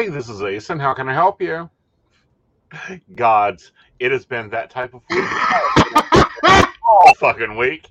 [0.00, 0.80] Hi, this is Aeson.
[0.80, 1.68] How can I help you?
[3.14, 5.28] Gods, it has been that type of week
[6.88, 7.86] all fucking week.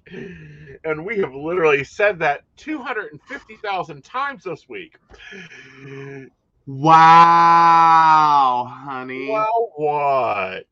[0.84, 4.96] And we have literally said that 250,000 times this week.
[6.66, 9.30] Wow, honey.
[9.30, 10.66] Well, what?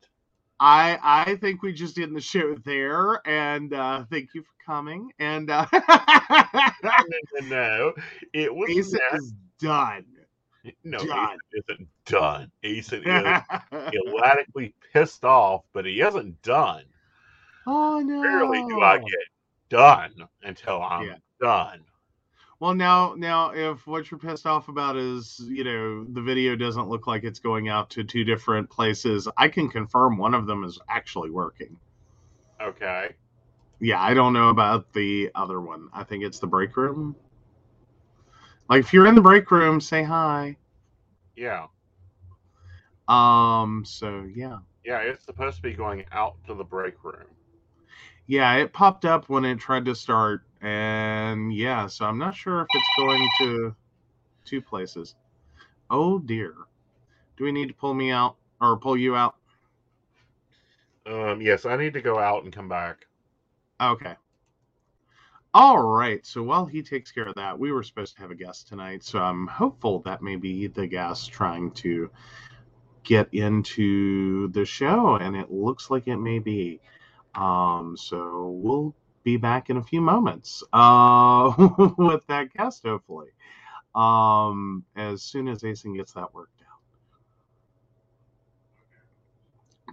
[0.58, 5.12] I I think we just end the show there, and uh, thank you for coming.
[5.20, 5.66] And uh,
[6.82, 7.92] No, no, no.
[8.32, 10.04] It was Ace is done.
[10.84, 10.98] No.
[10.98, 12.50] Aeson isn't done.
[12.62, 13.42] Aeson is
[14.06, 16.84] erratically pissed off, but he isn't done.
[17.66, 18.20] oh no!
[18.22, 19.28] Rarely do I get
[19.68, 21.16] done until I'm Yeah.
[21.40, 21.84] done.
[22.60, 26.88] Well, now, now, if what you're pissed off about is, you know, the video doesn't
[26.88, 30.64] look like it's going out to two different places, I can confirm one of them
[30.64, 31.78] is actually working.
[32.60, 33.14] Okay.
[33.78, 35.88] Yeah, I don't know about the other one.
[35.92, 37.14] I think it's the break room.
[38.68, 40.56] Like, if you're in the break room, say hi.
[41.36, 41.68] Yeah.
[43.08, 43.84] Um.
[43.86, 47.36] So yeah, Yeah, it's supposed to be going out to the break room.
[48.26, 52.60] yeah, it popped up when it tried to start, and yeah, so I'm not sure
[52.62, 53.74] if it's going to
[54.44, 55.16] two places.
[55.90, 56.54] Oh dear.
[57.36, 59.36] Do we need to pull me out or pull you out?
[61.06, 63.06] Um, yes, I need to go out and come back.
[63.80, 64.16] Okay.
[65.54, 66.24] All right.
[66.26, 69.02] So while he takes care of that, we were supposed to have a guest tonight.
[69.02, 72.10] So I'm hopeful that may be the guest trying to
[73.02, 76.80] get into the show, and it looks like it may be.
[77.34, 78.94] Um, so we'll
[79.24, 81.52] be back in a few moments uh,
[81.98, 83.28] with that guest, hopefully,
[83.94, 86.80] um, as soon as Aeson gets that worked out.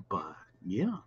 [0.10, 0.98] But yeah.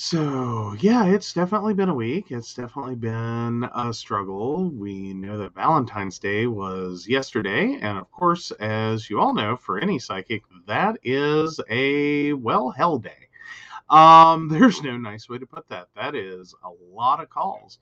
[0.00, 2.30] So, yeah, it's definitely been a week.
[2.30, 4.70] It's definitely been a struggle.
[4.70, 7.80] We know that Valentine's Day was yesterday.
[7.82, 12.98] And of course, as you all know, for any psychic, that is a well, hell
[12.98, 13.28] day.
[13.90, 15.88] Um, there's no nice way to put that.
[15.96, 17.80] That is a lot of calls.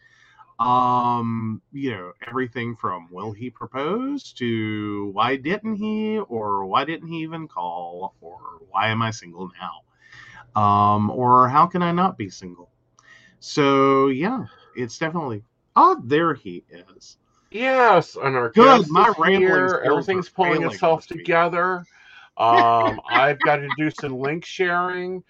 [0.59, 7.09] Um, you know, everything from will he propose to why didn't he, or why didn't
[7.09, 8.41] he even call, or
[8.71, 9.83] why am I single now?
[10.57, 12.71] Um, or how can I not be single?
[13.39, 15.45] So yeah, it's definitely.
[15.77, 17.19] Oh, there he is.
[17.51, 19.83] Yes, and our Good, my here.
[19.85, 21.85] Everything's pulling itself together.
[22.37, 25.23] Um, I've got to do some link sharing,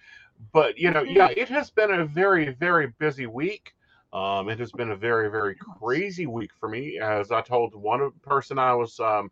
[0.51, 3.73] but you know, yeah, it has been a very, very busy week.
[4.13, 6.97] Um, it has been a very, very crazy week for me.
[6.99, 9.29] As I told one person I was um,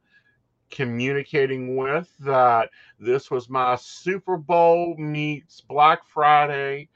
[0.70, 6.90] communicating with that this was my Super Bowl meets Black Friday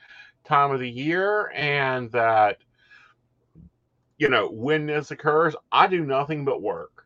[0.46, 2.58] time of the year, and that
[4.18, 7.06] you know when this occurs, I do nothing but work.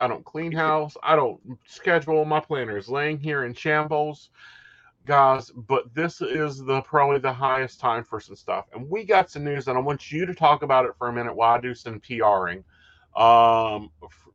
[0.00, 0.96] I don't clean house.
[1.02, 2.24] I don't schedule.
[2.24, 4.30] My planner is laying here in shambles,
[5.06, 5.50] guys.
[5.50, 9.44] But this is the probably the highest time for some stuff, and we got some
[9.44, 11.74] news, and I want you to talk about it for a minute while I do
[11.74, 12.64] some PRing.
[13.16, 13.90] Um,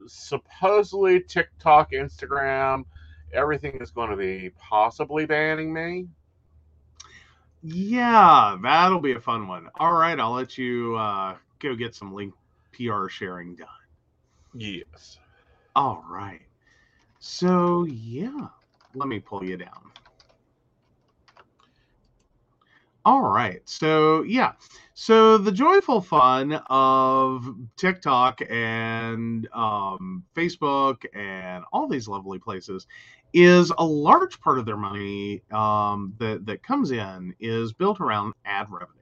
[0.07, 2.85] supposedly TikTok, Instagram,
[3.34, 6.07] everything is going to be possibly banning me.
[7.64, 9.70] Yeah, that'll be a fun one.
[9.76, 12.34] All right, I'll let you uh, go get some link
[12.73, 13.67] PR sharing done.
[14.53, 15.20] Yes.
[15.76, 16.41] All right.
[17.20, 18.47] So yeah,
[18.96, 19.91] let me pull you down.
[23.06, 23.62] All right.
[23.66, 24.53] So yeah.
[24.94, 32.86] So the joyful fun of TikTok and um, Facebook and all these lovely places
[33.34, 38.34] is a large part of their money um, that that comes in is built around
[38.46, 38.98] ad revenue.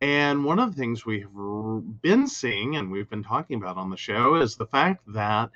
[0.00, 3.88] And one of the things we have been seeing and we've been talking about on
[3.88, 5.50] the show is the fact that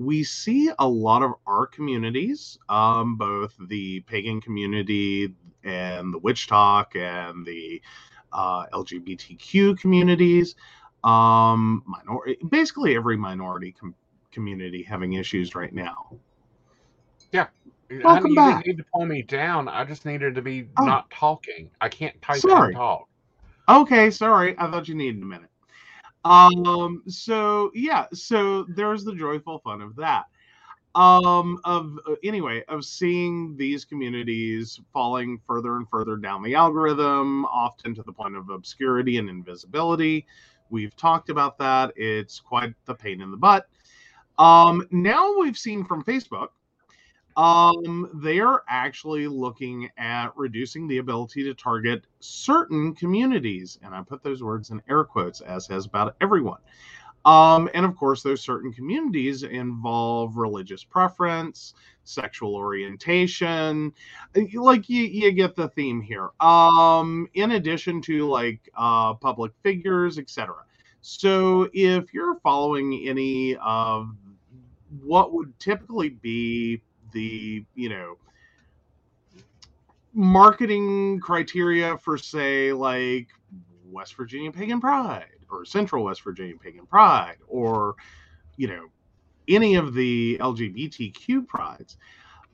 [0.00, 6.46] we see a lot of our communities, um, both the pagan community and the witch
[6.46, 7.82] talk and the
[8.32, 10.54] uh, LGBTQ communities,
[11.04, 13.94] um, minor- basically every minority com-
[14.32, 16.16] community having issues right now.
[17.30, 17.48] Yeah.
[18.02, 18.64] Welcome you back.
[18.64, 19.68] didn't need to pull me down.
[19.68, 20.84] I just needed to be Oh.
[20.86, 21.68] not talking.
[21.82, 22.68] I can't type Sorry.
[22.68, 23.06] and talk.
[23.68, 24.54] Okay, sorry.
[24.58, 25.49] I thought you needed a minute.
[26.24, 30.26] Um, so yeah, so there's the joyful fun of that.
[30.96, 37.44] um of uh, anyway of seeing these communities falling further and further down the algorithm
[37.46, 40.26] often to the point of obscurity and invisibility.
[40.70, 41.92] We've talked about that.
[41.96, 43.68] It's quite the pain in the butt.
[44.38, 46.48] Um now we've seen from facebook
[47.36, 54.02] um they are actually looking at reducing the ability to target certain communities and i
[54.02, 56.58] put those words in air quotes as has about everyone
[57.24, 61.74] um, and of course, those certain communities involve religious preference,
[62.04, 63.92] sexual orientation.
[64.36, 66.30] uh, Like you, you get the theme here.
[66.40, 70.64] Um, in addition to like uh, public figures, etc.
[71.02, 74.14] So if you're following any of
[75.02, 76.80] what would typically be
[77.12, 78.16] the you know
[80.12, 83.28] marketing criteria for say like
[83.84, 87.94] West Virginia Pagan Pride or Central West Virginia Pagan Pride or
[88.56, 88.86] you know
[89.48, 91.96] any of the LGBTQ prides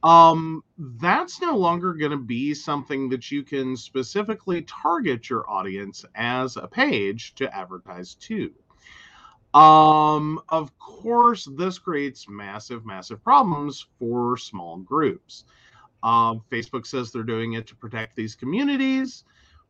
[0.02, 6.04] um that's no longer going to be something that you can specifically target your audience
[6.14, 8.52] as a page to advertise to
[9.56, 15.44] um of course this creates massive massive problems for small groups
[16.02, 19.24] um facebook says they're doing it to protect these communities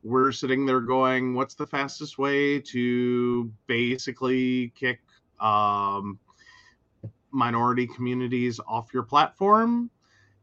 [0.07, 5.01] we're sitting there going, what's the fastest way to basically kick
[5.41, 6.19] um,
[7.33, 9.91] minority communities off your platform?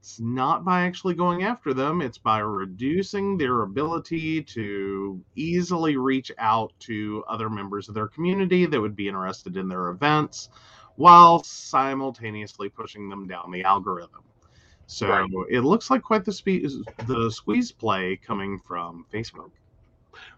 [0.04, 6.30] It's not by actually going after them, it's by reducing their ability to easily reach
[6.40, 10.50] out to other members of their community that would be interested in their events
[10.98, 14.24] while simultaneously pushing them down the algorithm.
[14.88, 15.30] So Right.
[15.50, 16.68] it looks like quite the spe-
[17.08, 19.52] the squeeze play coming from Facebook.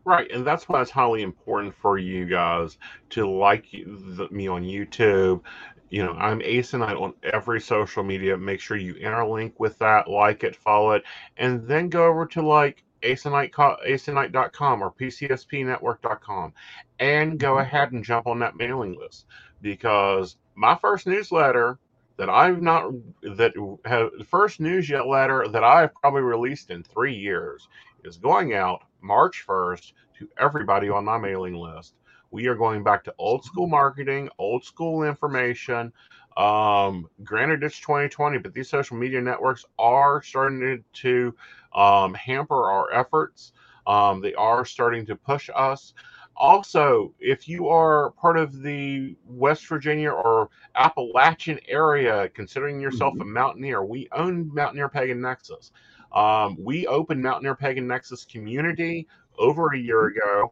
[0.06, 2.78] Right, and that's why it's highly important for you guys
[3.10, 5.42] to like the, me on YouTube.
[5.90, 8.38] You know, I'm Aeson Knight on every social media.
[8.38, 11.04] Make sure you interlink with that, like it, follow it,
[11.38, 16.54] and then go over to like aesonknight.com or pcspnetwork.com
[17.00, 17.62] and go Mhm.
[17.62, 19.28] ahead and jump on that mailing list
[19.62, 21.80] because my first newsletter
[22.18, 22.92] that I've not
[23.22, 23.54] that
[23.86, 27.68] have the first newsletter that I've probably released in three years
[28.04, 31.96] is going out March 1st to everybody on my mailing list.
[32.32, 35.94] We are going back to old school marketing, old school information.
[36.38, 41.36] Um, granted, it's 2020, but these social media networks are starting to
[41.74, 43.54] um, hamper our efforts.
[43.88, 45.94] Um, they are starting to push us.
[46.38, 53.24] Also, if you are part of the West Virginia or Appalachian area, considering yourself a
[53.24, 55.72] mountaineer, we own Mountaineer Pagan Nexus.
[56.12, 59.08] Um, we opened Mountaineer Pagan Nexus community
[59.38, 60.52] over a year ago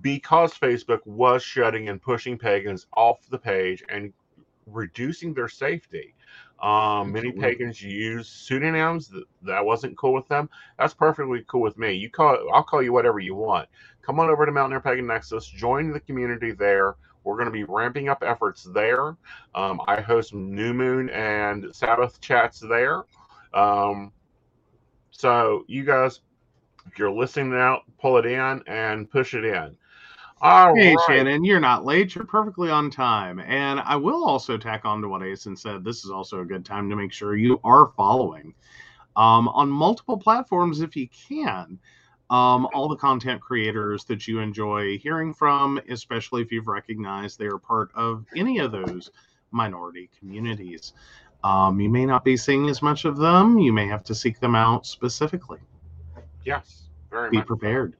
[0.00, 4.12] because Facebook was shutting and pushing pagans off the page and
[4.66, 6.14] reducing their safety.
[6.62, 9.12] Um, many pagans use pseudonyms.
[9.42, 10.48] That, wasn't cool with them.
[10.78, 11.92] That's perfectly cool with me.
[11.92, 13.68] You call I'll call you whatever you want.
[14.02, 15.46] Come on over to Mountaineer Pagan Nexus.
[15.46, 16.96] Join the community there.
[17.24, 19.16] We're going to be ramping up efforts there.
[19.54, 23.04] Um, I host New Moon and Sabbath chats there.
[23.54, 24.12] Um,
[25.10, 26.20] so you guys,
[26.98, 29.76] you're listening now, pull it in and push it in.
[30.40, 31.06] All Hey, right.
[31.06, 32.14] Shannon, you're not late.
[32.14, 33.38] You're perfectly on time.
[33.40, 35.84] And I will also tack on to what Aeson said.
[35.84, 38.54] This is also a good time to make sure you are following
[39.16, 41.78] um, on multiple platforms if you can.
[42.30, 47.46] Um, all the content creators that you enjoy hearing from, especially if you've recognized they
[47.46, 49.10] are part of any of those
[49.50, 50.94] minority communities.
[51.44, 53.58] Um, you may not be seeing as much of them.
[53.58, 55.60] You may have to seek them out specifically.
[56.44, 56.83] Yes,
[57.14, 57.46] very Be much.
[57.46, 57.94] prepared.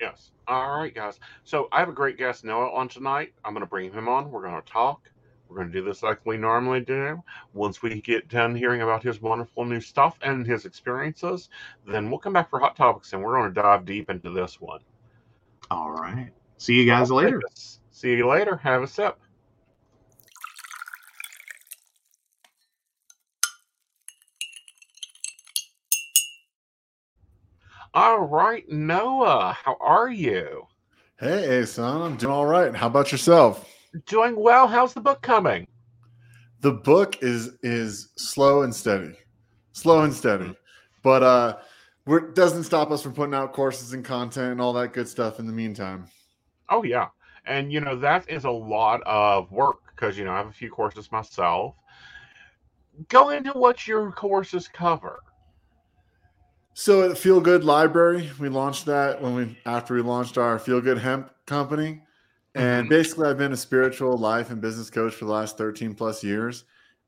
[0.00, 0.32] Yes.
[0.48, 1.20] All right, guys.
[1.44, 3.32] So I have a great guest, Noah, on tonight.
[3.44, 4.30] I'm going to bring him on.
[4.30, 5.08] We're going to talk.
[5.48, 7.22] We're going to do this like we normally do.
[7.52, 11.50] Once we get done hearing about his wonderful new stuff and his experiences,
[11.86, 14.60] then we'll come back for hot topics and we're going to dive deep into this
[14.60, 14.80] one.
[15.70, 16.30] All right.
[16.56, 17.40] See you guys later.
[17.90, 18.56] See you later.
[18.56, 19.18] Have a sip.
[27.94, 30.66] All right, Noah, how are you?
[31.20, 32.74] Hey, son, I'm doing all right.
[32.74, 33.68] How about yourself?
[34.06, 34.66] Doing well.
[34.66, 35.68] How's the book coming?
[36.62, 39.14] The book is is slow and steady,
[39.72, 40.56] slow and steady,
[41.02, 41.58] but uh,
[42.06, 45.38] we're, doesn't stop us from putting out courses and content and all that good stuff
[45.38, 46.06] in the meantime.
[46.70, 47.08] Oh yeah,
[47.44, 50.52] and you know that is a lot of work because you know I have a
[50.52, 51.74] few courses myself.
[53.08, 55.20] Go into what your courses cover.
[56.74, 60.80] So at Feel Good Library, we launched that when we after we launched our Feel
[60.80, 62.02] Good Hemp company.
[62.54, 62.90] And Mhm.
[62.90, 66.64] basically I've been a spiritual life and business coach for the last 13 plus years.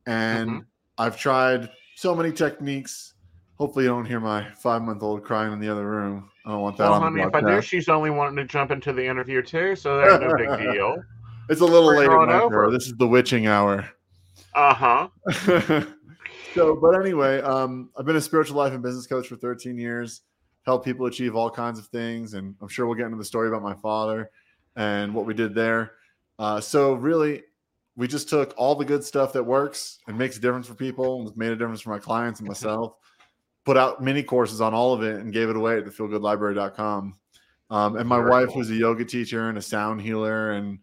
[0.07, 0.65] And Mhm.
[0.99, 3.15] I've tried so many techniques.
[3.59, 6.31] Hopefully, you don't hear my five month old crying in the other room.
[6.45, 8.71] I don't want that Well, on honey, if I do, she's only wanting to jump
[8.71, 11.03] into the interview too, so that's no big deal.
[11.49, 12.65] It's a little Bring late her at on night for her.
[12.65, 12.73] over.
[12.73, 13.89] This is the witching hour.
[14.55, 15.09] Uh huh.
[16.55, 20.23] so, but anyway, um, I've been a spiritual life and business coach for 13 years,
[20.65, 22.35] help people achieve all kinds of things.
[22.35, 24.31] And I'm sure we'll get into the story about my father
[24.77, 25.93] and what we did there.
[26.39, 27.43] Uh, so, really,
[27.97, 31.21] we just took all the good stuff that works and makes a difference for people,
[31.27, 32.97] and made a difference for my clients and myself,
[33.65, 37.15] put out mini courses on all of it, and gave it away at the feelgoodlibrary.com.
[37.71, 38.59] Um, and my Very wife cool.
[38.59, 40.79] was a yoga teacher and a sound healer and,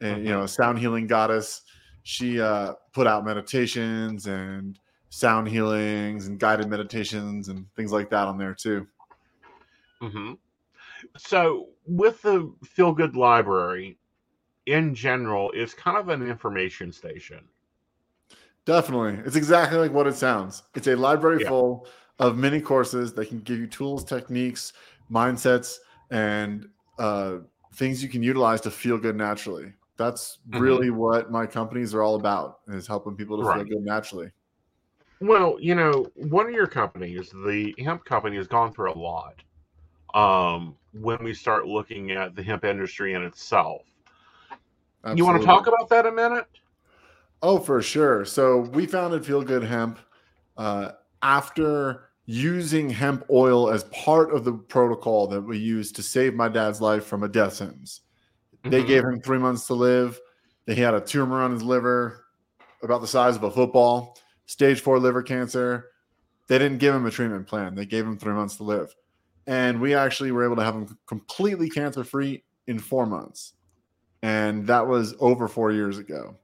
[0.00, 1.62] and you know, a sound healing goddess
[2.08, 4.78] she uh, put out meditations and
[5.10, 8.88] sound healings and guided meditations and things like that on there too.
[10.00, 10.34] hmm
[11.16, 13.98] So, with the Feel Good Library,
[14.66, 17.48] in general, it's kind of an information station.
[18.64, 19.22] Definitely.
[19.24, 20.62] It's exactly like what it sounds.
[20.74, 21.48] It's a library Yeah.
[21.48, 21.86] full
[22.18, 24.72] of mini courses that can give you tools, techniques,
[25.10, 25.76] mindsets,
[26.10, 27.38] and uh,
[27.74, 29.72] things you can utilize to feel good naturally.
[29.96, 30.84] That's Mhm.
[30.84, 34.30] really what my companies are all about is helping people to feel good naturally.
[35.20, 39.42] Well, you know, one of your companies, the hemp company, has gone through a lot.
[40.14, 43.82] Um, when we start looking at the hemp industry in itself,
[45.14, 46.46] you want to talk about that a minute?
[47.42, 48.24] Oh, for sure.
[48.24, 49.98] So we founded Feel Good Hemp
[50.56, 56.34] uh, after using hemp oil as part of the protocol that we used to save
[56.34, 58.02] my dad's life from a death sentence.
[58.64, 58.86] They Mhm.
[58.86, 60.20] gave him three months to live.
[60.66, 62.26] He had a tumor on his liver
[62.82, 64.18] about the size of a football,
[64.48, 65.90] stage four liver cancer.
[66.48, 67.74] They didn't give him a treatment plan.
[67.74, 68.94] They gave him three months to live.
[69.46, 73.52] And we actually were able to have him completely cancer free in four months.
[74.22, 76.36] And that was over four years ago.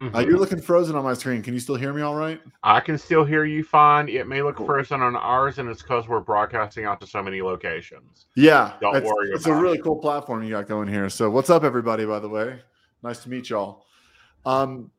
[0.00, 0.26] Uh, Mhm.
[0.26, 1.42] you're looking frozen on my screen.
[1.42, 2.40] Can you still hear me all right?
[2.64, 4.08] I can still hear you fine.
[4.08, 4.66] It may look Cool.
[4.66, 8.26] frozen on ours, and it's because we're broadcasting out to so many locations.
[8.34, 8.72] Yeah.
[8.80, 9.84] Don't it's, worry It's a really it.
[9.84, 11.08] cool platform you got going here.
[11.08, 12.60] So what's up, everybody, by the way?
[13.04, 13.84] Nice to meet y'all.
[14.44, 14.90] Um,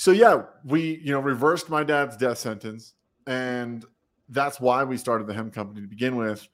[0.00, 2.94] so yeah, we, you know, reversed my dad's death sentence.
[3.26, 3.84] And
[4.30, 6.48] that's why we started the hemp company to begin with.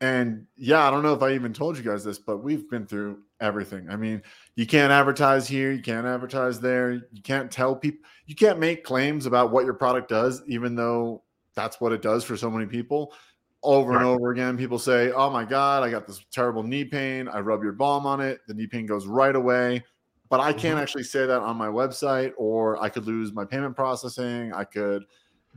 [0.00, 2.88] And yeah, I don't know if I even told you guys this, but we've been
[2.88, 3.88] through everything.
[3.88, 4.20] I mean,
[4.56, 8.82] you can't advertise here, you can't advertise there, you can't tell people, you can't make
[8.82, 11.22] claims about what your product does, even though
[11.54, 13.14] that's what it does for so many people.
[13.62, 17.28] Over and over again, people say, Oh my God, I got this terrible knee pain.
[17.28, 19.84] I rub your balm on it, the knee pain goes right away.
[20.30, 20.82] But I can't Mhm.
[20.82, 24.52] actually say that on my website, or I could lose my payment processing.
[24.54, 25.04] I could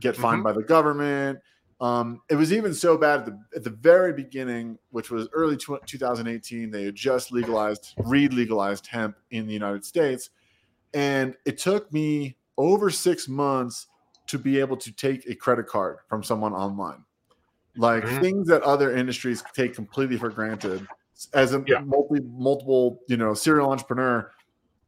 [0.00, 0.44] get fined Mhm.
[0.44, 1.38] by the government.
[1.80, 5.56] Um, it was even so bad at the, at the very beginning, which was early
[5.56, 6.70] tw- 2018.
[6.70, 10.30] They had just legalized, re-legalized hemp in the United States,
[10.92, 13.86] and it took me over six months
[14.26, 17.04] to be able to take a credit card from someone online,
[17.76, 18.20] like Mhm.
[18.20, 20.86] things that other industries take completely for granted.
[21.32, 21.80] As a Yeah.
[21.80, 24.30] multi, multiple, you know, serial entrepreneur,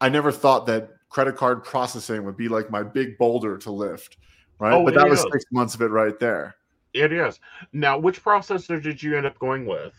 [0.00, 4.18] I never thought that credit card processing would be like my big boulder to lift,
[4.58, 4.74] right?
[4.74, 5.26] Oh, but that was is.
[5.32, 6.56] six months of it right there.
[6.92, 7.40] It is.
[7.72, 9.94] Now, which processor did you end up going with?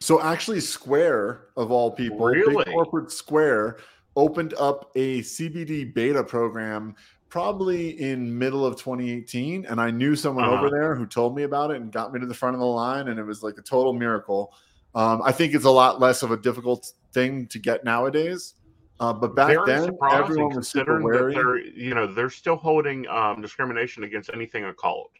[0.00, 2.64] So actually, Square of all people, Really?
[2.64, 3.78] big corporate Square,
[4.16, 6.94] opened up a CBD beta program
[7.28, 10.58] probably in middle of 2018, and I knew someone Uh-huh.
[10.58, 12.66] over there who told me about it and got me to the front of the
[12.66, 14.52] line, and it was like a total miracle.
[14.94, 18.54] Um, I think it's a lot less of a difficult thing to get nowadays,
[19.00, 21.34] uh, but back Very then everyone was super wary.
[21.34, 25.10] they're, you know, they're still holding um, discrimination against anything occult.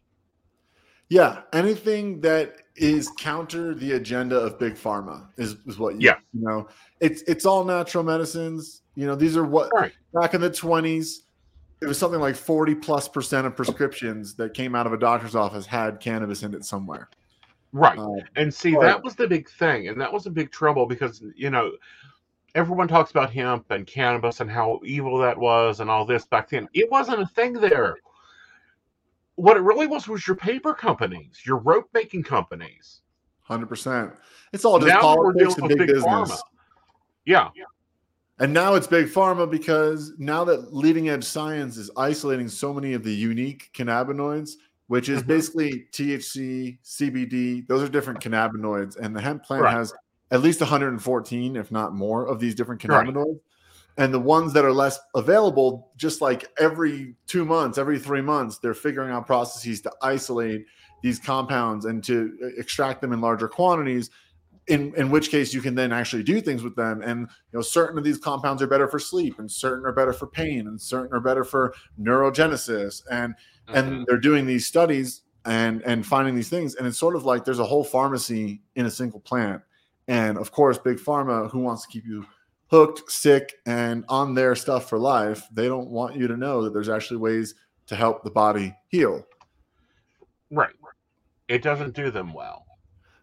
[1.09, 6.14] Yeah, anything that is counter the agenda of big pharma is, is what you, Yeah.
[6.33, 6.69] you know.
[7.00, 8.83] It's it's all natural medicines.
[8.95, 9.93] You know, these are what Right.
[10.14, 11.25] back in the twenties,
[11.83, 15.35] it was something like forty plus percent of prescriptions that came out of a doctor's
[15.35, 17.11] office had cannabis in it somewhere.
[17.73, 17.99] Right.
[17.99, 18.87] Uh, And see, Right.
[18.87, 21.73] that was the big thing, and that was a big trouble because you know
[22.54, 26.49] everyone talks about hemp and cannabis and how evil that was and all this back
[26.50, 26.68] then.
[26.75, 27.97] It wasn't a thing there.
[29.37, 33.00] What it really was was your paper companies, your rope making companies.
[33.40, 34.12] Hundred percent.
[34.52, 36.30] It's all just now we're politics dealing and big, big business.
[36.32, 36.40] pharma.
[37.25, 37.49] Yeah,
[38.38, 42.92] And now it's big pharma because now that leading edge science is isolating so many
[42.94, 44.52] of the unique cannabinoids,
[44.88, 45.26] which is Mhm.
[45.28, 48.97] basically THC, CBD, those are different cannabinoids.
[48.97, 49.73] And the hemp plant Right.
[49.75, 49.94] has
[50.33, 53.07] at least 114, if not more, of these different Right.
[53.07, 53.39] cannabinoids.
[53.99, 58.59] And the ones that are less available, just like every two months, every three months,
[58.59, 60.65] they're figuring out processes to isolate
[61.03, 64.09] these compounds and to uh, extract them in larger quantities
[64.69, 67.61] in in which case you can then actually do things with them and you know
[67.61, 70.81] certain of these compounds are better for sleep and certain are better for pain and
[70.81, 73.35] certain are better for neurogenesis and
[73.69, 73.75] Mhm.
[73.75, 77.45] and they're doing these studies and and finding these things and it's sort of like
[77.45, 79.61] there's a whole pharmacy in a single plant
[80.12, 82.25] and of course big pharma who wants to keep you
[82.71, 86.73] hooked sick and on their stuff for life they don't want you to know that
[86.73, 87.54] there's actually ways
[87.87, 89.25] to help the body heal
[90.50, 90.75] right.
[91.49, 92.64] It doesn't do them well.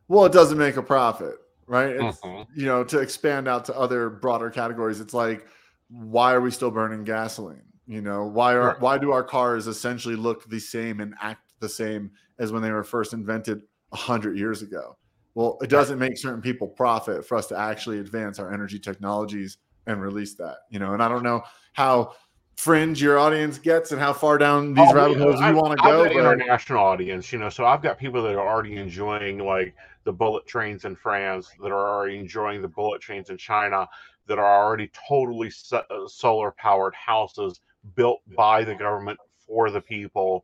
[0.07, 1.35] well it doesn't make a profit
[1.67, 2.47] right it's Mhm.
[2.55, 5.47] you know to expand out to other broader categories it's like
[5.89, 8.81] why are we still burning gasoline you know why are Right.
[8.81, 12.71] why do our cars essentially look the same and act the same as when they
[12.71, 14.95] were first invented 100 years ago
[15.39, 19.57] well it doesn't make certain people profit for us to actually advance our energy technologies
[19.87, 20.93] and release that you know?
[20.93, 21.41] And i don't know
[21.73, 22.13] how
[22.57, 25.87] fringe your audience gets and how far down these Oh, rabbit holes you want to
[25.87, 28.75] I've go got but international audience, you know, so I've got people that are already
[28.75, 33.37] enjoying like the bullet trains in France, that are already enjoying the bullet trains in
[33.37, 33.87] China,
[34.27, 37.61] that are already totally uh, solar powered houses
[37.95, 39.17] built by the government
[39.47, 40.43] for the people.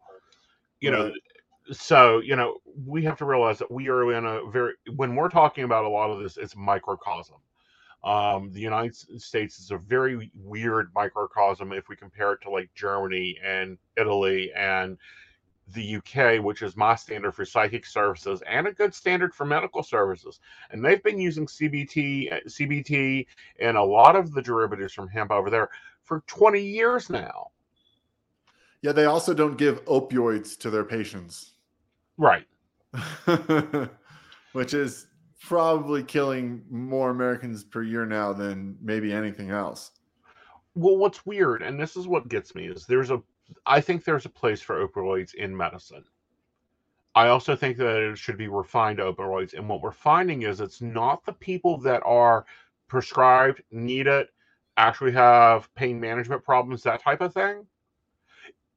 [0.79, 1.11] You know.
[1.71, 5.29] So you know we have to realize that we are in a very when we're
[5.29, 7.37] talking about a lot of this, it's microcosm.
[8.03, 12.69] Um, the United States is a very weird microcosm if we compare it to like
[12.75, 14.97] Germany and Italy and
[15.73, 19.81] the UK, which is my standard for psychic services and a good standard for medical
[19.81, 20.39] services.
[20.69, 23.25] And they've been using CBT, uh, CBT,
[23.59, 25.69] and a lot of the derivatives from hemp over there
[26.03, 27.47] for 20 years now.
[28.83, 31.54] yeah they also don't give opioids to their patients
[32.17, 32.45] Right.
[34.53, 35.07] which is
[35.41, 39.91] probably killing more Americans per year now than maybe anything else.
[40.75, 43.21] Well, what's weird, and this is what gets me, is there's a,
[43.65, 46.03] I think there's a place for opioids in medicine.
[47.15, 49.53] I also think that it should be refined opioids.
[49.53, 52.45] And what we're finding is it's not the people that are
[52.87, 54.29] prescribed, need it,
[54.77, 57.65] actually have pain management problems, that type of thing.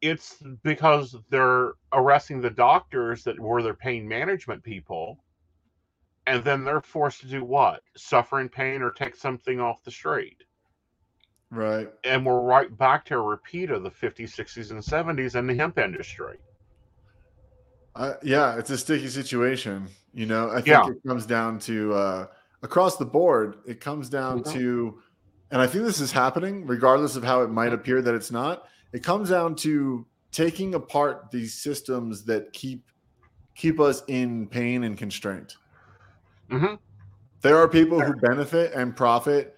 [0.01, 5.25] It's because they're arresting the doctors that were their pain management people.
[6.27, 7.83] And then they're forced to do what?
[7.97, 10.45] Suffer in pain or take something off the street
[11.51, 11.89] Right.
[12.05, 15.55] and we're right back to a repeat of the 50s, 60s, and 70s in the
[15.55, 16.37] hemp industry.
[17.95, 19.89] Uh, yeah, it's a sticky situation.
[20.13, 20.91] You know, I think Yeah.
[20.91, 22.27] it comes down to uh,
[22.63, 23.57] across the board.
[23.67, 24.53] It comes down Mhm.
[24.53, 25.03] to,
[25.51, 28.69] and I think this is happening, regardless of how it might appear that it's not.
[28.93, 32.85] It comes down to taking apart these systems that keep
[33.55, 35.57] keep us in pain and constraint.
[36.51, 36.75] hmm
[37.43, 39.57] There are people who benefit and profit,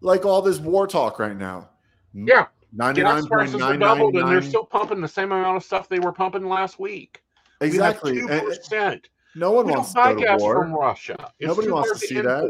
[0.00, 1.70] like all this war talk right now.
[2.14, 5.88] Yeah, ninety nine point are doubled, and they're still pumping the same amount of stuff
[5.88, 7.22] they were pumping last week.
[7.60, 8.14] Exactly.
[8.14, 9.08] two percent.
[9.36, 10.62] no one We wants to buy go to gas war.
[10.62, 11.32] from Russia.
[11.38, 12.48] It's Nobody wants to see that.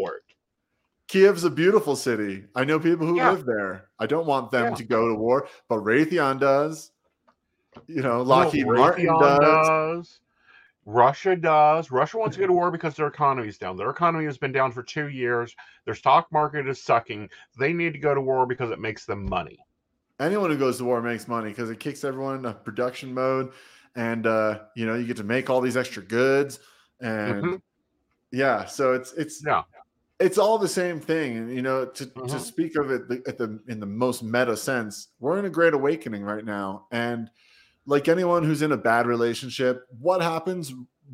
[1.13, 2.45] Kiev's a beautiful city.
[2.55, 3.33] I know people who Yeah.
[3.33, 3.91] live there.
[3.99, 4.75] I don't want them Yeah.
[4.77, 6.93] to go to war, but Raytheon does.
[7.87, 9.39] You know, No, Lockheed Martin does.
[9.69, 10.21] does.
[10.87, 11.91] Russia does.
[11.91, 13.77] Russia wants to go to war because their economy is down.
[13.77, 15.55] Their economy has been down for two years.
[15.85, 17.29] Their stock market is sucking.
[17.59, 19.59] They need to go to war because it makes them money.
[20.19, 23.53] Anyone who goes to war makes money because it kicks everyone into production mode,
[23.97, 26.59] and uh, you know you get to make all these extra goods,
[27.01, 27.63] and Mhm.
[28.31, 29.63] yeah, so it's it's Yeah.
[30.23, 31.51] It's all the same thing.
[31.51, 32.39] You know, to to Mhm.
[32.41, 36.23] speak of it at the in the most meta sense, we're in a great awakening
[36.25, 37.31] right now, and
[37.87, 40.73] like anyone who's in a bad relationship, what happens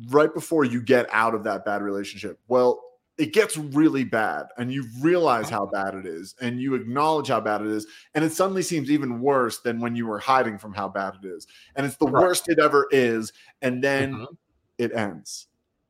[0.09, 2.39] right before you get out of that bad relationship?
[2.47, 2.81] Well,
[3.17, 7.41] it gets really bad, and you realize how bad it is, and you acknowledge how
[7.41, 10.73] bad it is, and it suddenly seems even worse than when you were hiding from
[10.73, 12.21] how bad it is, and it's the Right.
[12.21, 14.37] worst it ever is, and then Mhm.
[14.77, 15.47] it ends.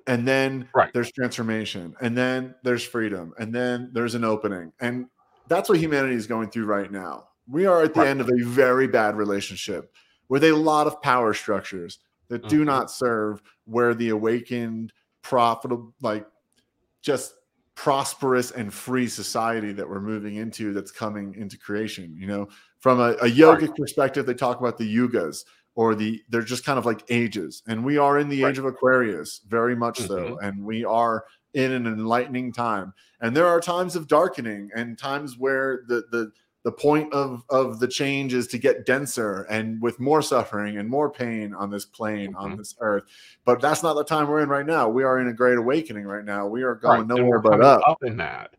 [0.09, 0.91] And then Right.
[0.93, 4.73] there's transformation, and then there's freedom, and then there's an opening.
[4.81, 5.05] And
[5.47, 7.29] that's what humanity is going through right now.
[7.47, 8.07] We are at the Right.
[8.07, 9.93] end of a very bad relationship
[10.27, 12.65] with a lot of power structures that do Mhm.
[12.65, 16.25] not serve where the awakened, profitable, like
[17.03, 17.33] just
[17.75, 22.15] prosperous and free society that we're moving into that's coming into creation.
[22.17, 25.45] You know, from a, a yogic perspective, they talk about the yugas
[25.79, 27.63] or the they're just kind of like ages.
[27.65, 28.49] And we are in the Right.
[28.49, 30.37] age of Aquarius, very much so.
[30.43, 32.93] And we are in an enlightening time.
[33.21, 36.31] And there are times of darkening and times where the the
[36.65, 40.89] the point of of the change is to get denser and with more suffering and
[40.89, 42.57] more pain on this plane on Mhm.
[42.57, 43.03] this earth
[43.45, 46.03] but that's not the time we're in right now we are in a great awakening
[46.05, 48.55] right now we are going and nowhere but up up in that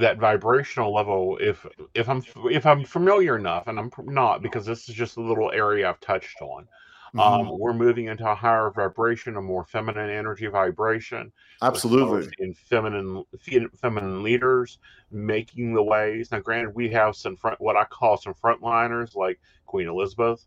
[0.00, 1.38] that vibrational level.
[1.40, 5.20] If if I'm if I'm familiar enough, and I'm not because this is just a
[5.20, 6.68] little area I've touched on.
[7.14, 7.20] Mhm.
[7.20, 11.32] Um, we're moving into a higher vibration, a more feminine energy vibration.
[11.62, 12.32] Absolutely.
[12.38, 13.24] in feminine
[13.80, 14.78] feminine leaders
[15.10, 16.30] making the ways.
[16.30, 20.46] Now, granted, we have some front what I call some frontliners like Queen Elizabeth,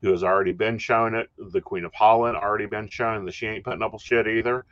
[0.00, 1.30] who has already been shown it.
[1.36, 4.64] The Queen of Holland already been shown that she ain't putting up with shit either.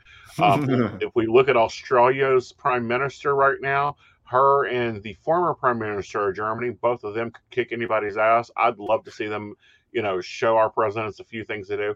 [0.43, 0.69] Um,
[1.01, 3.97] if we look at Australia's prime minister right now,
[4.29, 8.51] her and the former prime minister of Germany, both of them could kick anybody's ass.
[8.57, 9.55] I'd love to see them,
[9.93, 11.95] you know, show our presidents a few things to do.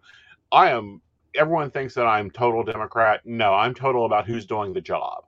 [0.52, 1.00] I am.
[1.34, 3.20] Everyone thinks that I'm total Democrat.
[3.24, 5.24] No, I'm total about who's doing the job,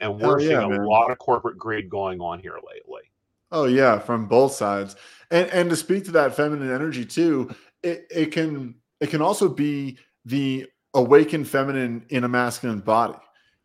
[0.00, 0.84] and we're yeah, seeing a man.
[0.84, 3.02] lot of corporate greed going on here lately.
[3.52, 4.96] Oh yeah, from both sides.
[5.30, 9.48] And and to speak to that feminine energy too, it, it can it can also
[9.48, 13.18] be the awakened feminine in a masculine body,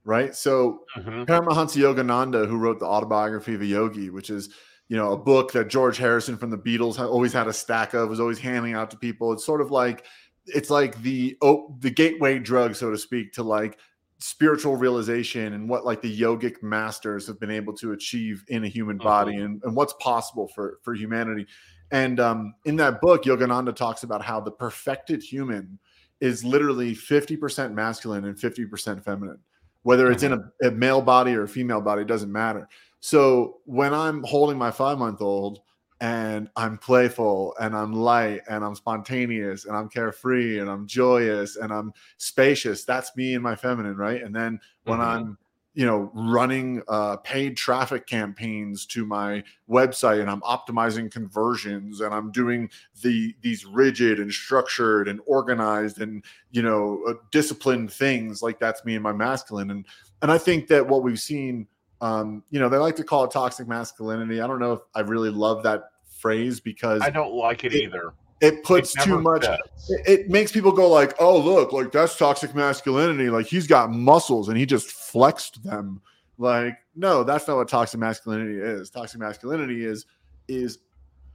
[0.06, 0.36] right?
[0.36, 1.26] So Mhm.
[1.26, 4.50] Paramahansa Yogananda, who wrote the autobiography of a yogi, which is
[4.88, 8.10] you know a book that George Harrison from the Beatles always had a stack of,
[8.10, 9.32] was always handing out to people.
[9.34, 10.06] It's sort of like
[10.46, 13.78] it's like the oh, the gateway drug, so to speak, to like
[14.20, 18.68] spiritual realization and what like the yogic masters have been able to achieve in a
[18.68, 21.46] human body and, and what's possible for for humanity.
[21.92, 25.80] And um, in that book, Yogananda talks about how the perfected human
[26.20, 29.40] is literally 50% masculine and 50% feminine
[29.84, 32.68] whether it's in a, a male body or a female body doesn't matter.
[33.00, 35.62] So when i'm holding my five month old
[36.02, 41.56] and i'm playful and i'm light and i'm spontaneous and i'm carefree and i'm joyous
[41.58, 44.22] and i'm spacious that's me and my feminine right?
[44.22, 45.06] And then when Mhm.
[45.08, 45.38] i'm
[45.74, 52.14] you know running uh, paid traffic campaigns to my website and i'm optimizing conversions and
[52.14, 52.70] i'm doing
[53.02, 58.84] the these rigid and structured and organized and you know uh, disciplined things like that's
[58.84, 59.86] me and my masculine and
[60.22, 61.68] and i think that what we've seen
[62.02, 65.02] um you know they like to call it toxic masculinity i don't know if i
[65.02, 68.14] really love that phrase because I don't like it It- either.
[68.42, 69.46] It puts It too much
[69.90, 73.30] it, it makes people go like oh look like that's toxic masculinity.
[73.30, 76.02] Like he's got muscles and he just flexed them.
[76.38, 78.90] Like no that's not what toxic masculinity is.
[78.90, 80.06] Toxic masculinity is
[80.48, 80.80] is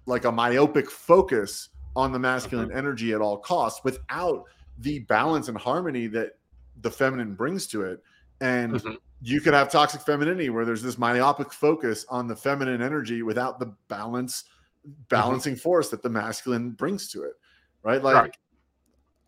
[0.06, 4.44] like a myopic focus on the masculine energy at all costs without
[4.78, 6.32] the balance and harmony that
[6.80, 8.02] the feminine brings to it.
[8.40, 8.96] And Mhm.
[9.20, 13.60] you could have toxic femininity where there's this myopic focus on the feminine energy without
[13.60, 14.44] the balance
[14.86, 15.02] Mm-hmm.
[15.08, 17.32] balancing force that the masculine brings to it
[17.82, 18.36] right like Right.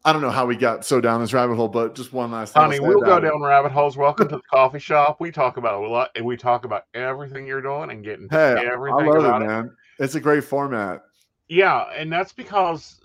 [0.05, 2.53] i don't know how we got so down this rabbit hole but just one last
[2.53, 2.63] thing.
[2.63, 3.29] Honey, we'll go about it.
[3.29, 3.97] down rabbit holes.
[3.97, 5.19] Welcome to the coffee shop.
[5.19, 8.69] We talk about a lot, and we talk about everything you're doing and getting hey
[8.71, 9.49] i love about it it.
[9.49, 11.01] man it's a great format
[11.49, 13.01] Yeah, and that's because,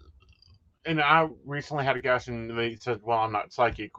[0.85, 3.91] and I recently had a guest, and they said, "Well, I'm not psychic.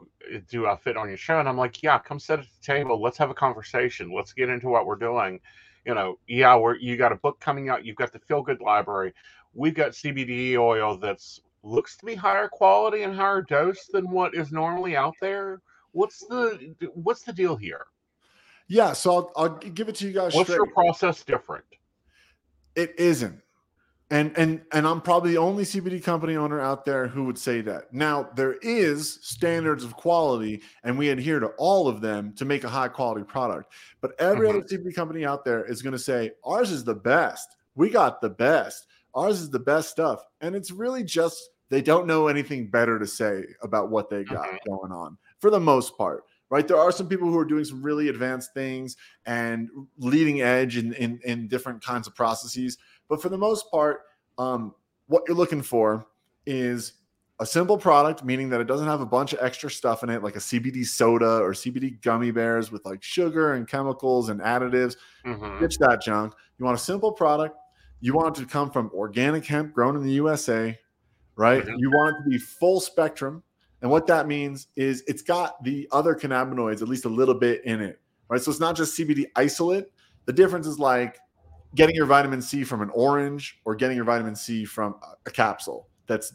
[0.49, 3.01] Do I fit on your show?" And I'm like, "Yeah, come sit at the table.
[3.01, 4.13] Let's have a conversation.
[4.13, 5.39] Let's get into what we're doing."
[5.85, 7.85] You know, yeah, we're you got a book coming out.
[7.85, 9.13] You've got the Feel Good Library.
[9.53, 14.33] We've got CBD oil that's looks to be higher quality and higher dose than what
[14.35, 15.61] is normally out there.
[15.91, 17.85] What's the what's the deal here?
[18.69, 20.55] yeah so i'll, I'll give it to you guys What's straight.
[20.55, 21.65] your process different?
[22.75, 23.42] it isn't
[24.11, 27.61] and and and i'm probably the only cbd company owner out there who would say
[27.61, 27.93] that.
[27.93, 32.63] Now there is standards of quality and we adhere to all of them to make
[32.63, 33.73] a high quality product.
[34.01, 34.49] But every Mhm.
[34.49, 37.55] other cbd company out there is going to say ours is the best.
[37.75, 38.87] We got the best.
[39.15, 40.23] Ours is the best stuff.
[40.41, 44.47] And it's really just they don't know anything better to say about what they got
[44.47, 44.57] Mhm.
[44.67, 46.67] going on for the most part right?
[46.67, 50.93] There are some people who are doing some really advanced things and leading edge in,
[50.93, 52.77] in, in different kinds of processes
[53.09, 54.01] but for the most part,
[54.37, 54.73] um,
[55.07, 56.05] what you're looking for
[56.45, 56.93] is
[57.39, 60.23] a simple product, meaning that it doesn't have a bunch of extra stuff in it,
[60.23, 64.95] like a CBD soda or CBD gummy bears with like sugar and chemicals and additives.
[65.25, 65.59] Mhm.
[65.59, 66.33] Ditch that junk.
[66.57, 67.57] You want a simple product.
[67.99, 70.79] You want it to come from organic hemp grown in the USA,
[71.35, 71.65] right?
[71.65, 71.75] Mhm.
[71.79, 73.43] You want it to be full spectrum.
[73.81, 77.63] And what that means is it's got the other cannabinoids, at least a little bit
[77.65, 78.41] in it, right?
[78.41, 79.87] So it's not just CBD isolate.
[80.25, 81.19] The difference is like
[81.75, 85.87] getting your vitamin C from an orange or getting your vitamin C from a- capsule
[86.07, 86.33] that's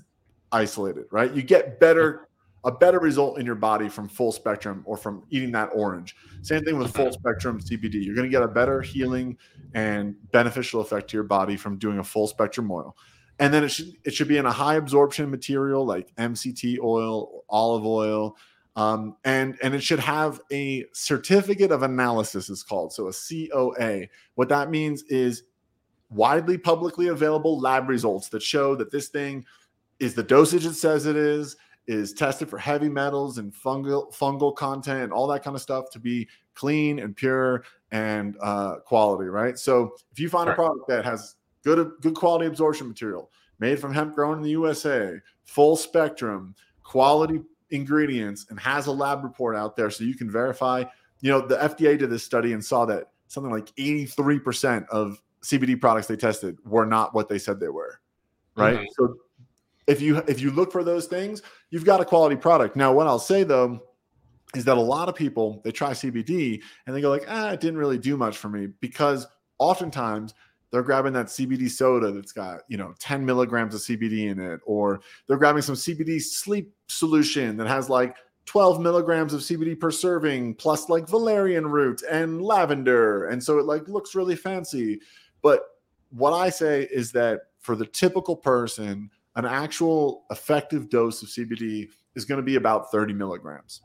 [0.52, 1.32] isolated, right?
[1.32, 2.28] You get better
[2.64, 6.16] a better result in your body from full spectrum or from eating that orange.
[6.42, 7.12] Same thing with full uh-huh.
[7.12, 8.04] spectrum CBD.
[8.04, 9.38] You're going to get a better healing
[9.74, 12.96] and beneficial effect to your body from doing a full spectrum oil.
[13.38, 17.30] And then it should it should be in a high absorption material like MCT oil
[17.32, 18.36] or olive oil.
[18.78, 24.06] Um, and and it should have a certificate of analysis is called so a COA.
[24.36, 25.42] What that means is
[26.10, 29.44] widely publicly available lab results that show that this thing
[29.98, 31.56] is the dosage it says it is,
[31.88, 35.90] is tested for heavy metals and fungal fungal content and all that kind of stuff
[35.90, 39.58] to be clean and pure and uh, quality, right?
[39.58, 43.92] So if you find a product that has good good quality absorption material, made from
[43.92, 49.76] hemp grown in the USA, full spectrum, quality ingredients, and has a lab report out
[49.76, 50.84] there so you can verify.
[51.20, 55.80] You know, the FDA did this study and saw that something like 83% of CBD
[55.80, 58.00] products they tested were not what they said they were.
[58.56, 58.78] Right.
[58.78, 58.86] Mhm.
[58.96, 59.16] So
[59.86, 62.76] if you if you look for those things, you've got a quality product.
[62.76, 63.80] Now, what I'll say though
[64.54, 67.60] is that a lot of people they try CBD and they go like, ah, it
[67.60, 69.26] didn't really do much for me because
[69.58, 70.34] oftentimes
[70.70, 74.60] they're grabbing that CBD soda that's got you know 10 milligrams of CBD in it,
[74.64, 79.90] or they're grabbing some CBD sleep solution that has like 12 milligrams of CBD per
[79.90, 85.00] serving, plus like valerian root and lavender, and so it like looks really fancy.
[85.42, 85.62] But
[86.10, 91.88] what I say is that for the typical person, an actual effective dose of CBD
[92.14, 93.82] is going to be about 30 milligrams.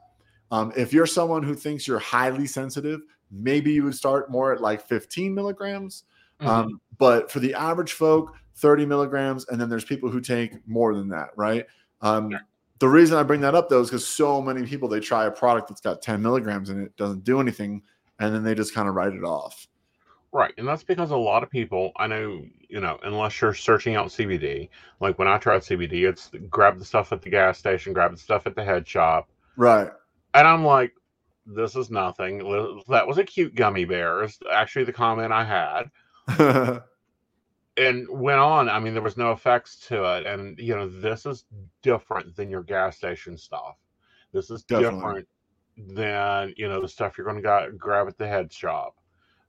[0.52, 4.62] Um, if you're someone who thinks you're highly sensitive, maybe you would start more at
[4.62, 6.04] like 15 milligrams.
[6.42, 6.48] Mhm.
[6.48, 10.94] Um, but for the average folk, 30 milligrams, and then there's people who take more
[10.96, 11.66] than that, right?
[12.02, 12.40] Um, Yeah.
[12.80, 15.32] The reason I bring that up though is because so many people they try a
[15.32, 17.82] product that's got 10 milligrams and it doesn't do anything,
[18.20, 19.68] and then they just kind of write it off.
[20.34, 20.54] Right.
[20.58, 24.08] And that's because a lot of people, I know, you know, unless you're searching out
[24.08, 24.70] CBD,
[25.00, 28.18] like when I tried CBD, it's grab the stuff at the gas station, grab the
[28.18, 29.30] stuff at the head shop.
[29.56, 29.92] Right.
[30.34, 30.92] And I'm like,
[31.46, 32.40] this is nothing.
[32.90, 35.92] That was a cute gummy bear, is actually the comment I had.
[37.78, 38.70] and went on.
[38.70, 40.26] I mean, there was no effects to it.
[40.26, 41.46] And, you know, this is
[41.82, 43.78] different than your gas station stuff.
[44.32, 44.96] This is Definitely.
[44.96, 45.28] different
[45.78, 48.96] than, you know, the stuff you're going to grab at the head shop,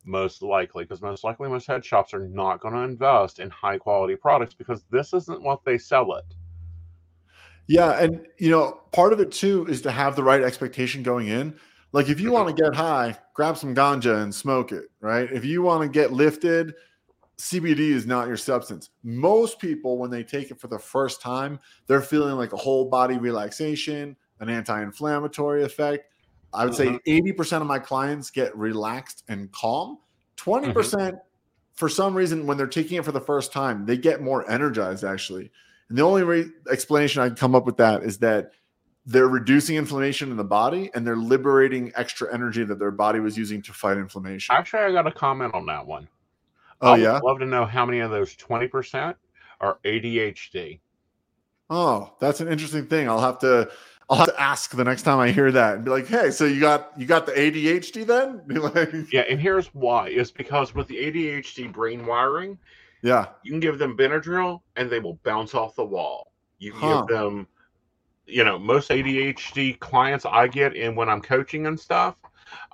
[0.04, 3.78] most likely, because most likely most head shops are not going to invest in high
[3.78, 6.34] quality products because this isn't what they sell it.
[7.66, 11.28] Yeah, and you know, part of it too is to have the right expectation going
[11.28, 11.58] in.
[11.94, 12.34] Like if you mm-hmm.
[12.34, 15.30] want to get high, grab some ganja and smoke it, right?
[15.32, 16.74] If you want to get lifted,
[17.38, 18.90] CBD is not your substance.
[19.04, 22.86] Most people when they take it for the first time, they're feeling like a whole
[22.86, 26.12] body relaxation, an anti-inflammatory effect.
[26.52, 27.40] I would say mm-hmm.
[27.40, 29.98] 80% of my clients get relaxed and calm.
[30.36, 30.72] Mm-hmm.
[30.72, 31.20] 20%
[31.74, 35.04] for some reason when they're taking it for the first time, they get more energized
[35.04, 35.48] actually.
[35.88, 38.50] And the only re- explanation I can come up with that is that
[39.06, 43.36] they're reducing inflammation in the body and they're liberating extra energy that their body was
[43.36, 44.54] using to fight inflammation.
[44.54, 46.08] Actually, I got a comment on that one.
[46.80, 47.18] oh I yeah.
[47.22, 49.14] love to know how many of those 20%
[49.60, 50.80] are ADHD.
[51.70, 53.08] Oh, that's an interesting thing.
[53.08, 53.70] I'll have to
[54.10, 56.44] I'll have to ask the next time I hear that and be like, "Hey, so
[56.44, 60.08] you got you got the ADHD then?" Be like, Yeah, and here's why.
[60.08, 62.58] It's because with the ADHD brain wiring,
[63.02, 63.28] yeah.
[63.42, 66.32] you can give them Benadryl and they will bounce off the wall.
[66.58, 67.04] You can Huh.
[67.06, 67.46] give them,
[68.26, 72.16] you know, most ADHD clients I get in when I'm coaching and stuff,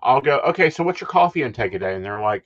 [0.02, 1.94] I'll go, okay, so what's your coffee intake a day?
[1.94, 2.44] And they're like,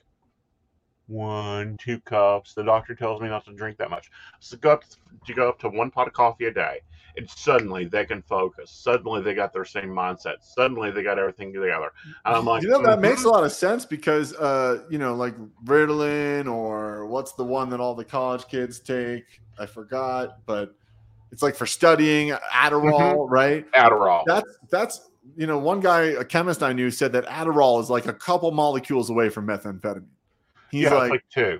[1.07, 2.53] one, two cups.
[2.53, 4.09] The doctor tells me not to drink that much.
[4.39, 4.83] So go up
[5.25, 6.79] to go up to one pot of coffee a day.
[7.17, 8.71] And suddenly they can focus.
[8.71, 10.35] Suddenly they got their same mindset.
[10.41, 11.91] Suddenly they got everything together.
[12.25, 14.97] And I'm like, you know that "Mhm." makes a lot of sense because uh you
[14.97, 20.39] know like Ritalin or what's the one that all the college kids take i forgot
[20.45, 20.75] but
[21.35, 24.23] it's like for studying adderall right Adderall.
[24.25, 28.05] that's that's you know one guy a chemist i knew said that adderall is like
[28.05, 30.05] a couple molecules away from methamphetamine
[30.71, 31.59] he's yeah, like, like two.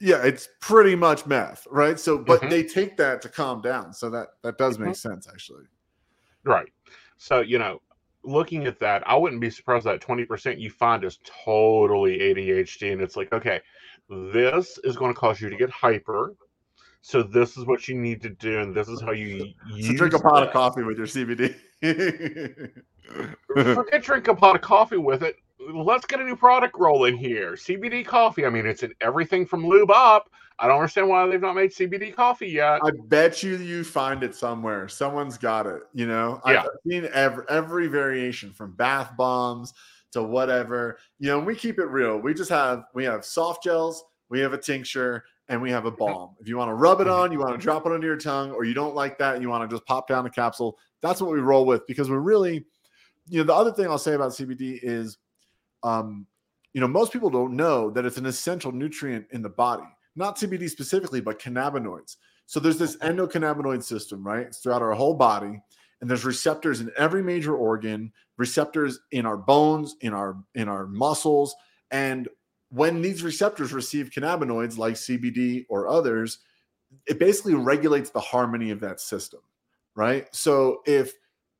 [0.00, 2.50] yeah it's pretty much meth right so but Mhm.
[2.50, 5.64] they take that to calm down so that that does make sense actually
[6.44, 6.70] Right.
[7.16, 7.80] So, you know,
[8.22, 12.92] looking at that, I wouldn't be surprised that 20% you find is totally ADHD.
[12.92, 13.62] And it's like, okay,
[14.10, 16.34] this is going to cause you to get hyper.
[17.06, 18.60] So, this is what you need to do.
[18.60, 21.54] And this is how you so drink a pot of coffee with your cbd
[23.54, 25.36] Forget drink a pot of coffee with it.
[25.70, 27.52] Let's get a new product rolling here.
[27.52, 28.46] CBD coffee.
[28.46, 30.30] I mean, it's in everything from lube up.
[30.58, 32.80] I don't understand why they've not made CBD coffee yet.
[32.82, 34.88] I bet you you find it somewhere.
[34.88, 35.82] Someone's got it.
[35.92, 36.62] You know, Yeah.
[36.62, 39.74] I've seen every every variation from bath bombs
[40.12, 40.98] to whatever.
[41.18, 42.16] You know, we keep it real.
[42.16, 45.90] We just have we have soft gels, we have a tincture, and we have a
[45.90, 46.34] balm.
[46.40, 48.50] If you want to rub it on, you want to drop it under your tongue,
[48.52, 50.78] or you don't like that, and you want to just pop down a capsule.
[51.02, 52.64] That's what we roll with because we're really,
[53.28, 55.18] you know, the other thing I'll say about CBD is,
[55.82, 56.26] um,
[56.72, 59.84] you know, most people don't know that it's an essential nutrient in the body,
[60.16, 62.16] not CBD specifically, but cannabinoids.
[62.46, 64.46] So there's this endocannabinoid system, right?
[64.46, 65.60] It's throughout our whole body,
[66.00, 70.86] and there's receptors in every major organ, receptors in our bones, in our in our
[70.86, 71.54] muscles,
[71.90, 72.28] and
[72.74, 76.38] when these receptors receive cannabinoids like CBD or others,
[77.06, 79.40] it basically regulates the harmony of that system,
[79.94, 80.26] right?
[80.34, 81.14] So if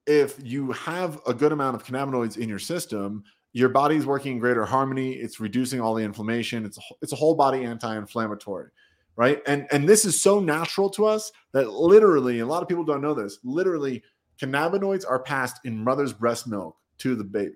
[0.07, 4.39] if you have a good amount of cannabinoids in your system, your body's working in
[4.39, 5.13] greater harmony.
[5.15, 6.67] It's reducing all the inflammation.
[6.67, 8.71] It's a, it's a whole body anti-inflammatory.
[9.17, 9.41] right?
[9.47, 13.01] And and this is so natural to us that literally, a lot of people don't
[13.01, 13.39] know this.
[13.45, 14.03] Literally,
[14.41, 17.55] cannabinoids are passed in mother's breast milk to the baby.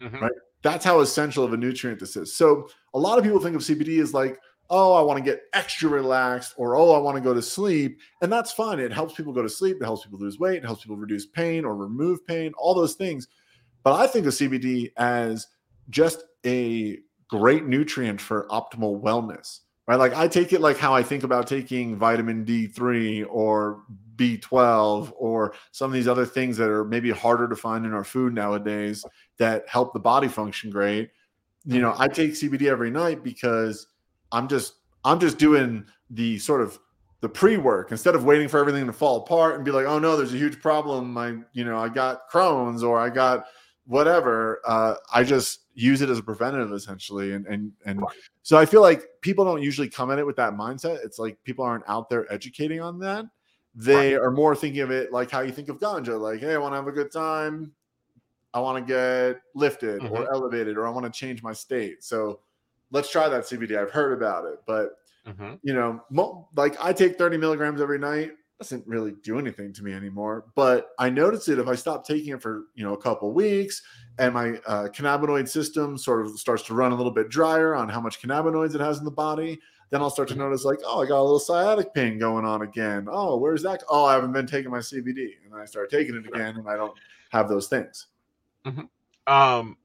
[0.00, 0.20] Mhm.
[0.20, 0.32] Right.
[0.62, 2.34] That's how essential of a nutrient this is.
[2.34, 4.38] So a lot of people think of CBD as like,
[4.70, 8.00] oh, I want to get extra relaxed, or oh, I want to go to sleep,
[8.22, 8.78] and that's fine.
[8.78, 9.76] It helps people go to sleep.
[9.80, 10.58] It helps people lose weight.
[10.58, 12.52] It helps people reduce pain or remove pain.
[12.56, 13.28] All those things.
[13.82, 15.48] But I think of CBD as
[15.90, 16.98] just a
[17.28, 19.96] great nutrient for optimal wellness, right?
[19.96, 23.82] Like I take it like how I think about taking vitamin D3 or
[24.16, 28.04] B12 or some of these other things that are maybe harder to find in our
[28.04, 29.04] food nowadays
[29.38, 31.10] that help the body function great.
[31.64, 33.86] You know, I take CBD every night because
[34.32, 36.78] I'm just I'm just doing the sort of
[37.20, 40.16] the pre-work instead of waiting for everything to fall apart and be like, oh no,
[40.16, 41.16] there's a huge problem.
[41.16, 43.44] I, you know, I got Crohn's or I got
[43.86, 44.60] whatever.
[44.66, 47.32] Uh, I just use it as a preventative essentially.
[47.32, 48.02] And and and
[48.42, 51.04] so I feel like people don't usually come at it with that mindset.
[51.04, 53.24] It's like people aren't out there educating on that.
[53.74, 56.58] They are more thinking of it like how you think of ganja, like, hey, I
[56.58, 57.72] want to have a good time.
[58.54, 58.92] I want to
[59.32, 62.04] get lifted or elevated, or I want to change my state.
[62.04, 62.40] So
[62.90, 63.76] let's try that CBD.
[63.78, 65.58] I've heard about it, but Mhm.
[65.62, 68.32] you know, mo- like I take 30 milligrams every night.
[68.60, 70.46] Doesn't really do anything to me anymore.
[70.54, 73.82] But I notice it if I stop taking it for you know a couple weeks,
[74.18, 77.88] and my uh, cannabinoid system sort of starts to run a little bit drier on
[77.88, 79.60] how much cannabinoids it has in the body.
[79.90, 82.62] Then I'll start to notice like, oh, I got a little sciatic pain going on
[82.62, 83.08] again.
[83.10, 83.82] Oh, where's that?
[83.90, 86.76] Oh, I haven't been taking my CBD, and I start taking it again, and I
[86.76, 86.96] don't
[87.30, 88.06] have those things.
[89.26, 89.76] Um,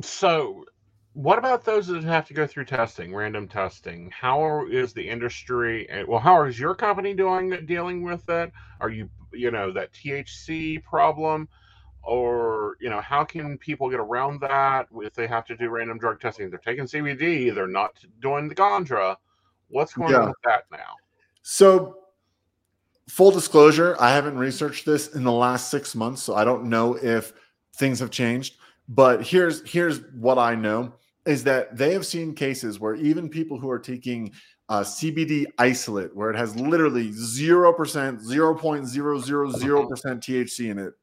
[0.00, 0.64] so
[1.12, 4.10] what about those that have to go through testing, random testing?
[4.10, 5.88] How is the industry?
[6.06, 8.52] Well, how is your company doing dealing with that?
[8.80, 11.48] Are you, you know, that THC problem,
[12.02, 15.98] or you know, how can people get around that if they have to do random
[15.98, 16.48] drug testing?
[16.50, 19.16] They're taking CBD, they're not doing the ganja.
[19.68, 20.22] What's going Yeah.
[20.22, 20.96] on with that now?
[21.42, 21.98] So,
[23.08, 26.96] full disclosure, I haven't researched this in the last six months, so I don't know
[26.96, 27.32] if
[27.76, 28.56] things have changed.
[28.88, 30.94] But here's here's what I know
[31.26, 34.32] is that they have seen cases where even people who are taking
[34.68, 40.22] uh, CBD isolate, where it has literally zero percent, zero point zero zero zero percent
[40.22, 40.94] THC in it,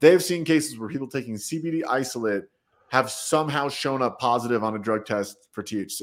[0.00, 2.44] they've seen cases where people taking CBD isolate
[2.90, 6.02] have somehow shown up positive on a drug test for THC.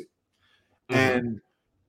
[0.89, 0.95] Mhm.
[0.95, 1.41] And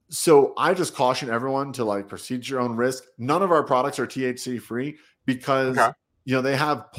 [0.08, 3.04] so I just caution everyone to like proceed at your own risk.
[3.18, 5.90] None of our products are THC free because Okay.
[6.24, 6.92] you know they have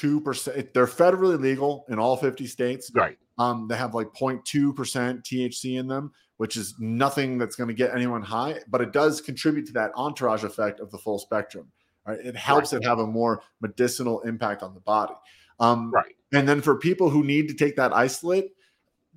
[0.00, 0.74] 0.2 percent.
[0.74, 2.90] They're federally legal in all 50 states.
[2.94, 3.18] right.
[3.38, 7.74] Um, they have like 0.2 percent THC in them, which is nothing that's going to
[7.74, 11.70] get anyone high, but it does contribute to that entourage effect of the full spectrum.
[12.06, 12.18] Right?
[12.20, 15.14] It helps it have a more medicinal impact on the body.
[15.58, 16.14] Um, Right.
[16.32, 18.52] and then for people who need to take that isolate,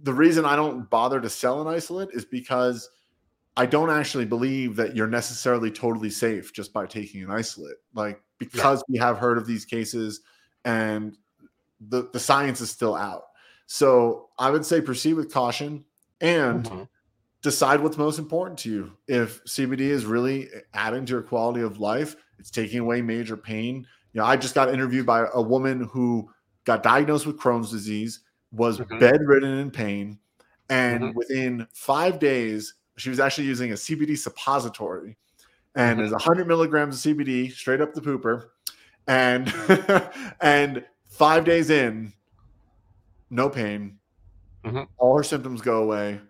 [0.01, 2.89] the reason I don't bother to sell an isolate is because
[3.57, 7.75] I don't actually believe that you're necessarily totally safe just by taking an isolate.
[7.93, 10.21] Like because we have heard of these cases
[10.69, 11.17] and
[11.81, 13.23] the, the science is still out.
[13.65, 15.85] So I would say proceed with caution
[16.21, 16.87] and Mhm.
[17.41, 18.97] decide what's most important to you.
[19.07, 23.87] If CBD is really adding to your quality of life, it's taking away major pain.
[24.13, 26.29] You know, I just got interviewed by a woman who
[26.65, 28.99] got diagnosed with Crohn's disease, was Mhm.
[28.99, 30.19] bedridden in pain,
[30.69, 31.15] and Mhm.
[31.15, 35.17] within five days, she was actually using a CBD suppository,
[35.75, 35.97] and Mhm.
[36.01, 38.49] there's 100 milligrams of CBD straight up the pooper,
[39.09, 39.51] and
[40.41, 42.13] and five days in,
[43.29, 43.97] no pain,
[44.63, 44.87] Mhm.
[44.97, 46.21] all her symptoms go away,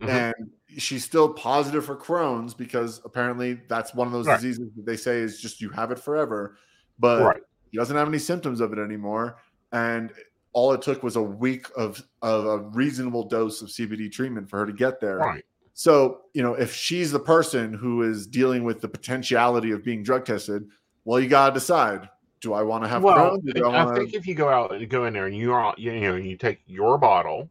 [0.00, 0.08] Mhm.
[0.08, 4.36] and she's still positive for Crohn's because apparently that's one of those Right.
[4.36, 6.56] diseases that they say is just you have it forever,
[6.98, 7.42] but Right.
[7.70, 9.36] she doesn't have any symptoms of it anymore,
[9.72, 10.12] and
[10.52, 14.58] all it took was a week of of a reasonable dose of CBD treatment for
[14.60, 15.16] her to get there.
[15.18, 15.44] Right.
[15.74, 20.02] So, you know, if she's the person who is dealing with the potentiality of being
[20.02, 20.68] drug tested,
[21.04, 22.08] well, you got to decide:
[22.42, 23.38] do I want to have well?
[23.56, 25.74] I I want think if you go out and go in there and you are,
[25.78, 27.48] you know, you take your bottle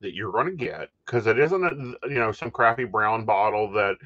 [0.00, 3.70] that you're going to get because it isn't a, you know some crappy brown bottle
[3.72, 3.96] that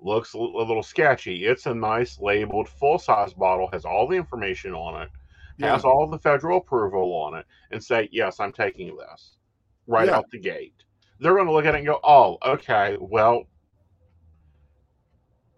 [0.00, 1.46] looks a little sketchy.
[1.46, 5.10] It's a nice labeled full size bottle, has all the information on it,
[5.58, 5.72] Yeah.
[5.72, 9.38] has all the federal approval on it, and say yes, I'm taking this
[9.86, 10.16] right Yeah.
[10.16, 10.74] out the gate.
[11.20, 13.44] They're going to look at it and go, oh, okay, well,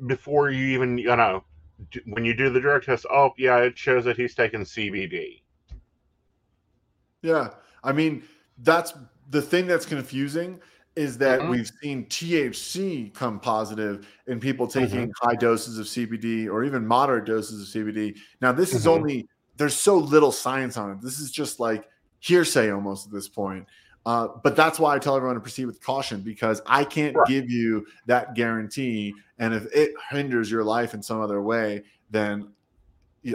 [0.07, 1.45] before you even you know
[2.07, 5.43] when you do the drug test, oh yeah, it shows that he's taking CBD.
[7.23, 7.51] Yeah.
[7.83, 8.23] I mean,
[8.59, 8.95] that's
[9.31, 10.61] the thing that's confusing
[10.97, 11.51] is that Mhm.
[11.51, 14.79] we've seen THC come positive in people Mm-hmm.
[14.81, 18.17] taking high doses of CBD or even moderate doses of CBD.
[18.41, 18.91] Now, this is Mhm.
[18.91, 21.03] only there's so little science on it.
[21.03, 23.67] This is just like hearsay almost at this point.
[24.07, 27.29] Uh, but that's why I tell everyone to proceed with caution because I can't Right.
[27.29, 29.15] give you that guarantee.
[29.39, 32.49] And if it hinders your life in some other way, then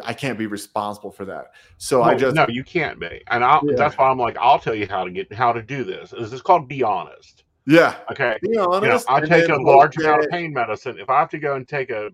[0.04, 1.52] I can't be responsible for that.
[1.78, 3.76] So I just no, you can't be, and I'll, Yeah.
[3.76, 6.10] that's why I'm like, I'll tell you how to get how to do this.
[6.10, 7.44] This is called be honest.
[7.68, 9.06] yeah, Okay, be you know, honest.
[9.10, 10.98] I take a large amount of pain medicine.
[11.00, 12.10] If I have to go and take a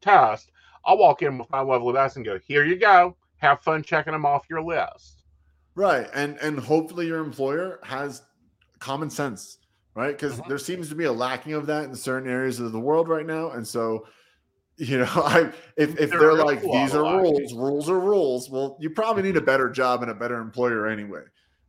[0.00, 0.52] test,
[0.84, 3.16] I'll walk in with my level of medicine and go, here you go.
[3.38, 5.19] Have fun checking them off your list.
[5.74, 6.08] Right.
[6.14, 8.22] And and hopefully your employer has
[8.80, 9.58] common sense,
[9.94, 10.12] right?
[10.12, 10.48] Because Mhm.
[10.48, 13.26] there seems to be a lacking of that in certain areas of the world right
[13.26, 13.50] now.
[13.50, 14.06] And so,
[14.78, 18.90] you know, I if, if they're like these are rules, rules are rules, well, you
[18.90, 21.24] probably need a better job and a better employer anyway.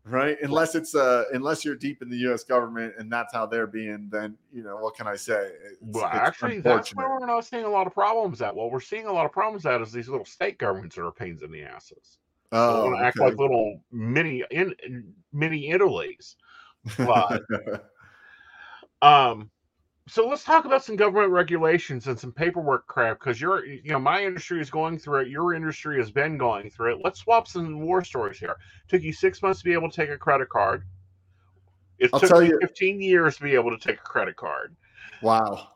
[0.05, 0.37] Right.
[0.41, 4.09] Unless it's uh unless you're deep in the US government and that's how they're being,
[4.11, 5.53] then you know, what can I say?
[5.63, 8.55] It's, Well, it's actually, that's where we're not seeing a lot of problems at.
[8.55, 11.11] What we're seeing a lot of problems at is these little state governments that are
[11.11, 12.19] pains in the asses.
[12.51, 14.73] Oh, want to act like little mini in
[15.31, 16.35] mini Italy's.
[16.97, 17.41] But
[19.01, 19.49] um,
[20.07, 23.99] so let's talk about some government regulations and some paperwork crap because you're you know
[23.99, 25.27] my industry is going through it.
[25.29, 27.01] Your industry has been going through it.
[27.03, 28.57] Let's swap some war stories here.
[28.89, 30.83] Took you six months to be able to take a credit card.
[31.99, 34.75] It I'll took you- 15 15 years to be able to take a credit card.
[35.21, 35.69] wow.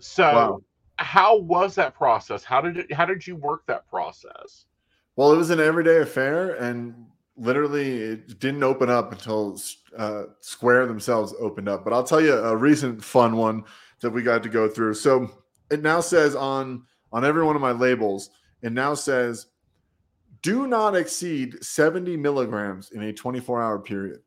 [0.00, 0.62] So Wow.
[0.96, 2.44] how was that process?
[2.44, 4.66] How did it how did you work that process?
[5.16, 6.94] Well, it was an everyday affair, and
[7.36, 9.58] literally it didn't open up until
[9.96, 11.84] uh, Square themselves opened up.
[11.84, 13.64] But I'll tell you a recent fun one
[14.00, 14.94] that we got to go through.
[14.94, 15.30] So
[15.70, 18.30] it now says on on every one of my labels,
[18.62, 19.48] it now says,
[20.40, 24.20] "Do not exceed 70 milligrams in a 24 hour period."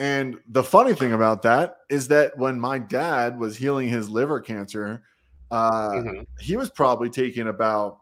[0.00, 4.40] And the funny thing about that is that when my dad was healing his liver
[4.40, 5.02] cancer,
[5.50, 6.26] uh, Mhm.
[6.40, 7.99] he was probably taking about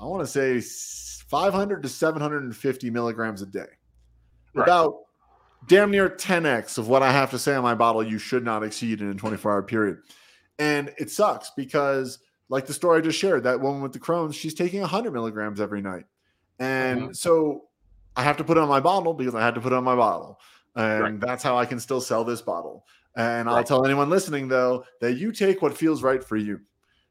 [0.00, 0.60] I want to say
[1.28, 3.66] 500 to 750 milligrams a day.
[4.54, 4.64] Right.
[4.64, 4.94] About
[5.66, 8.62] damn near 10x of what I have to say on my bottle you should not
[8.62, 9.98] exceed in a 24 hour period.
[10.58, 14.34] And it sucks because, like the story I just shared, that woman with the Crohn's,
[14.34, 16.04] she's taking 100 milligrams every night.
[16.58, 17.16] And Mhm.
[17.16, 17.64] so
[18.16, 19.84] I have to put it on my bottle because I had to put it on
[19.84, 20.40] my bottle.
[20.74, 21.20] And Right.
[21.20, 22.84] that's how I can still sell this bottle.
[23.16, 26.60] And I'll tell anyone listening, though, that you take what feels right for you.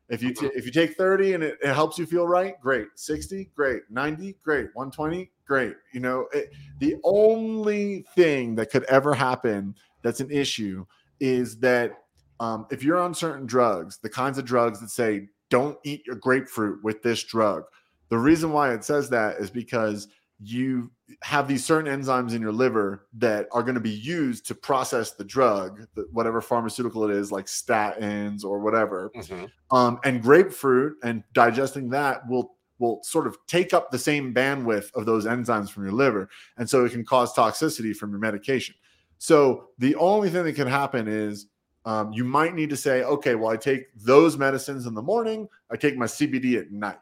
[0.09, 2.87] If you t- if you take 30 and it, it helps you feel right, great.
[2.95, 3.81] 60, great.
[3.89, 4.67] 90, great.
[4.73, 5.75] 120, great.
[5.93, 10.85] You know, it, the only thing that could ever happen that's an issue
[11.19, 11.91] is that
[12.39, 16.15] um, if you're on certain drugs, the kinds of drugs that say don't eat your
[16.15, 17.63] grapefruit with this drug,
[18.09, 20.07] the reason why it says that is because
[20.39, 24.53] you have these certain enzymes in your liver that are going to be used to
[24.53, 29.11] process the drug, whatever pharmaceutical it is, like statins or whatever.
[29.15, 29.49] Mhm.
[29.71, 34.93] um, and grapefruit and digesting that will will sort of take up the same bandwidth
[34.93, 36.29] of those enzymes from your liver.
[36.57, 38.75] And so it can cause toxicity from your medication.
[39.17, 41.47] So the only thing that can happen is
[41.85, 45.47] um, you might need to say okay well i take those medicines in the morning.
[45.71, 46.99] I take my cbd at night.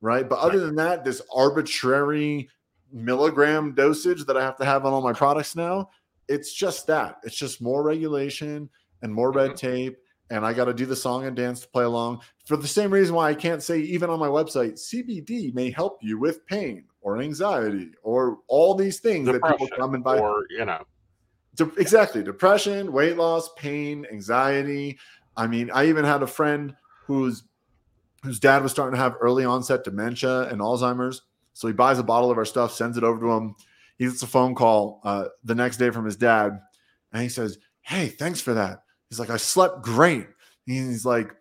[0.00, 0.26] Right?
[0.26, 0.66] But other Right.
[0.66, 2.48] than that this arbitrary
[2.92, 5.88] milligram dosage that i have to have on all my products now
[6.28, 8.68] it's just that it's just more regulation
[9.02, 9.56] and more red Mhm.
[9.56, 9.96] tape
[10.32, 12.92] and I got to do the song and dance to play along for the same
[12.92, 16.84] reason why I can't say even on my website CBD may help you with pain
[17.00, 20.18] or anxiety or all these things that people come and buy.
[20.20, 20.84] or you know,
[21.56, 25.00] De- exactly, depression, weight loss, pain, anxiety.
[25.36, 26.76] I mean, I even had a friend
[27.06, 27.42] whose
[28.22, 31.22] whose dad was starting to have early onset dementia and Alzheimer's.
[31.52, 33.54] So he buys a bottle of our stuff, sends it over to him.
[33.98, 36.58] He gets a phone call uh, the next day from his dad,
[37.12, 40.26] and he says, "Hey, thanks for that." He's like, "I slept great."
[40.64, 41.34] He's like,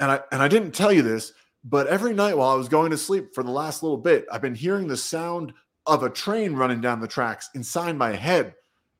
[0.00, 2.90] "And I and I didn't tell you this, but every night while I was going
[2.90, 5.52] to sleep for the last little bit, I've been hearing the sound
[5.84, 8.54] of a train running down the tracks inside my head,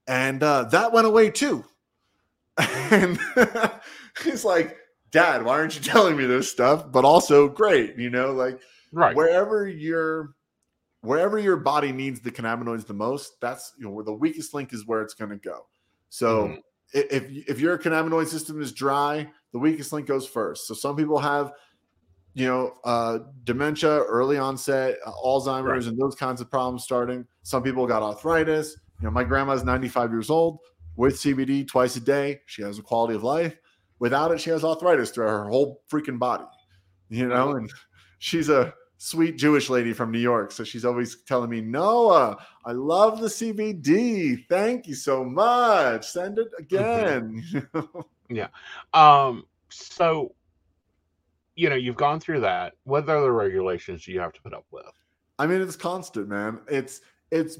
[0.06, 1.64] and uh, that went away too."
[2.88, 3.18] And
[4.22, 4.76] he's like,
[5.10, 8.60] "Dad, why aren't you telling me this stuff?" But also, great, you know, like
[8.92, 9.16] right?
[9.16, 10.35] wherever your
[11.06, 14.72] wherever your body needs the cannabinoids the most that's you know where the weakest link
[14.72, 15.66] is where it's going to go.
[16.08, 16.62] So Mhm.
[16.92, 20.66] if if your cannabinoid system is dry the weakest link goes first.
[20.66, 21.52] So some people have
[22.34, 27.26] you know uh dementia early onset uh, alzheimer's and those kinds of problems starting.
[27.42, 28.76] Some people got arthritis.
[29.00, 30.58] You know my grandma's 95 years old
[30.96, 32.40] with cbd twice a day.
[32.46, 33.56] She has a quality of life.
[33.98, 36.44] Without it she has arthritis throughout her whole freaking body
[37.08, 37.70] you know and
[38.18, 40.52] she's a sweet Jewish lady from New York.
[40.52, 44.46] So she's always telling me, Noah, I love the CBD.
[44.48, 46.06] Thank you so much.
[46.08, 47.42] Send it again.
[48.28, 48.48] Yeah.
[48.92, 50.34] Um, so
[51.54, 52.74] you know, you've gone through that.
[52.82, 54.84] What other regulations do you have to put up with?
[55.38, 56.58] I mean, it's constant, man.
[56.68, 57.58] It's it's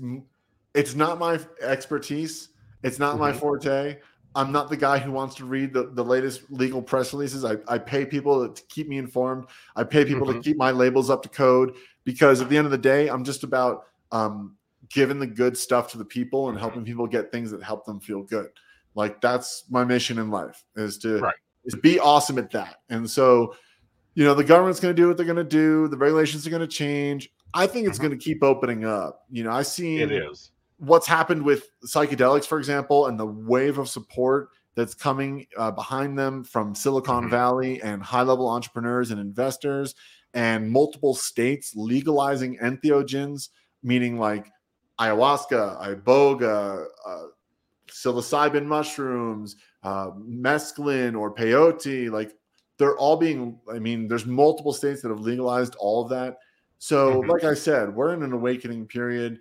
[0.75, 2.49] it's not my expertise.
[2.83, 3.37] It's not my Mhm.
[3.39, 3.99] forte.
[4.37, 7.45] I'm not the guy who wants to read the, the latest legal press releases.
[7.45, 9.47] I, I pay people to keep me informed.
[9.75, 10.45] I pay people to Mhm.
[10.45, 11.75] keep my labels up to code
[12.05, 14.57] because at the end of the day, I'm just about um,
[14.91, 17.99] giving the good stuff to the people and helping people get things that help them
[17.99, 18.51] feel good.
[18.95, 21.35] Like that's my mission in life is to Right.
[21.65, 22.77] is be awesome at that.
[22.89, 23.57] And so,
[24.15, 25.89] you know, the government's going to do what they're going to do.
[25.89, 27.31] The regulations are going to change.
[27.55, 28.03] I think it's Mhm.
[28.03, 29.25] going to keep opening up.
[29.31, 30.53] You know, I see It is.
[30.79, 36.19] What's happened with psychedelics, for example, and the wave of support that's coming uh, behind
[36.19, 37.31] them from Silicon Mhm.
[37.31, 39.95] Valley and high level entrepreneurs and investors,
[40.35, 43.49] and multiple states legalizing entheogens,
[43.83, 44.51] meaning like
[45.01, 47.23] ayahuasca, iboga, uh,
[47.89, 52.11] psilocybin mushrooms, uh, mescaline, or peyote.
[52.11, 52.33] Like
[52.79, 56.39] they're all being, I mean, there's multiple states that have legalized all of that.
[56.79, 57.29] So, Mhm.
[57.29, 59.39] like I said, we're in an awakening period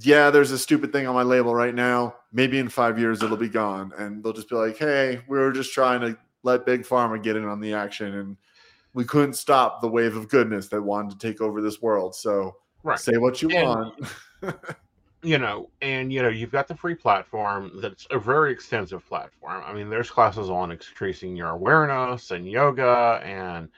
[0.00, 2.14] yeah, there's a stupid thing on my label right now.
[2.32, 5.52] Maybe in five years it'll be gone, and they'll just be like, "Hey, we were
[5.52, 8.36] just trying to let big pharma get in on the action, and
[8.94, 12.56] we couldn't stop the wave of goodness that wanted to take over this world." So
[12.82, 12.98] Right.
[12.98, 14.04] say what you And- want.
[15.22, 19.64] you know, and you know, you've got the free platform that's a very extensive platform.
[19.66, 23.68] I mean, there's classes on increasing your awareness and yoga and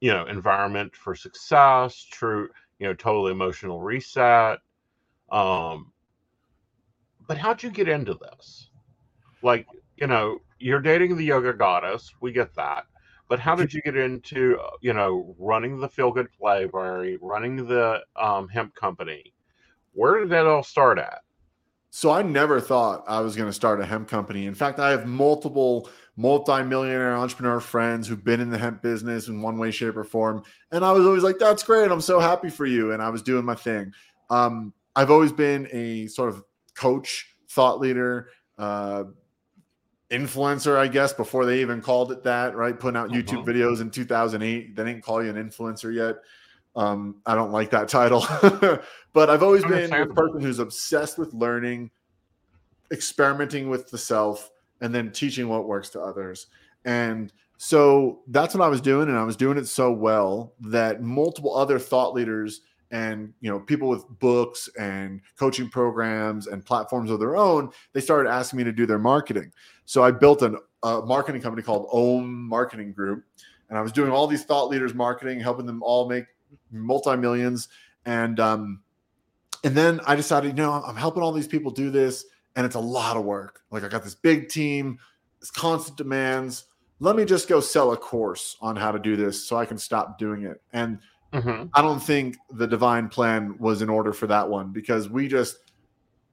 [0.00, 4.58] you know, environment for success, true, you know, total emotional reset.
[5.30, 5.92] Um
[7.26, 8.70] but how'd you get into this?
[9.42, 9.66] Like,
[9.96, 12.84] you know, you're dating the yoga goddess, we get that.
[13.28, 18.00] But how did you get into, you know, running the Feel Good Library, running the
[18.16, 19.34] um, hemp company?
[19.92, 21.20] Where did that all start at?
[21.90, 24.46] So I never thought I was going to start a hemp company.
[24.46, 29.42] In fact, I have multiple multi-millionaire entrepreneur friends who've been in the hemp business in
[29.42, 30.42] one way, shape, or form.
[30.72, 31.90] And I was always like, that's great.
[31.90, 32.92] I'm so happy for you.
[32.92, 33.92] And I was doing my thing.
[34.30, 36.42] Um, I've always been a sort of
[36.74, 39.04] coach, thought leader, uh,
[40.10, 42.76] influencer, I guess, before they even called it that, right?
[42.76, 43.46] Putting out YouTube Mhm.
[43.46, 44.74] videos in 2008.
[44.74, 46.16] They didn't call you an influencer yet.
[46.74, 48.26] Um, I don't like that title,
[49.12, 51.92] but I've always been a person who's obsessed with learning,
[52.90, 56.48] experimenting with the self, and then teaching what works to others.
[56.84, 61.02] And so that's what I was doing, and I was doing it so well that
[61.02, 67.10] multiple other thought leaders and you know people with books and coaching programs and platforms
[67.10, 69.52] of their own they started asking me to do their marketing.
[69.84, 73.24] So i built an, a marketing company called om marketing group
[73.68, 76.24] and i was doing all these thought leaders marketing helping them all make
[76.70, 77.68] multi-millions
[78.06, 78.80] and um
[79.64, 82.24] and then i decided you know i'm helping all these people do this
[82.56, 83.60] and it's a lot of work.
[83.70, 84.98] Like i got this big team
[85.40, 86.64] it's constant demands.
[87.00, 89.78] Let me just go sell a course on how to do this so i can
[89.78, 90.60] stop doing it.
[90.72, 90.98] And
[91.32, 95.28] hmm I don't think the divine plan was in order for that one because we
[95.28, 95.58] just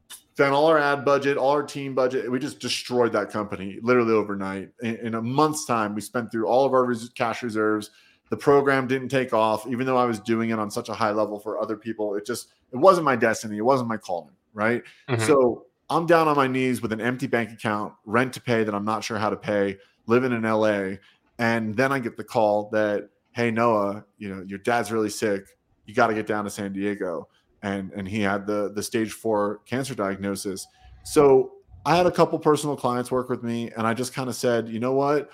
[0.09, 2.29] spent all our ad budget, all our team budget.
[2.29, 4.69] We just destroyed that company literally overnight.
[4.81, 7.91] In, in a month's time, we spent through all of our res- cash reserves.
[8.29, 11.11] The program didn't take off, even though I was doing it on such a high
[11.11, 12.15] level for other people.
[12.15, 13.57] It just, it wasn't my destiny.
[13.57, 14.83] It wasn't my calling, right?
[15.07, 15.21] Mhm.
[15.25, 18.73] So I'm down on my knees with an empty bank account, rent to pay that
[18.75, 19.77] I'm not sure how to pay,
[20.07, 20.97] living in LA.
[21.37, 25.45] And then I get the call that, hey, Noah, you know, your dad's really sick.
[25.85, 27.27] You got to get down to San Diego.
[27.61, 30.65] And, and he had the, the stage four cancer diagnosis.
[31.03, 31.51] So
[31.85, 34.69] I had a couple personal clients work with me, and I just kind of said,
[34.69, 35.29] you know what?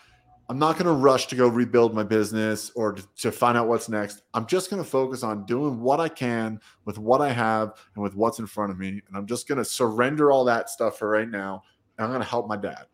[0.50, 3.68] I'm not going to rush to go rebuild my business or to, to find out
[3.68, 4.24] what's next.
[4.34, 8.04] I'm just going to focus on doing what I can with what I have and
[8.04, 8.90] with what's in front of me.
[8.90, 11.64] And I'm just going to surrender all that stuff for right now.
[11.98, 12.88] And I'm going to help my dad.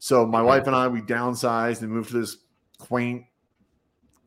[0.00, 2.38] So my wife and I, we downsized and moved to this
[2.78, 3.24] quaint,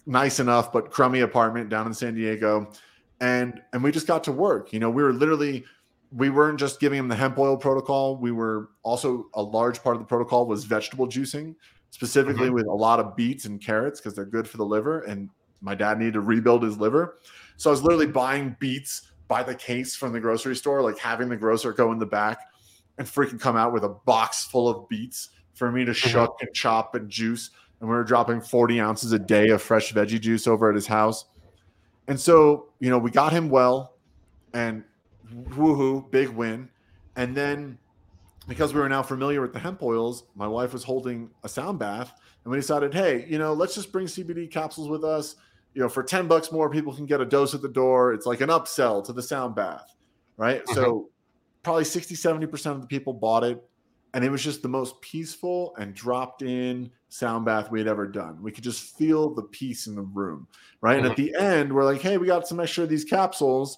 [0.08, 2.72] nice enough, but crummy apartment down in San Diego.
[3.20, 4.74] And, and we just got to work.
[4.74, 5.66] You know, we were literally,
[6.12, 8.16] we weren't just giving him the hemp oil protocol.
[8.18, 11.56] We were also a large part of the protocol was vegetable juicing,
[11.92, 12.56] specifically mm-hmm.
[12.56, 15.02] with a lot of beets and carrots because they're good for the liver.
[15.02, 15.30] And
[15.62, 17.18] my dad needed to rebuild his liver.
[17.58, 21.28] So I was literally buying beets by the case from the grocery store, like having
[21.28, 22.40] the grocer go in the back
[22.98, 26.10] and freaking come out with a box full of beets for me to mm-hmm.
[26.10, 27.50] shuck and chop and juice.
[27.80, 30.88] And we were dropping 40 ounces a day of fresh veggie juice over at his
[30.88, 31.26] house.
[32.08, 33.98] And so, you know, we got him well
[34.54, 34.84] and
[35.50, 36.70] woohoo, big win.
[37.16, 37.78] And then
[38.48, 41.80] because we were now familiar with the hemp oils, my wife was holding a sound
[41.80, 42.14] bath
[42.44, 45.36] and we decided, hey, you know, let's just bring CBD capsules with us.
[45.74, 48.14] You know, for 10 bucks more, people can get a dose at the door.
[48.14, 49.94] It's like an upsell to the sound bath,
[50.38, 50.64] right?
[50.64, 50.74] Mm-hmm.
[50.74, 51.10] So
[51.62, 53.62] probably 60, 70% of the people bought it.
[54.14, 58.08] And it was just the most peaceful and dropped in sound bath we had ever
[58.08, 58.42] done.
[58.42, 60.48] We could just feel the peace in the room,
[60.82, 60.98] right?
[60.98, 63.78] And at the end, we're like, hey, we got some extra of these capsules.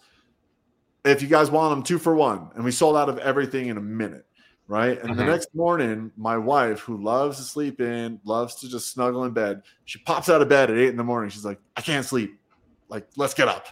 [1.05, 2.49] If you guys want them, two for one.
[2.55, 4.25] And we sold out of everything in a minute.
[4.71, 5.01] right?
[5.01, 5.25] And the Mhm.
[5.29, 9.63] next morning, my wife, who loves to sleep in, loves to just snuggle in bed,
[9.85, 11.31] she pops out of bed at eight in the morning.
[11.31, 12.39] She's like, I can't sleep.
[12.87, 13.65] Like, let's get up.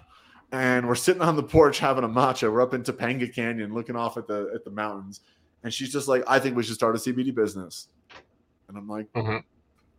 [0.51, 2.51] And we're sitting on the porch having a matcha.
[2.51, 5.19] We're up in Topanga Canyon looking off at the at the mountains.
[5.63, 7.87] And she's just like, I think we should start a CBD business.
[8.67, 9.43] And I'm like, Mhm.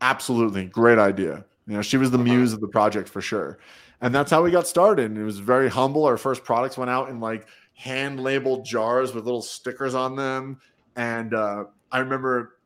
[0.01, 1.45] absolutely, great idea.
[1.67, 3.59] You know, she was the muse of the project for sure.
[4.01, 5.07] And that's how we got started.
[5.07, 6.05] And it was very humble.
[6.05, 10.61] Our first products went out in like hand labeled jars with little stickers on them.
[10.97, 12.58] And uh, I remember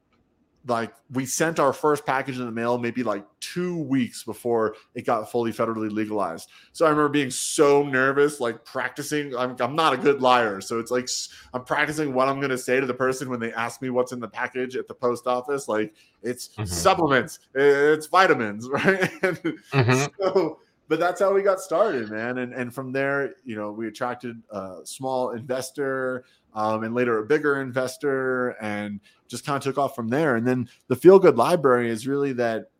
[0.66, 5.04] like we sent our first package in the mail maybe like two weeks before it
[5.04, 6.48] got fully federally legalized.
[6.72, 9.34] So I remember being so nervous, like practicing.
[9.36, 10.60] I'm, I'm not a good liar.
[10.60, 11.08] So it's like
[11.52, 14.12] I'm practicing what I'm going to say to the person when they ask me what's
[14.12, 15.68] in the package at the post office.
[15.68, 16.68] Like it's Mhm.
[16.68, 19.10] supplements, it's vitamins, right?
[19.22, 19.36] And
[19.72, 20.10] Mhm.
[20.20, 23.88] so but that's how we got started man and and from there you know we
[23.88, 29.00] attracted a small investor um, and later a bigger investor and
[29.32, 32.32] just kind of took off from there and then the feel good library is really
[32.32, 32.70] that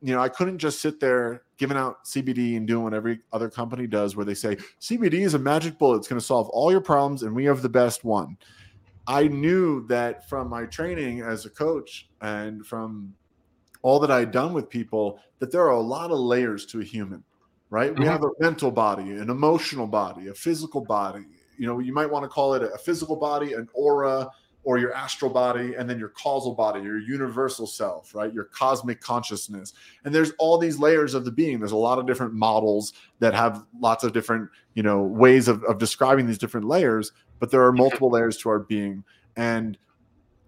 [0.00, 3.50] you know i couldn't just sit there giving out cbd and doing what every other
[3.50, 6.70] company does where they say cbd is a magic bullet it's going to solve all
[6.70, 8.36] your problems and we have the best one
[9.06, 13.12] i knew that from my training as a coach and from
[13.82, 16.84] all that I'd done with people that there are a lot of layers to a
[16.84, 17.22] human,
[17.70, 17.96] right?
[17.96, 18.08] We Mhm.
[18.08, 21.24] have a mental body, an emotional body, a physical body.
[21.56, 24.28] You know, you might want to call it a physical body, an aura,
[24.66, 28.34] or your astral body, and then your causal body, your universal self, right?
[28.34, 29.72] Your cosmic consciousness.
[30.04, 31.60] And there's all these layers of the being.
[31.60, 35.62] There's a lot of different models that have lots of different, you know, ways of,
[35.62, 39.04] of describing these different layers, but there are multiple layers to our being.
[39.36, 39.78] And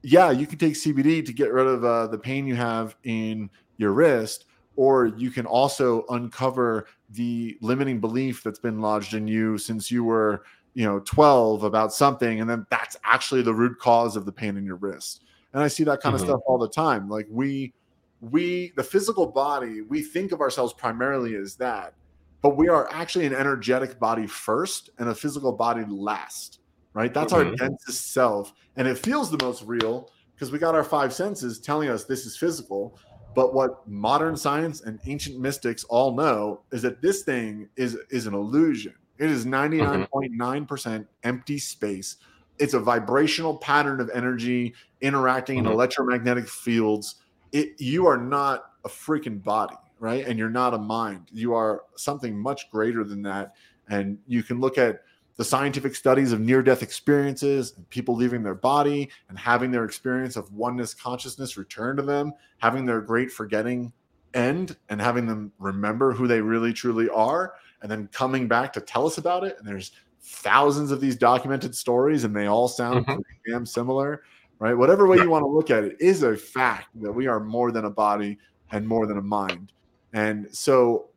[0.03, 3.49] yeah, you can take CBD to get rid of uh, the pain you have in
[3.77, 9.59] your wrist, or you can also uncover the limiting belief that's been lodged in you
[9.59, 10.43] since you were,
[10.79, 14.57] you know, 12 about something, and then that's actually the root cause of the pain
[14.57, 15.25] in your wrist.
[15.53, 16.21] And I see that kind Mhm.
[16.21, 17.09] of stuff all the time.
[17.09, 17.75] Like we,
[18.21, 21.95] we, the physical body, we think of ourselves primarily as that,
[22.43, 26.61] but we are actually an energetic body first and a physical body last
[26.95, 27.13] right?
[27.13, 27.57] That's our Mhm.
[27.57, 28.53] densest self.
[28.77, 32.25] And it feels the most real because we got our five senses telling us this
[32.25, 32.97] is physical.
[33.35, 38.27] But what modern science and ancient mystics all know is that this thing is, is
[38.27, 38.95] an illusion.
[39.19, 42.17] It is 99.9% empty space.
[42.59, 45.73] It's a vibrational pattern of energy interacting in Mhm.
[45.73, 47.17] electromagnetic fields.
[47.53, 50.27] It you are not a freaking body, right?
[50.27, 51.29] And you're not a mind.
[51.33, 53.55] You are something much greater than that.
[53.89, 55.03] And you can look at
[55.37, 59.85] the scientific studies of near death experiences and people leaving their body and having their
[59.85, 63.93] experience of oneness consciousness return to them, having their great forgetting
[64.35, 68.81] end and having them remember who they really truly are, and then coming back to
[68.81, 69.57] tell us about it.
[69.59, 73.15] And there's thousands of these documented stories, and they all sound Mhm.
[73.15, 74.23] pretty damn similar,
[74.59, 74.75] right?
[74.75, 77.71] Whatever way you want to look at it is a fact that we are more
[77.73, 78.39] than a body
[78.73, 79.73] and more than a mind.
[80.13, 81.09] And so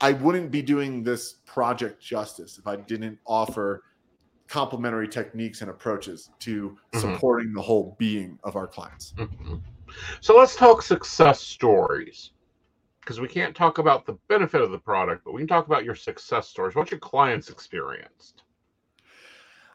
[0.00, 3.84] I wouldn't be doing this project justice if I didn't offer
[4.48, 7.00] complementary techniques and approaches to Mhm.
[7.00, 9.14] supporting the whole being of our clients.
[9.16, 9.62] Mhm.
[10.20, 12.32] So let's talk success stories.
[13.02, 15.84] Because we can't talk about the benefit of the product, but we can talk about
[15.84, 16.74] your success stories.
[16.76, 18.44] What your clients experienced.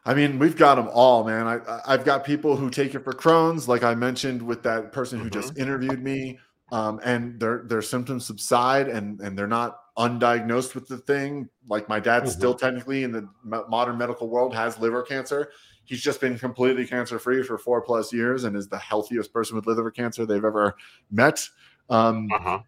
[0.06, 1.46] I mean, we've got them all, man.
[1.46, 5.20] I, I've got people who take it for Crohn's, like I mentioned with that person
[5.20, 6.38] who just interviewed me,
[6.72, 11.50] um, and their their symptoms subside, and and they're not undiagnosed with the thing.
[11.68, 12.28] Like my dad Mhm.
[12.28, 15.50] still technically in the modern medical world has liver cancer.
[15.84, 19.56] He's just been completely cancer free for four plus years, and is the healthiest person
[19.56, 20.76] with liver cancer they've ever
[21.10, 21.46] met.
[21.90, 22.58] Um, Uh huh.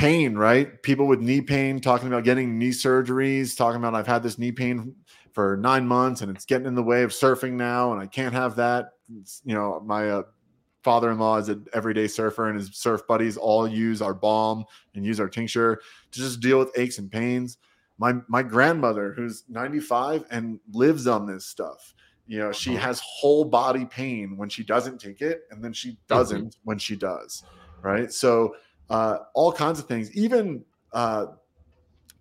[0.00, 0.82] Pain, right?
[0.82, 4.50] People with knee pain talking about getting knee surgeries, talking about I've had this knee
[4.50, 4.94] pain
[5.32, 8.34] for nine months and it's getting in the way of surfing now, and I can't
[8.34, 8.92] have that.
[9.20, 10.22] It's, you know, my uh,
[10.82, 15.20] father-in-law is an everyday surfer, and his surf buddies all use our balm and use
[15.20, 15.80] our tincture
[16.12, 17.58] to just deal with aches and pains.
[17.98, 21.94] My my grandmother, who's 95 and lives on this stuff,
[22.26, 22.78] you know, she Mhm.
[22.78, 26.96] has whole body pain when she doesn't take it, and then she doesn't when she
[26.96, 27.44] does,
[27.82, 28.10] right?
[28.10, 28.54] So
[28.90, 30.14] uh, all kinds of things.
[30.16, 31.26] Even uh,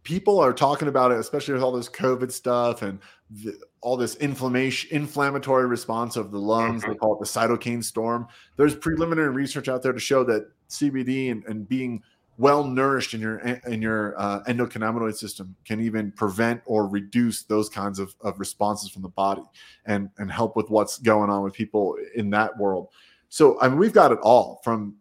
[0.04, 3.00] people are talking about it, especially with all this COVID stuff and
[3.30, 6.84] the, all this inflammation, inflammatory response of the lungs.
[6.84, 8.28] They call it the cytokine storm.
[8.56, 12.04] There's preliminary research out there to show that CBD and, and being
[12.38, 17.68] well nourished in your in your uh, endocannabinoid system can even prevent or reduce those
[17.68, 19.44] kinds of, of responses from the body
[19.86, 22.88] and and help with what's going on with people in that world.
[23.28, 24.96] So I mean, we've got it all from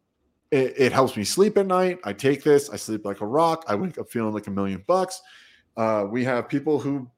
[0.50, 1.98] it, it helps me sleep at night.
[2.04, 3.64] I take this, I sleep like a rock.
[3.68, 5.20] I wake up feeling like a million bucks.
[5.76, 7.10] Uh, we have people who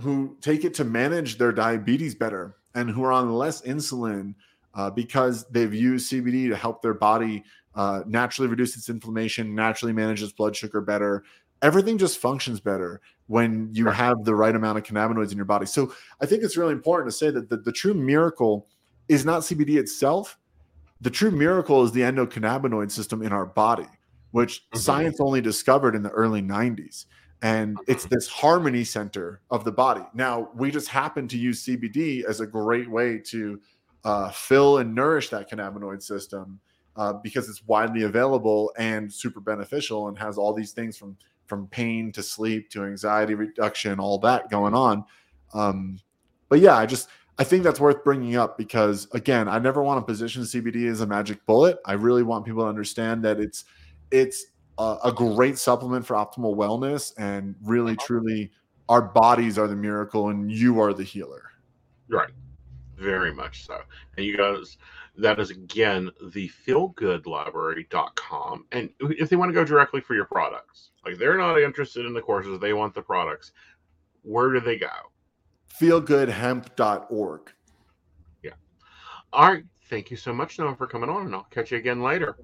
[0.00, 4.34] who take it to manage their diabetes better and who are on less insulin
[4.74, 7.42] uh, because they've used CBD to help their body
[7.74, 11.24] uh, naturally reduce its inflammation, naturally manage its blood sugar better.
[11.62, 15.64] Everything just functions better when you have the right amount of cannabinoids in your body.
[15.64, 18.68] So I think it's really important to say that the, the true miracle
[19.08, 20.38] is not CBD itself.
[21.00, 23.86] The true miracle is the endocannabinoid system in our body,
[24.30, 24.78] which Mhm.
[24.78, 27.06] science only discovered in the early 90s.
[27.42, 28.10] And it's Mhm.
[28.10, 30.04] this harmony center of the body.
[30.14, 33.60] Now, we just happen to use CBD as a great way to
[34.04, 36.60] uh, fill and nourish that cannabinoid system
[36.94, 41.16] uh, because it's widely available and super beneficial and has all these things from
[41.46, 45.04] from pain to sleep to anxiety reduction, all that going on.
[45.54, 45.98] Um,
[46.48, 47.08] but yeah, I just
[47.38, 51.02] I think that's worth bringing up because again, I never want to position CBD as
[51.02, 51.78] a magic bullet.
[51.84, 53.64] I really want people to understand that it's
[54.10, 54.46] it's
[54.78, 58.06] a, a great supplement for optimal wellness and really uh-huh.
[58.06, 58.50] truly
[58.88, 61.50] our bodies are the miracle and you are the healer.
[62.08, 62.30] Right.
[62.96, 63.80] Very much so.
[64.16, 64.78] And you guys,
[65.18, 68.64] that is again the feelgoodlibrary.com.
[68.72, 72.14] And if they want to go directly for your products, like they're not interested in
[72.14, 73.52] the courses, they want the products,
[74.22, 74.88] where do they go?
[75.80, 77.52] Feelgoodhemp.org.
[78.42, 78.50] Yeah.
[79.32, 79.64] All right.
[79.88, 82.36] Thank you so much, Noah, for coming on, and I'll catch you again later.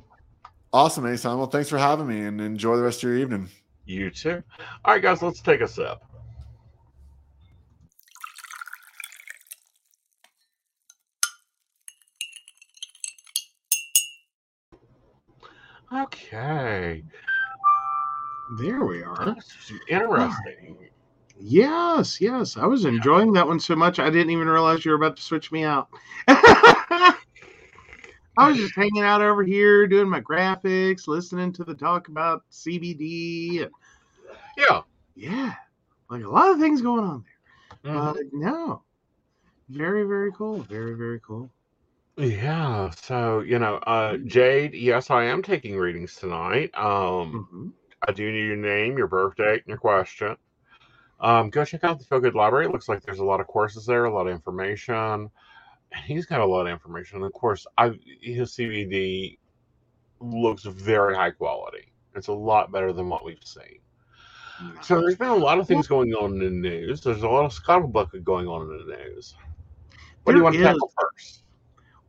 [0.73, 1.37] Awesome, Aeson.
[1.37, 3.49] Well, thanks for having me and enjoy the rest of your evening.
[3.85, 4.43] You too.
[4.85, 5.99] All right, guys, let's take a sip.
[15.93, 17.03] Okay.
[18.59, 19.25] There we are.
[19.27, 20.77] That's interesting.
[21.45, 22.57] Yes, yes.
[22.57, 25.23] I was enjoying that one so much I didn't even realize you were about to
[25.23, 25.89] switch me out.
[26.29, 27.15] I
[28.49, 33.61] was just hanging out over here doing my graphics, listening to the talk about CBD.
[33.63, 33.71] And
[34.57, 34.83] Yeah.
[35.15, 35.55] yeah,
[36.11, 37.25] like a lot of things going on
[37.85, 37.95] there.
[37.95, 38.11] Mhm.
[38.11, 38.83] Uh, no,
[39.69, 40.63] very, very cool.
[40.65, 41.51] Very, very cool.
[42.17, 46.75] Yeah, so you know, uh Jade, yes, I am taking readings tonight.
[46.77, 47.69] Um hmm
[48.07, 50.37] I do need your name, your birth date, and your question.
[51.23, 52.67] Um go check out the Feel Good Library.
[52.67, 55.31] It looks like there's a lot of courses there, a lot of information.
[55.95, 57.17] And he's got a lot of information.
[57.19, 59.39] And of course, I his CBD
[60.21, 61.93] looks very high quality.
[62.15, 63.79] It's a lot better than what we've seen.
[64.83, 67.01] So there's been a lot of things going on in the news.
[67.01, 69.35] There's a lot of scuttlebutt going on in the news.
[70.25, 70.67] What do you There want to is.
[70.67, 71.43] tackle first?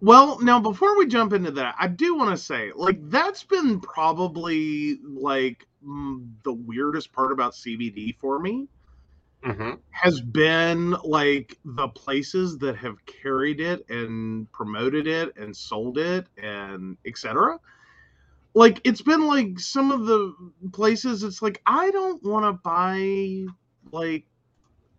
[0.01, 3.79] Well, now before we jump into that, I do want to say, like, that's been
[3.79, 8.67] probably like mm, the weirdest part about CBD for me
[9.45, 9.71] Mm-hmm.
[9.91, 16.27] has been like the places that have carried it and promoted it and sold it
[16.37, 17.59] and etc.
[18.53, 20.33] Like it's been like some of the
[20.71, 23.45] places it's like I don't want to buy
[23.91, 24.25] like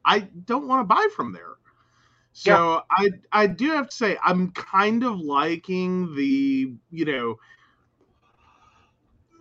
[0.05, 1.55] I don't want to buy from there.
[2.33, 7.39] So I I do have to say I'm kind of liking the, you know,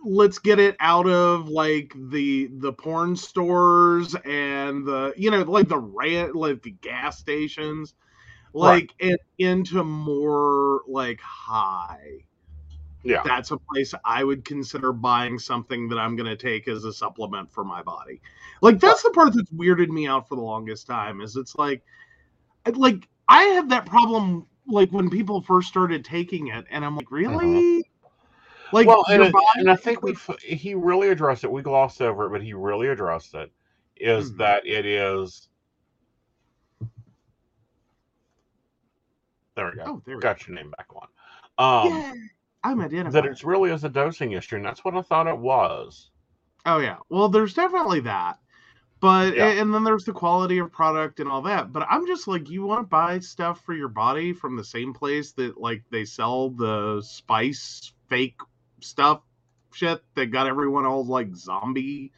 [0.04, 5.68] let's get it out of like the the porn stores and the you know like
[5.68, 7.94] the rant like the gas stations
[8.52, 12.24] like and into more like high.
[13.06, 13.20] Yeah.
[13.22, 16.92] that's a place i would consider buying something that i'm going to take as a
[16.92, 18.22] supplement for my body.
[18.62, 21.82] Like that's the part that's weirded me out for the longest time is it's like
[22.72, 27.04] like i have that problem like when people first started taking it and i'm like
[27.06, 27.36] mm-hmm.
[27.36, 27.83] really
[28.74, 31.50] like well, and, it- body- and I think we he really addressed it.
[31.50, 33.50] We glossed over it, but he really addressed it.
[33.96, 34.38] Is Mhm.
[34.38, 35.48] that it is?
[39.54, 39.84] There we go.
[39.86, 41.06] oh there we Got your name back on.
[41.86, 42.12] Um, yeah,
[42.64, 43.12] I'm identified.
[43.24, 46.10] that it's really is a dosing issue, and that's what I thought it was.
[46.66, 46.96] Oh yeah.
[47.08, 48.38] Well, there's definitely that.
[49.00, 49.48] But Yeah.
[49.48, 51.72] and then there's the quality of product and all that.
[51.72, 54.92] But I'm just like you want to buy stuff for your body from the same
[54.94, 58.40] place that like they sell the spice fake
[58.84, 59.22] stuff
[59.72, 62.12] shit that got everyone all like zombie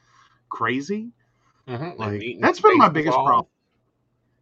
[0.50, 1.12] crazy.
[1.66, 3.24] Mhm, Like, eating that's been my biggest balls.
[3.24, 3.48] problem.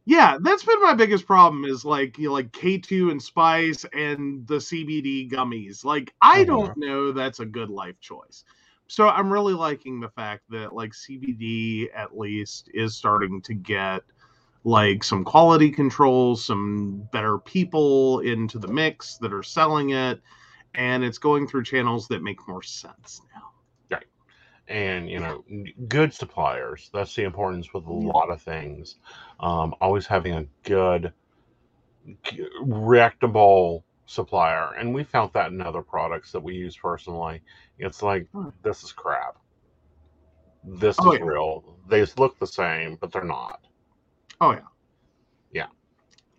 [0.06, 4.46] Yeah, that's been my biggest problem is like you know, like K2 and spice and
[4.46, 5.84] the CBD gummies.
[5.84, 6.44] Like I Mhm.
[6.44, 8.44] don't know that's a good life choice.
[8.86, 14.02] So I'm really liking the fact that like CBD at least is starting to get
[14.64, 20.20] like some quality control, some better people into the mix that are selling it
[20.74, 23.50] and it's going through channels that make more sense now.
[23.90, 24.06] Right.
[24.68, 25.44] And you know
[25.88, 28.96] good suppliers that's the importance with a lot of things
[29.40, 31.12] um, always having a good
[32.62, 37.40] reputable supplier and we found that in other products that we use personally
[37.78, 38.48] it's like Hmm.
[38.62, 39.36] this is crap
[40.64, 41.24] this Oh, is yeah.
[41.24, 43.60] real they look the same but they're not
[44.40, 44.60] Oh yeah.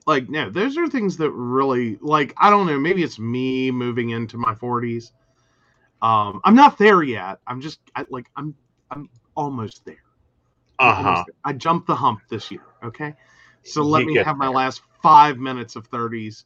[0.05, 4.09] Like no those are things that really like i don't know maybe it's me moving
[4.11, 5.11] into my 40s
[6.01, 7.39] um i'm not there yet.
[7.47, 8.55] I'm just I, like i'm
[8.91, 9.97] i'm almost there.
[10.83, 10.97] I'm Uh huh.
[10.97, 11.35] almost there.
[11.45, 13.13] i jumped the hump this year okay?
[13.63, 14.49] So let You me have my there.
[14.49, 16.45] last five minutes of 30s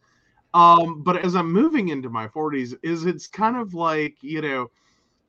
[0.53, 4.68] um but as i'm moving into my 40s is it's kind of like you know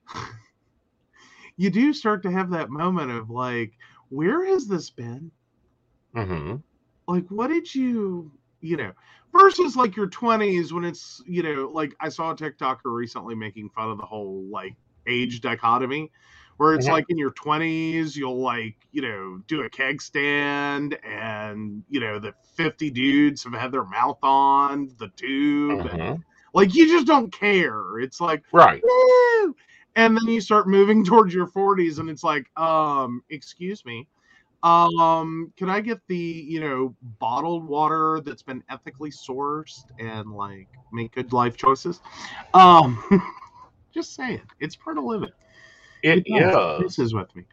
[1.56, 3.72] you do start to have that moment of like
[4.08, 5.30] where has this been?
[6.14, 6.62] Hmm
[7.10, 8.92] like what did you you know
[9.36, 13.70] versus like your 20s when it's you know like i saw a tiktoker recently making
[13.70, 14.76] fun of the whole like
[15.08, 16.10] age dichotomy
[16.58, 16.88] where it's Mhm.
[16.88, 22.18] like in your 20s you'll like you know do a keg stand and you know
[22.18, 26.22] the 50 dudes have had their mouth on the tube and, hmm
[26.54, 28.84] like you just don't care it's like Right.
[28.84, 29.54] Woo!
[29.96, 34.08] and then you start moving towards your 40s and it's like um excuse me
[34.62, 40.68] um can i get the you know bottled water that's been ethically sourced and like
[40.92, 42.00] make good life choices?
[42.54, 43.02] Um
[43.94, 45.30] just saying it's part of living.
[46.02, 47.44] It yeah, this is with me.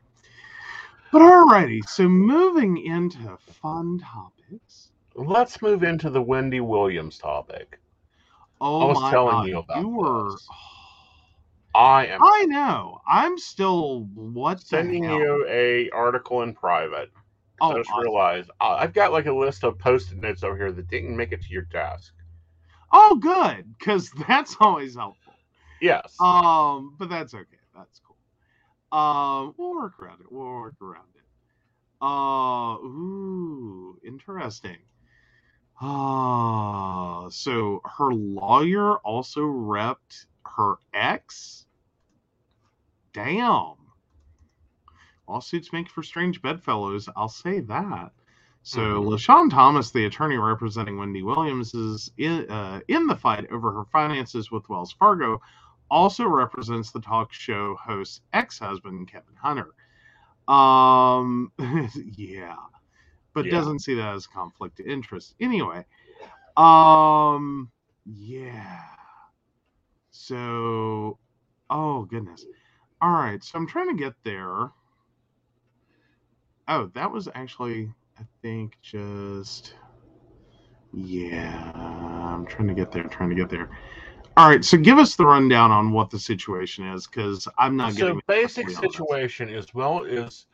[1.11, 4.91] But alrighty so moving into fun topics.
[5.15, 7.79] Let's move into the Wendy Williams topic.
[8.61, 10.47] oh I was my telling god you about you were this.
[11.77, 17.11] I am i know i'm still what sending you a article in private.
[17.61, 18.01] oh I just awesome.
[18.01, 21.31] realized uh, I've got like a list of post-it notes over here that didn't make
[21.31, 22.13] it to your desk.
[22.91, 25.33] Oh, good, because that's always helpful.
[25.81, 26.15] Yes.
[26.19, 27.45] Um, but that's okay.
[27.75, 28.17] That's cool.
[28.97, 30.31] Um, we'll work around it.
[30.31, 31.23] We'll work around it.
[32.01, 34.77] Uh, ooh, interesting.
[35.79, 41.66] Ah, so her lawyer also repped her ex.
[43.17, 43.73] Damn.
[45.27, 47.09] Lawsuits make for strange bedfellows.
[47.15, 48.11] I'll say that.
[48.61, 49.07] So Mhm.
[49.07, 53.85] LaShawn Thomas, the attorney representing Wendy Williams, is in, uh, in the fight over her
[53.85, 55.41] finances with Wells Fargo.
[55.89, 59.73] Also represents the talk show host's ex-husband Kevin Hunter.
[60.47, 61.51] Um,
[62.17, 62.57] yeah,
[63.33, 63.51] but Yeah.
[63.51, 65.33] doesn't see that as conflict of interest.
[65.39, 65.85] Anyway,
[66.55, 67.71] um,
[68.05, 68.83] yeah.
[70.11, 71.17] So,
[71.69, 72.45] oh goodness.
[73.01, 74.71] All right, so I'm trying to get there.
[76.67, 79.75] Oh, that was actually, I think, just.
[80.93, 83.69] Yeah, I'm trying to get there, trying to get there.
[84.35, 87.95] All right, so give us the rundown on what the situation is, because I'm not
[87.95, 88.97] getting so basic exactly on this.
[88.97, 90.45] situation is well is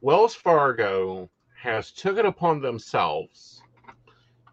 [0.00, 3.62] Wells Fargo has took it upon themselves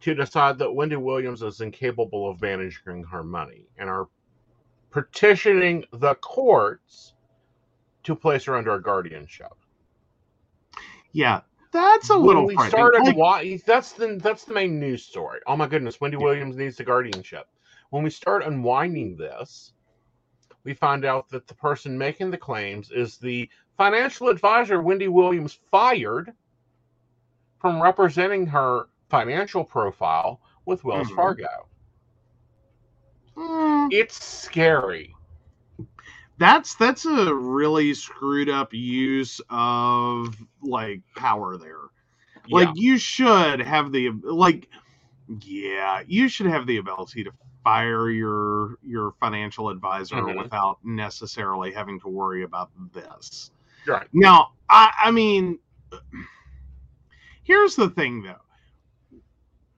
[0.02, 4.08] to decide that Wendy Williams is incapable of managing her money and are
[4.96, 7.16] petitioning the courts
[8.04, 9.52] to place her under a guardianship.
[11.12, 11.42] Yeah,
[11.74, 12.46] that's a when little.
[12.46, 15.42] we started Like, why that's the that's the main news story.
[15.48, 17.46] Oh my goodness, Wendy Williams needs the guardianship.
[17.90, 19.74] When we start unwinding this,
[20.64, 25.60] we find out that the person making the claims is the financial advisor Wendy Williams
[25.72, 26.32] fired
[27.60, 31.16] from representing her financial profile with Wells Mhm.
[31.16, 31.68] Fargo.
[33.38, 35.16] Mm, It's scary.
[36.38, 41.78] that's that's a really screwed up use of like power there.
[42.50, 42.74] Like yeah.
[42.76, 44.70] you should have the like
[45.42, 47.32] yeah, you should have the ability to
[47.64, 50.38] fire your your financial advisor Mhm.
[50.44, 53.52] without necessarily having to worry about this.
[53.88, 54.08] Right.
[54.14, 55.60] Now, I I mean
[57.44, 58.42] here's the thing though.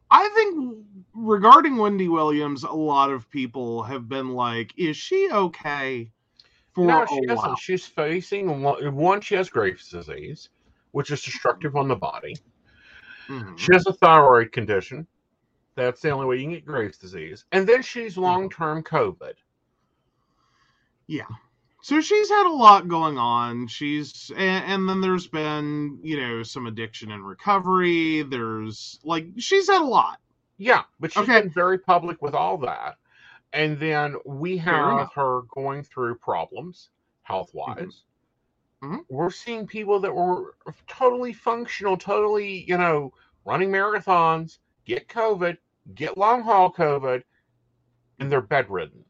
[0.10, 6.12] I think regarding Wendy Williams, a lot of people have been like, is she okay
[6.74, 7.56] for No, a she while?
[7.56, 7.60] isn't.
[7.60, 10.50] She's facing one, she has Graves' disease,
[10.92, 12.36] which is destructive on the body.
[13.30, 13.58] Mhm.
[13.60, 15.08] She has a thyroid condition.
[15.76, 17.46] That's the only way you can get Graves' disease.
[17.52, 18.22] And then she's Mm-hmm.
[18.22, 19.34] long term COVID.
[21.88, 23.66] So she's had a lot going on.
[23.68, 28.24] She's and, and then there's been, you know, some addiction and recovery.
[28.24, 30.20] There's like she's had a lot.
[30.58, 31.40] Yeah, but she's Okay.
[31.40, 32.98] been very public with all that.
[33.54, 36.90] And then we have her going through problems
[37.24, 38.04] health wise.
[38.84, 39.06] Mhm.
[39.08, 40.58] We're seeing people that were
[40.88, 43.14] totally functional, totally, you know,
[43.46, 45.58] running marathons, get COVID,
[45.96, 47.24] get long haul COVID,
[48.20, 49.06] and they're bedridden.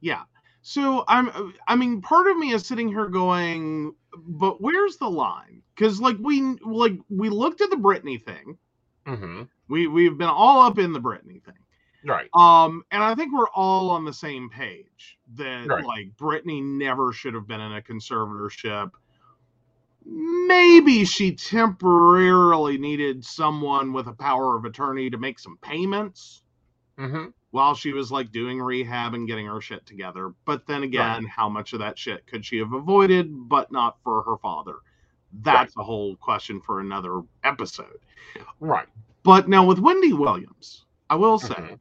[0.00, 0.24] Yeah.
[0.62, 5.62] So I'm I mean part of me is sitting here going, but where's the line?
[5.76, 8.58] Cuz like we like we looked at the Britney thing.
[9.06, 11.54] hmm We we've been all up in the Britney thing.
[12.04, 12.30] Right.
[12.34, 15.84] Um, and I think we're all on the same page that Right.
[15.84, 18.90] like Britney never should have been in a conservatorship.
[20.04, 26.42] maybe she temporarily needed someone with a power of attorney to make some payments
[26.98, 30.34] hmm while she was like doing rehab and getting her shit together.
[30.46, 34.22] But then again, how much of that shit could she have avoided, but not for
[34.22, 34.76] her father?
[35.42, 38.00] That's a whole question for another episode.
[38.58, 38.88] Right.
[39.22, 41.78] But now with Wendy Williams, I will say, Mhm.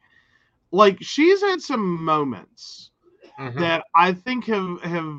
[0.71, 2.91] like she's had some moments
[3.39, 3.59] Mhm.
[3.59, 5.17] that I think have have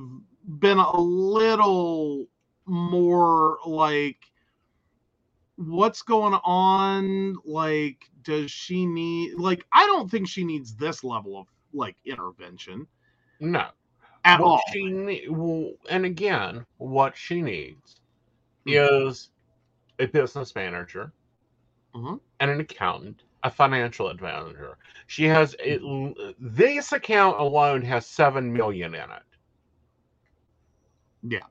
[0.60, 2.26] been a little
[2.66, 4.31] more like
[5.56, 11.38] what's going on like does she need like I don't think she needs this level
[11.38, 12.86] of like intervention
[13.40, 13.68] No.
[14.24, 14.62] at what all.
[14.72, 18.00] she ne- well, and again, what she needs
[18.66, 19.08] Mhm.
[19.08, 19.30] is
[19.98, 21.12] a business manager
[21.94, 22.20] Mhm.
[22.40, 24.78] and an accountant, a financial advisor.
[25.06, 25.80] She has it,
[26.38, 29.22] this account alone has seven million in it.
[31.22, 31.46] Yeah.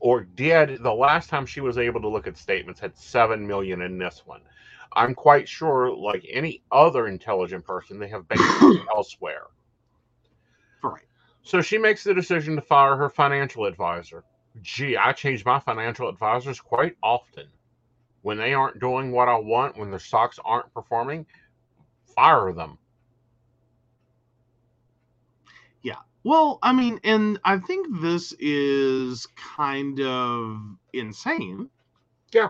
[0.00, 3.82] Or did the last time she was able to look at statements had seven million
[3.82, 4.40] in this one.
[4.92, 8.44] I'm quite sure, like any other intelligent person, they have banks
[8.96, 9.44] elsewhere.
[10.82, 11.04] Right.
[11.42, 14.24] So she makes the decision to fire her financial advisor.
[14.62, 17.46] Gee, I change my financial advisors quite often.
[18.22, 21.24] When they aren't doing what I want, when their stocks aren't performing,
[22.14, 22.78] fire them.
[26.24, 30.60] Well, I mean, and I think this is kind of
[30.92, 31.70] insane.
[32.32, 32.48] Yeah.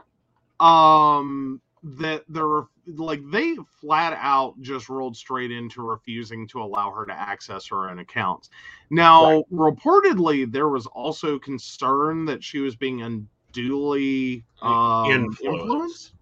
[0.58, 7.06] Um that they're like they flat out just rolled straight into refusing to allow her
[7.06, 8.50] to access her own accounts.
[8.90, 15.42] Now, reportedly there was also concern that she was being unduly um, Influenced.
[15.42, 16.12] influenced.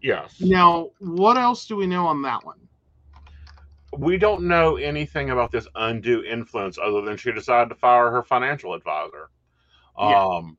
[0.00, 0.40] Yes.
[0.40, 2.58] Now, what else do we know on that one?
[3.96, 8.22] We don't know anything about this undue influence other than she decided to fire her
[8.22, 9.30] financial advisor.
[9.98, 10.24] Yeah.
[10.24, 10.56] Um,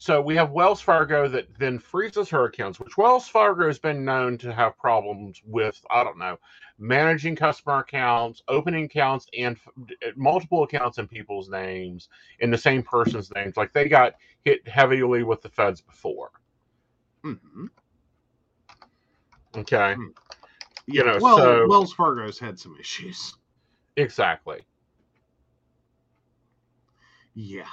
[0.00, 4.04] so we have Wells Fargo that then freezes her accounts, which Wells Fargo has been
[4.04, 6.38] known to have problems with, I don't know,
[6.78, 12.08] managing customer accounts, opening accounts, and f- multiple accounts in people's names,
[12.38, 13.56] in the same person's names.
[13.56, 14.14] Like they got
[14.44, 16.30] hit heavily with the feds before.
[17.24, 17.70] Mhm.
[19.56, 19.94] Okay.
[19.94, 20.08] Hmm.
[20.90, 23.36] You know, Well, so Wells Fargo's had some issues.
[23.96, 24.60] exactly.
[27.34, 27.66] Yeah.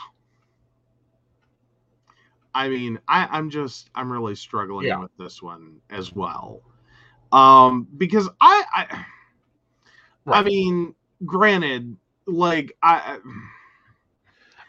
[2.54, 5.00] I mean, I, I'm just I'm really struggling Yeah.
[5.00, 6.62] with this one as well.
[7.32, 9.06] Um, because I I,
[10.28, 10.94] I mean,
[11.26, 11.96] granted,
[12.28, 13.20] like I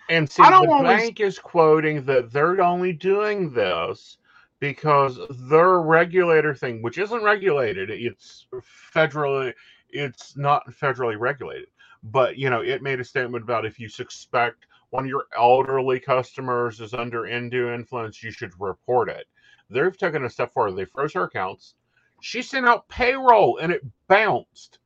[0.08, 4.18] And see, I don't the always- bank is quoting that they're only doing this
[4.60, 5.18] because
[5.50, 8.46] their regulator thing, which isn't regulated, it's
[8.94, 9.52] federally,
[9.90, 11.68] it's not federally regulated.
[12.02, 16.00] But you know, it made a statement about if you suspect one of your elderly
[16.00, 19.26] customers is under undue influence, you should report it.
[19.70, 20.72] They've taken a step forward.
[20.76, 21.74] They froze her accounts.
[22.20, 24.78] She sent out payroll and it bounced.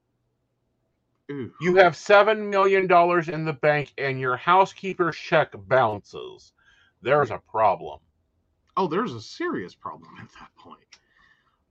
[1.30, 6.52] ooh, You have seven million dollars in the bank and your housekeeper's check bounces.
[7.02, 8.00] There's a problem.
[8.76, 10.80] Oh, there's a serious problem at that point.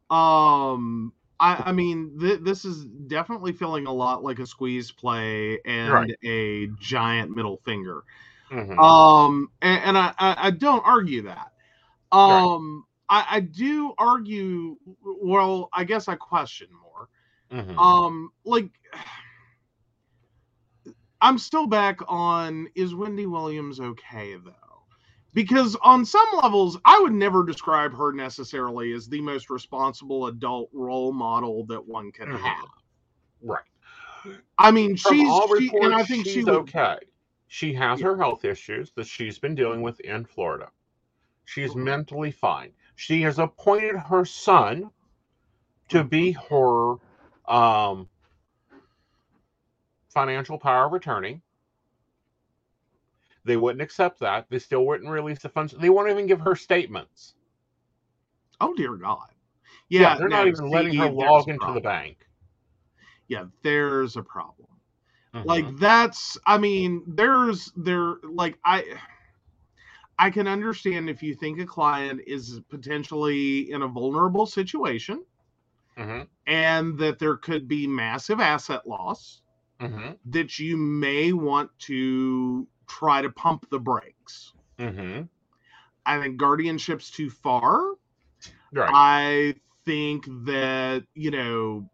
[0.09, 5.59] Um, I, I mean, th- this is definitely feeling a lot like a squeeze play
[5.65, 6.17] and Right.
[6.23, 8.03] a giant middle finger.
[8.51, 8.77] Mhm.
[8.79, 11.51] Um, and, and I, I, I don't argue that.
[12.11, 14.77] Um, I, I do argue.
[15.03, 17.09] Well, I guess I question more.
[17.51, 17.77] Mhm.
[17.77, 18.69] Um, like,
[21.21, 24.68] I'm still back on is Wendy Williams okay though?
[25.33, 30.69] Because on some levels, I would never describe her necessarily as the most responsible adult
[30.73, 32.33] role model that one can Mhm.
[32.33, 32.67] have.
[33.41, 33.63] right.
[34.57, 36.67] I mean, From she's all she, and I think she's she would.
[36.67, 36.97] okay.
[37.47, 38.07] She has Yeah.
[38.07, 40.71] her health issues that she's been dealing with in Florida.
[41.45, 41.75] She's Mhm.
[41.75, 42.73] mentally fine.
[42.95, 44.91] She has appointed her son
[45.89, 46.95] to be her
[47.47, 48.09] um,
[50.13, 51.41] financial power of attorney.
[53.49, 54.45] They wouldn't accept that.
[54.49, 55.73] They still wouldn't release the funds.
[55.73, 57.33] They won't even give her statements.
[58.61, 59.29] Oh dear God.
[59.89, 62.27] Yeah, Yeah, they're no, not even letting her log into the bank.
[63.27, 64.67] Yeah, there's a problem.
[65.33, 65.45] Mhm.
[65.45, 68.83] like that's i mean there's there like i
[70.17, 75.23] i can understand if you think a client is potentially in a vulnerable situation
[75.97, 76.27] Mhm.
[76.47, 79.41] and that there could be massive asset loss
[79.79, 80.17] Mhm.
[80.25, 85.29] that you may want to try to pump the brakes Mhm.
[86.05, 87.93] i think guardianship's too far
[88.71, 88.91] Right.
[88.91, 91.89] I think that, you know,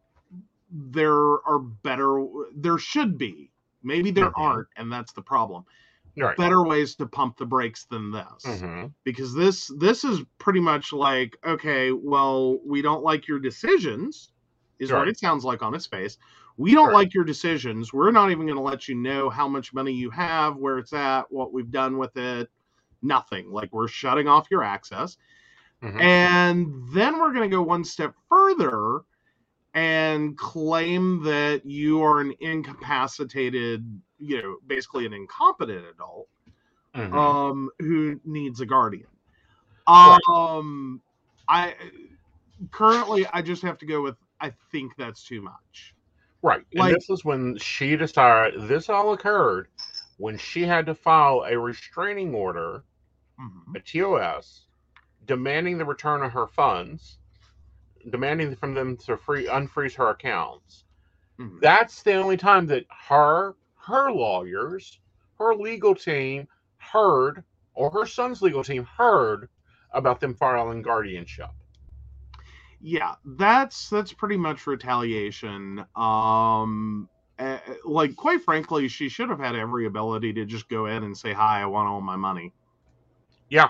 [0.71, 1.13] there
[1.47, 2.25] are better,
[2.55, 3.51] there should be.
[3.83, 4.37] Maybe there Mhm.
[4.37, 5.65] aren't, and that's the problem.
[6.17, 6.37] Right.
[6.37, 10.93] better ways to pump the brakes than this hmm because this this is pretty much
[10.93, 14.31] like okay well we don't like your decisions
[14.79, 16.17] is what it sounds like on its face
[16.57, 17.91] we don't like your decisions.
[17.91, 20.93] We're not even going to let you know how much money you have where it's
[20.93, 22.49] at what we've done with it.
[23.01, 23.51] Nothing.
[23.51, 25.17] Like we're shutting off your access.
[25.81, 29.01] Hmm and then we're going to go one step further
[29.73, 33.85] and claim that you are an incapacitated
[34.17, 36.27] you know basically an incompetent adult
[36.93, 39.07] hmm um who needs a guardian.
[39.87, 40.19] Right.
[40.29, 41.01] um
[41.47, 41.75] i
[42.71, 45.94] currently i just have to go with i think that's too much
[46.45, 46.65] Right.
[46.77, 49.69] And this is when she decided this all occurred
[50.17, 52.85] when she had to file a restraining order,
[53.39, 53.75] Mhm.
[53.75, 54.67] a TOS,
[55.25, 57.19] demanding the return of her funds,
[58.09, 60.85] demanding from them to free unfreeze her accounts.
[61.37, 61.59] Mhm.
[61.61, 63.55] That's the only time that her
[63.87, 64.99] her lawyers,
[65.39, 67.43] her legal team heard,
[67.73, 69.49] or her son's legal team heard
[69.91, 71.51] about them filing guardianship.
[72.85, 77.09] Yeah that's that's pretty much retaliation um
[77.39, 81.17] eh, like quite frankly she should have had every ability to just go in and
[81.17, 82.53] say hi i want all my money
[83.49, 83.69] Yeah.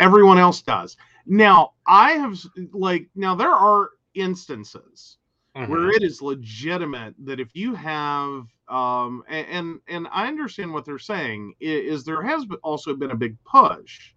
[0.00, 0.96] everyone else does
[1.26, 2.38] now i have
[2.72, 5.18] like now there are instances
[5.56, 5.68] Mhm.
[5.68, 10.98] where it is legitimate that if you have um and and i understand what they're
[10.98, 14.14] saying is there has also been a big push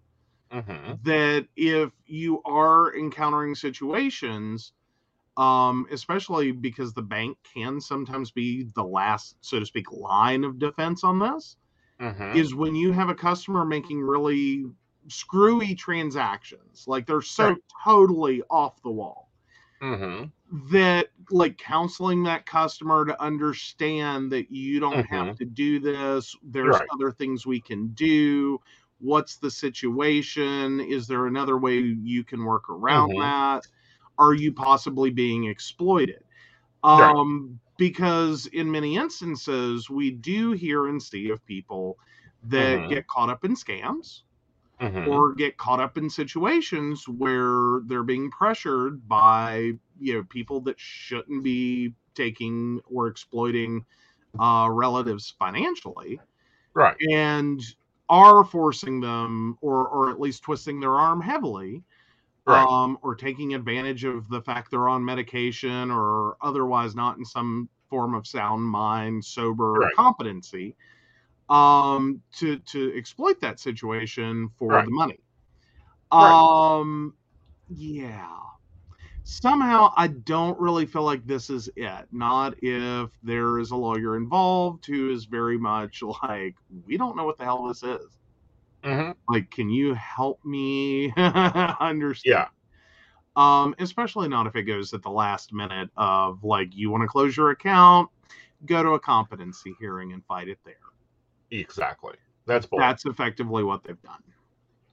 [0.50, 1.00] Mhm.
[1.04, 4.72] that if you are encountering situations
[5.38, 10.58] um especially because the bank can sometimes be the last so to speak line of
[10.58, 11.56] defense on this
[11.98, 12.50] Mhm.
[12.50, 14.66] is when you have a customer making really
[15.08, 17.60] screwy transactions like they're so Right.
[17.84, 19.30] totally off the wall
[19.80, 20.32] Mhm.
[20.72, 26.80] that like counseling that customer to understand that you don't have to do this there's
[26.80, 26.90] Right.
[26.92, 28.58] other things we can do
[29.00, 33.18] what's the situation is there another way you can work around Mhm.
[33.18, 33.66] that
[34.18, 36.22] are you possibly being exploited
[36.84, 41.98] um because in many instances we do hear and see of people
[42.42, 42.88] that Mhm.
[42.88, 44.22] get caught up in scams
[44.80, 45.10] Mhm.
[45.10, 50.78] or get caught up in situations where they're being pressured by you know people that
[50.78, 53.84] shouldn't be taking or exploiting
[54.40, 56.20] uh, relatives financially
[56.74, 56.96] right.
[57.10, 57.60] and
[58.10, 61.84] are forcing them or or at least twisting their arm heavily
[62.46, 62.66] Right.
[62.68, 67.68] um, or taking advantage of the fact they're on medication or otherwise not in some
[67.88, 69.94] form of sound mind, sober Right.
[69.94, 70.76] competency,
[71.50, 74.84] um, to to exploit that situation for Right.
[74.84, 75.20] the money.
[76.10, 77.16] Um,
[77.68, 78.38] yeah.
[79.32, 82.06] Somehow, I don't really feel like this is it.
[82.10, 87.24] Not if there is a lawyer involved who is very much like, we don't know
[87.24, 88.16] what the hell this is
[88.82, 89.14] Mhm.
[89.28, 92.48] like can you help me understand Yeah.
[93.36, 97.06] um especially not if it goes at the last minute of like you want to
[97.06, 98.08] close your account
[98.64, 100.74] go to a competency hearing and fight it there
[101.50, 102.14] Exactly.
[102.46, 102.78] That's bull.
[102.78, 104.22] that's effectively what they've done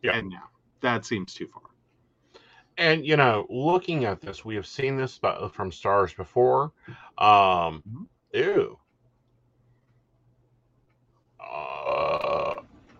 [0.02, 0.18] Yeah.
[0.18, 0.50] and now
[0.82, 1.64] that seems too far
[2.78, 5.20] and you know, looking at this, we have seen this
[5.54, 6.72] from stars before.
[7.18, 8.08] Um, Mhm.
[8.34, 8.80] ew.
[11.40, 12.56] Uh,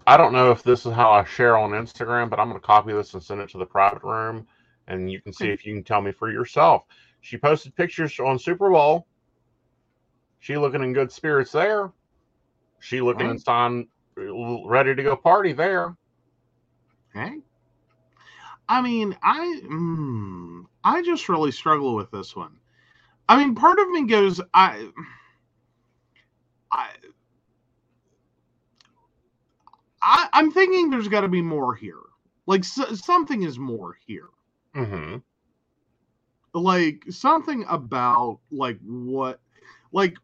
[0.06, 2.66] I don't know if this is how I share on Instagram, but I'm going to
[2.66, 4.48] copy this and send it to the private room,
[4.88, 6.84] and you can see if you can tell me for yourself.
[7.22, 9.08] She posted pictures on Super Bowl.
[10.40, 11.92] She looking in good spirits there.
[12.80, 13.32] She looking Right.
[13.32, 15.96] in sign ready to go party there.
[17.16, 17.42] okay
[18.70, 22.58] i mean i mm, i just really struggle with this one
[23.30, 24.90] i mean part of me goes i
[26.72, 26.90] i
[30.02, 32.00] I, I'm thinking there's got to be more here.
[32.46, 34.30] Like s something is more here.
[34.76, 35.18] Mm-hmm.
[36.54, 39.42] Like something about like what,
[39.92, 40.16] like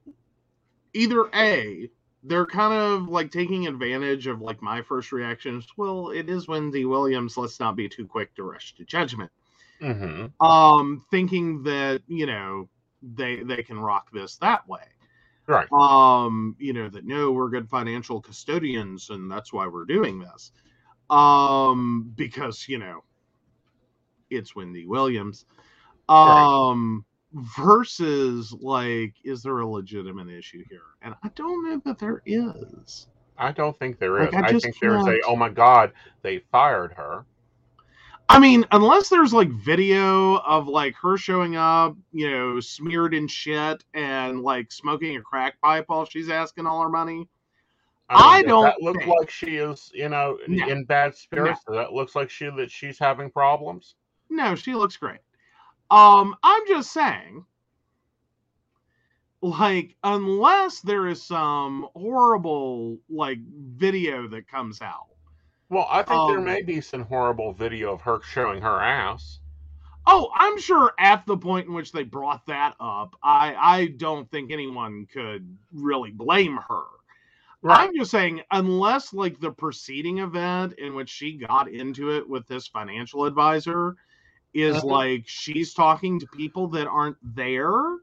[0.93, 1.89] either a
[2.23, 6.47] they're kind of like taking advantage of like my first reaction is well it is
[6.47, 9.31] Wendy Williams let's not be too quick to rush to judgment.
[9.81, 10.45] Mm-hmm.
[10.45, 12.69] um thinking that you know
[13.01, 14.83] they they can rock this that way.
[15.45, 15.67] Right.
[15.73, 20.51] um you know that no we're good financial custodians and that's why we're doing this.
[21.09, 23.03] Um because you know
[24.29, 25.45] it's wendy williams.
[26.07, 32.21] Um versus like is there a legitimate issue here and i don't know that there
[32.25, 33.07] is
[33.37, 34.31] I don't think there is.
[34.31, 35.91] Like, I I, think there's a oh my god,
[36.21, 37.25] they fired her.
[38.29, 43.27] I mean, unless there's like video of like her showing up, you know, smeared in
[43.27, 47.27] shit and like smoking a crack pipe while she's asking all her money,
[48.09, 50.67] I does don't That look think- like she is, you know, No.
[50.67, 51.61] in bad spirits.
[51.67, 53.95] That looks like she that she's having problems.
[54.29, 55.19] No, she looks great.
[55.89, 57.45] Um, I'm just saying,
[59.41, 65.07] like, unless there is some horrible like video that comes out.
[65.69, 69.39] Well, I think there Um, may be some horrible video of her showing her ass.
[70.05, 74.29] Oh, I'm sure at the point in which they brought that up, I I don't
[74.29, 76.83] think anyone could really blame her.
[77.61, 77.87] Right.
[77.87, 82.45] I'm just saying, unless like the preceding event in which she got into it with
[82.47, 83.95] this financial advisor
[84.53, 84.83] is Mhm.
[84.83, 87.97] like she's talking to people that aren't there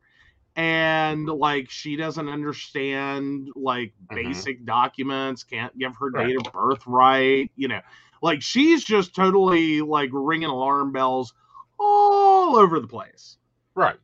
[0.57, 4.15] and like she doesn't understand like Mhm.
[4.15, 6.27] basic documents, can't give her Right.
[6.29, 7.81] date of birth right, you know,
[8.23, 11.35] like she's just totally like ringing alarm bells
[11.79, 13.39] all over the place.
[13.75, 13.99] Right.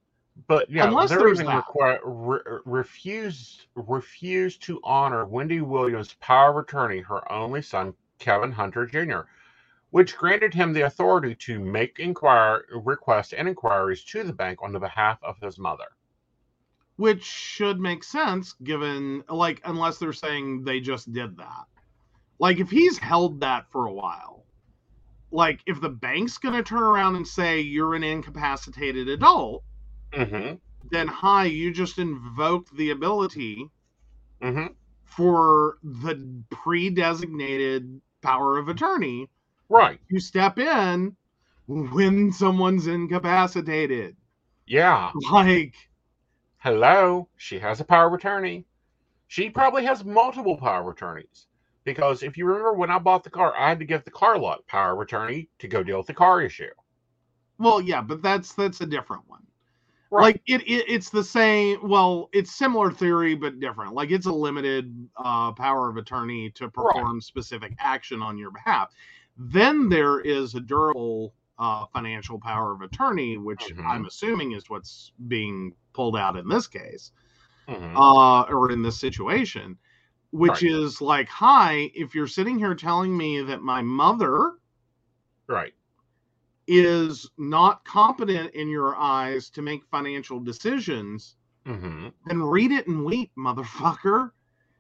[0.48, 6.64] But yeah, Unless they're even require, re- refused refused to honor Wendy Williams' power of
[6.64, 9.20] attorney, her only son, Kevin Hunter Jr.,
[9.90, 14.72] which granted him the authority to make inquire requests and inquiries to the bank on
[14.72, 15.86] the behalf of his mother.
[16.96, 21.66] which should make sense given like unless they're saying they just did that
[22.38, 24.46] like if he's held that for a while
[25.30, 29.62] like if the bank's going to turn around and say you're an incapacitated adult
[30.12, 30.54] Mm-hmm.
[30.90, 33.70] then hi you just invoked the ability
[34.42, 34.66] Mm-hmm.
[35.04, 39.28] for the pre-designated power of attorney
[39.68, 40.01] Right.
[40.09, 41.16] You step in
[41.66, 44.16] when someone's incapacitated
[44.66, 45.12] Yeah.
[45.30, 45.74] like
[46.59, 47.28] Hello.
[47.36, 48.66] She has a power of attorney.
[49.28, 51.47] She probably has multiple power of attorneys.
[51.84, 54.38] Because if you remember when I bought the car, I had to give the car
[54.38, 56.70] lot power of attorney to go deal with the car issue.
[57.59, 59.43] well yeah but that's that's a different one
[60.10, 60.34] Right.
[60.34, 64.32] like it, it it's the same well it's similar theory but different like it's a
[64.32, 68.93] limited uh power of attorney to perform specific action on your behalf
[69.38, 73.84] then there is a durable uh financial power of attorney which Mhm.
[73.86, 77.12] i'm assuming is what's being pulled out in this case
[77.68, 77.94] Mhm.
[77.96, 79.76] uh or in this situation
[80.30, 80.72] which Right.
[80.72, 84.54] is like hi if you're sitting here telling me that my mother
[85.46, 85.74] right.
[86.66, 91.36] is not competent in your eyes to make financial decisions
[91.66, 92.08] Mm-hmm.
[92.26, 94.30] then read it and weep, motherfucker.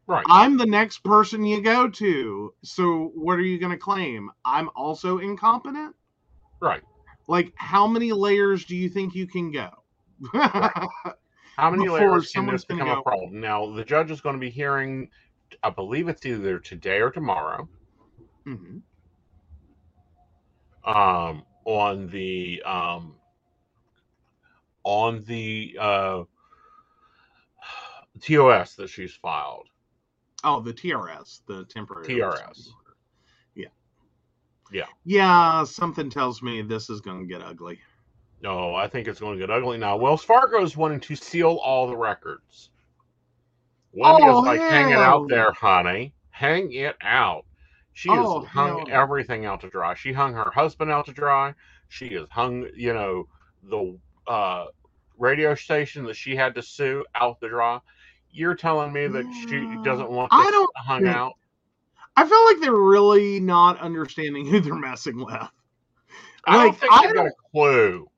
[0.06, 0.24] Right.
[0.28, 2.54] I'm the next person you go to.
[2.62, 4.30] So what are you going to claim?
[4.44, 5.94] I'm also incompetent?
[6.60, 6.82] right.
[7.28, 9.70] Like, how many layers do you think you can go?
[11.56, 13.40] How many layers can this become go- a problem?
[13.40, 15.10] Now, the judge is going to be hearing,
[15.62, 17.68] I believe it's either today or tomorrow,
[18.46, 18.82] Mhm.
[20.84, 23.16] um, on the um,
[24.84, 26.24] on the uh,
[28.20, 29.68] TOS that she's filed.
[30.46, 32.68] Oh, the TRS, the temporary TRS.
[33.56, 33.66] Yeah.
[34.70, 34.86] Yeah.
[35.04, 37.80] Yeah, something tells me this is going to get ugly.
[38.40, 39.96] No, I think it's going to get ugly now.
[39.96, 42.70] Wells Fargo is wanting to seal all the records.
[43.92, 46.14] Wendy Oh, is like, hang it out there, honey.
[46.30, 47.44] Hang it out.
[47.94, 49.94] She Oh, has hung hell everything out to dry.
[49.94, 51.54] She hung her husband out to dry.
[51.88, 53.26] She has hung, you know,
[53.64, 53.98] the
[54.28, 54.66] uh,
[55.18, 57.80] radio station that she had to sue out to dry.
[58.36, 61.32] You're telling me that she doesn't want I don't hung out?
[62.16, 65.48] I feel like they're really not understanding who they're messing with.
[66.46, 68.10] I don't think I got a clue.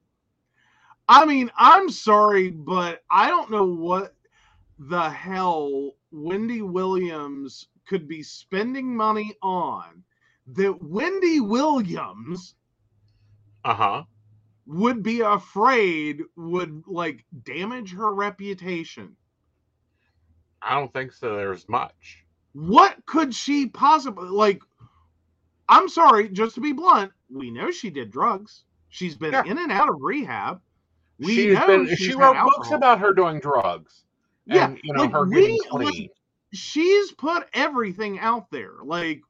[1.08, 4.14] I mean, I'm sorry, but I don't know what
[4.78, 10.04] the hell Wendy Williams could be spending money on
[10.48, 12.54] that Wendy Williams
[13.64, 14.04] Uh huh.
[14.66, 19.16] would be afraid would like damage her reputation.
[20.62, 21.36] I don't think so.
[21.36, 22.24] There's much.
[22.52, 24.60] What could she possibly like?
[25.68, 28.64] I'm sorry, just to be blunt, we know she did drugs.
[28.88, 29.44] She's been Yeah.
[29.44, 30.60] in and out of rehab.
[31.18, 31.86] We she's know been.
[31.88, 34.04] she's She wrote books about her doing drugs.
[34.46, 36.08] Yeah, and you know like, her we- getting like, clean.
[36.54, 38.72] she's put everything out there.
[38.82, 39.20] Like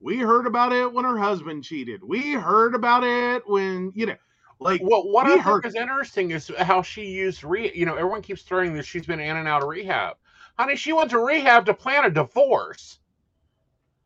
[0.00, 2.04] we heard about it when her husband cheated.
[2.04, 4.16] We heard about it when you know,
[4.60, 7.72] like well, what I think heard- is interesting is how she used re.
[7.74, 10.16] You know, everyone keeps throwing that she's been in and out of rehab.
[10.58, 12.98] Honey, she went to rehab to plan a divorce.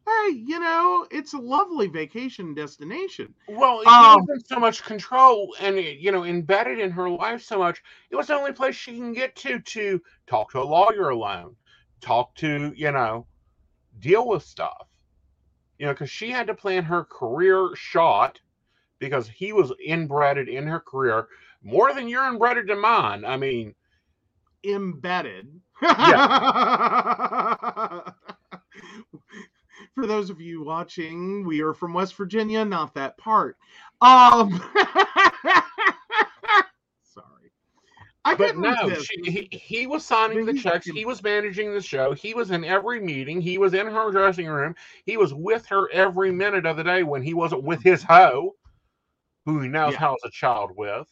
[0.07, 3.35] hey, you know, it's a lovely vacation destination.
[3.49, 7.43] Well, Um, she was in so much control and you know embedded in her life
[7.43, 7.83] so much.
[8.11, 11.57] It was the only place she can get to to talk to a lawyer alone,
[12.01, 13.27] talk to you know,
[13.99, 14.89] deal with stuff.
[15.79, 18.41] You know, because she had to plan her career shot
[18.99, 21.29] because he was inbreded in her career
[21.63, 23.25] more than you're inbreded to mine.
[23.25, 23.75] I mean,
[24.65, 25.61] Embedded.
[29.95, 33.57] for those of you watching, we are from West Virginia, not that part.
[34.01, 34.51] Um,
[37.03, 37.51] sorry,
[38.25, 40.87] I But couldn't no, she, he, he was signing the He- checks.
[40.87, 42.13] He was managing the show.
[42.13, 43.41] He was in every meeting.
[43.41, 44.75] He was in her dressing room.
[45.05, 48.55] He was with her every minute of the day when he wasn't with his hoe,
[49.47, 49.99] who he now Yeah.
[49.99, 51.09] has a child with.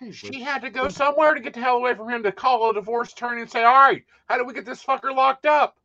[0.00, 2.70] Hey, She had to go somewhere to get the hell away from him to call
[2.70, 5.76] a divorce attorney and say, All right, how do we get this fucker locked up?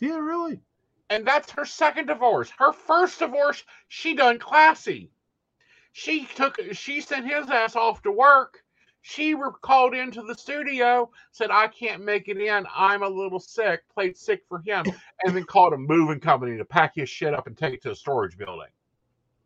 [0.00, 0.60] yeah, really.
[1.10, 2.50] And that's her second divorce.
[2.58, 5.10] Her first divorce, she done classy.
[5.92, 8.62] She took she sent his ass off to work.
[9.02, 12.66] She were called into the studio, said, I can't make it in.
[12.74, 14.86] I'm a little sick, played sick for him,
[15.24, 17.90] and then called a moving company to pack his shit up and take it to
[17.90, 18.68] a storage building.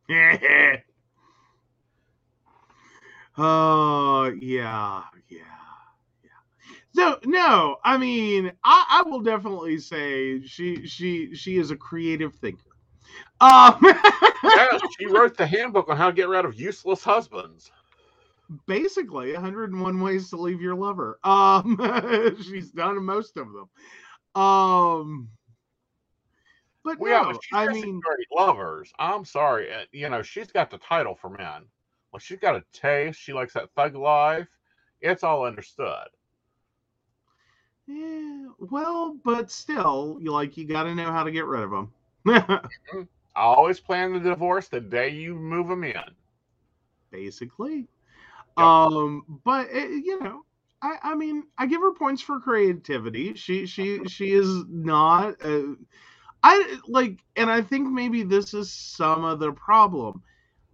[3.39, 5.39] Oh yeah, yeah,
[6.23, 6.31] yeah.
[6.95, 12.35] So no, I mean, I, I will definitely say she she she is a creative
[12.37, 12.71] thinker.
[13.41, 13.81] Um,
[14.55, 17.73] Yeah, she wrote the handbook on how to get rid of useless husbands.
[18.67, 21.19] basically 101 ways to leave your lover.
[21.25, 21.79] Um,
[22.43, 23.69] she's done most of them.
[24.43, 25.31] Um,
[26.85, 28.93] but Well, yeah, no, but she I mean, great lovers.
[28.99, 31.69] I'm sorry, uh, you know she's got the title for men.
[32.19, 33.21] Well, she's got a taste.
[33.21, 34.49] She likes that thug life.
[35.01, 36.09] It's all understood.
[37.87, 41.71] yeah, well, but still, you like you got to know how to get rid of
[41.71, 41.93] them.
[43.37, 46.17] I always plan the divorce the day you move them in.
[47.11, 47.89] basically.
[48.59, 48.77] Yep.
[48.93, 50.43] Um, but eh, you know,
[50.83, 53.35] I I mean, I give her points for creativity.
[53.35, 55.37] She she she is not.
[55.45, 55.75] Uh,
[56.43, 60.23] I like, and I think maybe this is some of the problem.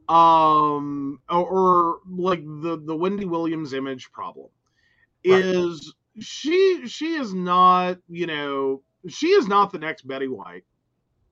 [0.09, 4.49] Um, or, or like the the Wendy Williams image problem
[5.29, 5.49] Right.
[5.49, 10.65] is she she is not you know she is not the next Betty White.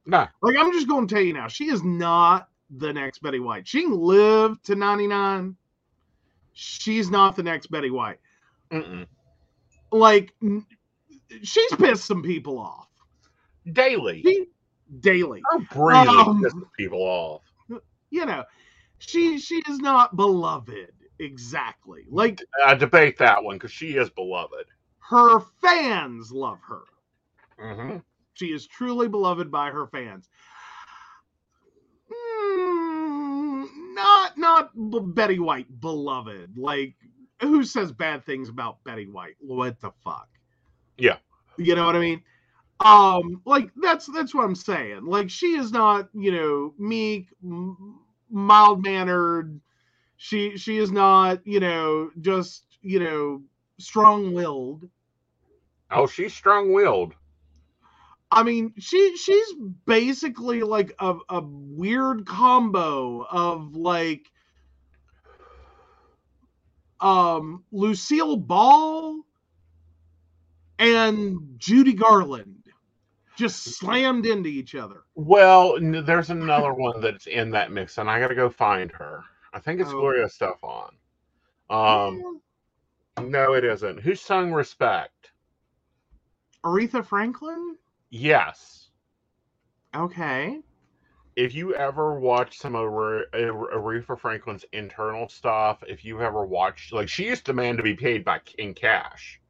[0.06, 3.40] No, Like I'm just going to tell you now, she is not the next Betty
[3.40, 3.66] White.
[3.68, 5.56] She can live to 99.
[6.52, 8.18] She's not the next Betty White.
[8.72, 9.06] mm-mm.
[9.92, 10.34] Like
[11.42, 12.88] she's pissed some people off.
[13.70, 14.26] daily.
[14.26, 14.46] She
[15.00, 15.48] daily.
[15.50, 17.42] Her breathing Um, pisses people off.
[18.10, 18.44] You know,
[19.06, 22.06] she she is not beloved exactly.
[22.10, 24.66] Like I debate that one because she is beloved.
[25.00, 26.82] her fans love her.
[27.58, 27.98] hmm
[28.34, 30.28] She is truly beloved by her fans.
[32.10, 34.70] Mm, not not
[35.14, 36.56] Betty White beloved.
[36.56, 36.96] Like
[37.40, 39.36] who says bad things about Betty White?
[39.40, 40.28] What the fuck?
[40.98, 41.18] Yeah.
[41.58, 42.22] You know what I mean?
[42.80, 45.06] Um like that's that's what I'm saying.
[45.06, 47.28] Like she is not, you know, meek,
[48.32, 49.60] mild mannered.
[50.16, 53.42] She she is not, you know, just, you know,
[53.78, 54.88] strong-willed.
[55.90, 57.14] Oh, she's strong-willed.
[58.30, 59.54] I mean, she she's
[59.84, 64.30] basically like a, a weird combo of like
[67.00, 69.20] um Lucille Ball
[70.78, 72.61] and Judy Garland
[73.42, 75.02] just slammed into each other.
[75.16, 79.24] Well, there's another one that's in that mix, and I got to go find her.
[79.52, 80.00] I think it's Oh.
[80.00, 80.90] Gloria Estefan.
[81.68, 82.40] Um,
[83.20, 84.00] no, it isn't.
[84.00, 85.32] Who sung "Respect"?
[86.64, 87.76] Aretha Franklin?
[88.10, 88.90] Yes.
[89.94, 90.60] Okay.
[91.34, 96.44] If you ever watch some of Are- Are- Aretha Franklin's internal stuff, if you've ever
[96.46, 99.40] watched, like, she used to demand to be paid by in cash.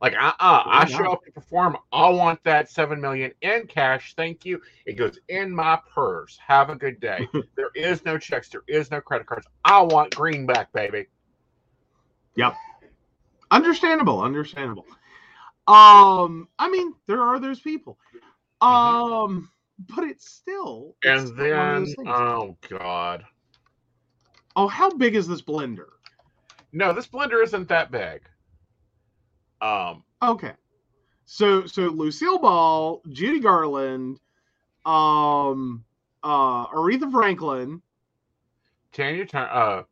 [0.00, 1.76] Like, uh, uh I show up to perform.
[1.92, 4.14] I want that seven million in cash.
[4.16, 4.60] Thank you.
[4.86, 6.38] It goes in my purse.
[6.46, 7.28] Have a good day.
[7.56, 8.48] there is no checks.
[8.48, 9.46] There is no credit cards.
[9.64, 11.06] I want greenback, baby.
[12.36, 12.54] Yep.
[13.50, 14.86] Understandable, understandable.
[15.66, 17.98] Um, I mean, there are those people.
[18.60, 23.24] Um, but it's still it's And still one of then, oh god,
[24.56, 25.86] oh, how big is this blender?
[26.72, 28.22] no, this blender isn't that big.
[29.60, 30.52] Um, Okay.
[31.26, 34.18] So so Lucille Ball, Judy Garland,
[34.84, 35.84] um
[36.22, 37.82] uh Aretha Franklin,
[38.92, 39.82] Tanya Turner, uh,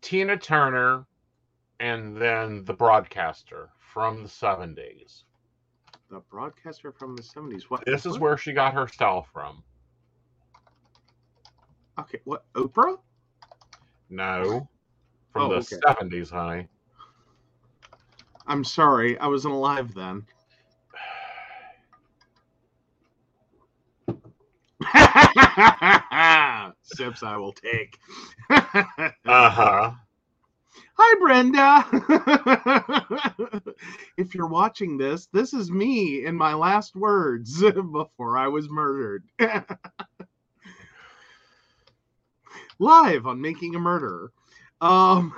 [0.00, 1.06] Tina Turner,
[1.80, 5.24] and then the broadcaster from the seventies.
[6.10, 7.64] the broadcaster from the 70s.
[7.64, 9.62] What This is where she got her style from.
[11.98, 12.98] Okay, what Oprah?
[14.10, 14.68] No,
[15.32, 15.76] from Oh, the okay.
[15.86, 16.68] seventies, honey.
[18.46, 20.24] I'm sorry, I wasn't alive then.
[26.82, 27.98] Sips I will take.
[28.50, 29.92] Uh huh.
[30.94, 31.84] Hi, Brenda.
[34.16, 37.62] if you're watching this, this is me in my last words
[37.92, 39.24] before I was murdered.
[42.78, 44.32] Live on Making a Murderer.
[44.80, 45.34] Um,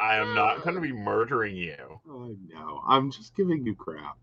[0.00, 2.00] I am not going to be murdering you.
[2.08, 2.82] I know.
[2.86, 4.16] I'm just giving you crap.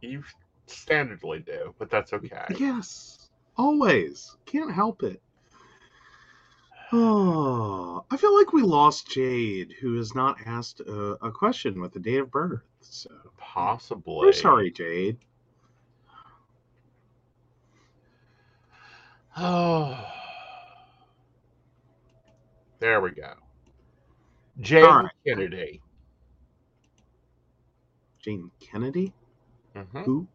[0.00, 0.22] You
[0.66, 2.44] standardly do, but that's okay.
[2.58, 4.36] Yes, always.
[4.46, 5.20] Can't help it.
[6.92, 11.92] Oh, I feel like we lost Jade, who has not asked a, a question with
[11.92, 12.62] the date of birth.
[12.80, 14.26] So Possibly.
[14.26, 15.18] we're sorry, Jade.
[19.36, 20.06] Oh.
[22.80, 23.34] There we go.
[24.60, 25.10] Jayne right.
[25.26, 25.80] Kennedy.
[28.20, 29.12] Jayne Kennedy.
[29.74, 30.04] Mhm.
[30.04, 30.28] Who?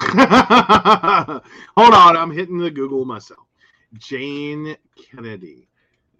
[0.00, 3.46] Hold on, I'm hitting the Google myself.
[3.94, 5.68] Jayne Kennedy.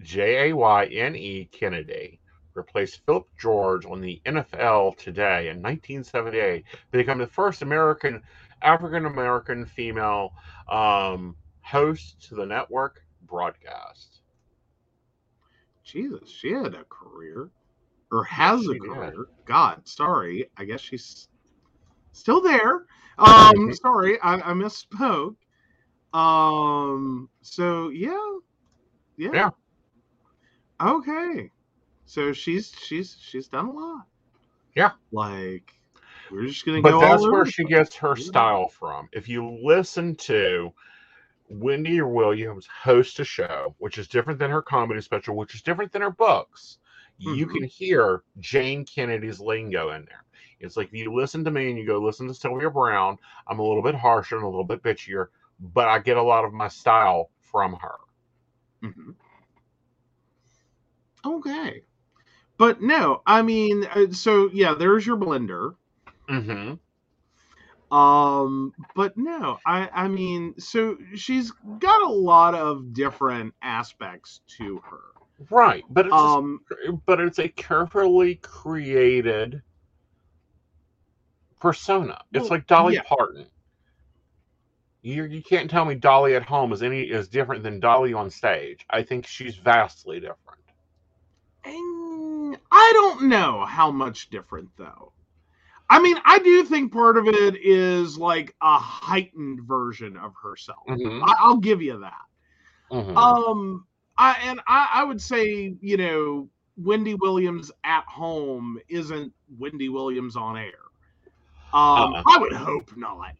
[0.00, 2.20] J A Y N E Kennedy
[2.54, 8.22] replaced Phyllis George on the NFL today in 1978 to become the first American,
[8.62, 10.32] African American female
[10.68, 14.13] um, host to the network broadcast.
[15.84, 17.50] Jesus, she had a career,
[18.10, 19.26] or has a career.
[19.46, 20.50] God, sorry.
[20.56, 21.28] I guess she's
[22.12, 22.86] still there.
[23.18, 25.36] Um, sorry, I, I misspoke.
[26.12, 28.16] Um, so yeah,
[29.16, 29.50] yeah, Yeah.
[30.80, 31.50] Okay,
[32.06, 34.06] so she's she's she's done a lot.
[34.76, 34.92] Yeah.
[35.12, 35.72] like
[36.30, 37.00] we're just gonna But go.
[37.00, 38.26] that's all where she gets her Yeah.
[38.26, 39.08] style from.
[39.12, 40.72] If you listen to
[41.48, 45.92] Wendy Williams host a show, which is different than her comedy special, which is different
[45.92, 46.78] than her books,
[47.18, 47.52] you Mhm.
[47.52, 50.24] can hear Jayne Kennedy's lingo in there.
[50.60, 53.58] It's like if you listen to me and you go listen to Sylvia Browne, I'm
[53.58, 55.28] a little bit harsher and a little bit bitchier,
[55.60, 57.96] but I get a lot of my style from her.
[58.82, 59.14] Mhm.
[61.24, 61.84] Okay.
[62.56, 65.76] But no, I mean, uh, so yeah, there's your blender.
[66.28, 66.74] Mm-hmm.
[67.94, 74.80] Um, but no, I I mean, so she's got a lot of different aspects to
[74.90, 75.00] her.
[75.50, 76.60] Right, but it's a Um,
[77.06, 79.62] but it's a carefully created
[81.60, 82.20] persona.
[82.32, 83.02] It's Well, like Dolly yeah.
[83.04, 83.46] Parton.
[85.02, 88.30] You you can't tell me Dolly at home is any is different than Dolly on
[88.30, 88.84] stage.
[88.90, 90.60] I think she's vastly different.
[91.64, 95.12] and I don't know how much different though.
[95.88, 100.88] I mean, I do think part of it is like a heightened version of herself.
[100.88, 102.12] Mhm, I, I'll give you that.
[102.90, 103.20] mhm.
[103.20, 103.86] Um,
[104.18, 110.36] I and I, I would say, you know, Wendy Williams at home isn't Wendy Williams
[110.36, 110.72] on air.
[111.72, 112.24] Um, Uh-uh.
[112.26, 113.34] I would hope not.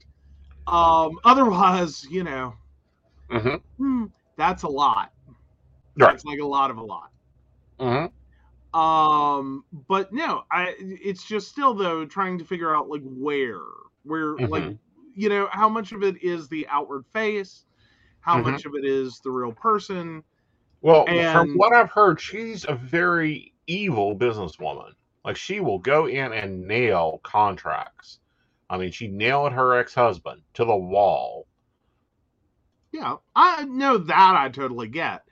[0.66, 2.54] Um, otherwise, you know,
[3.28, 4.04] Mhm, hmm,
[4.36, 5.12] that's a lot.
[5.96, 6.14] Right.
[6.14, 7.10] That's like a lot of a lot.
[7.78, 8.10] mhm.
[8.74, 13.60] Um, but no, I it's just still though trying to figure out like where,
[14.04, 14.78] where like Mhm.
[15.14, 17.66] you know, how much of it is the outward face,
[18.20, 18.40] how Mhm.
[18.40, 20.24] much of it is the real person.
[20.82, 24.94] Well, from what I've heard, she's a very evil businesswoman.
[25.24, 28.20] Like she will go in and nail contracts.
[28.70, 31.48] I mean, she nailed her ex-husband to the wall.
[32.92, 35.22] Yeah, I know that I totally get.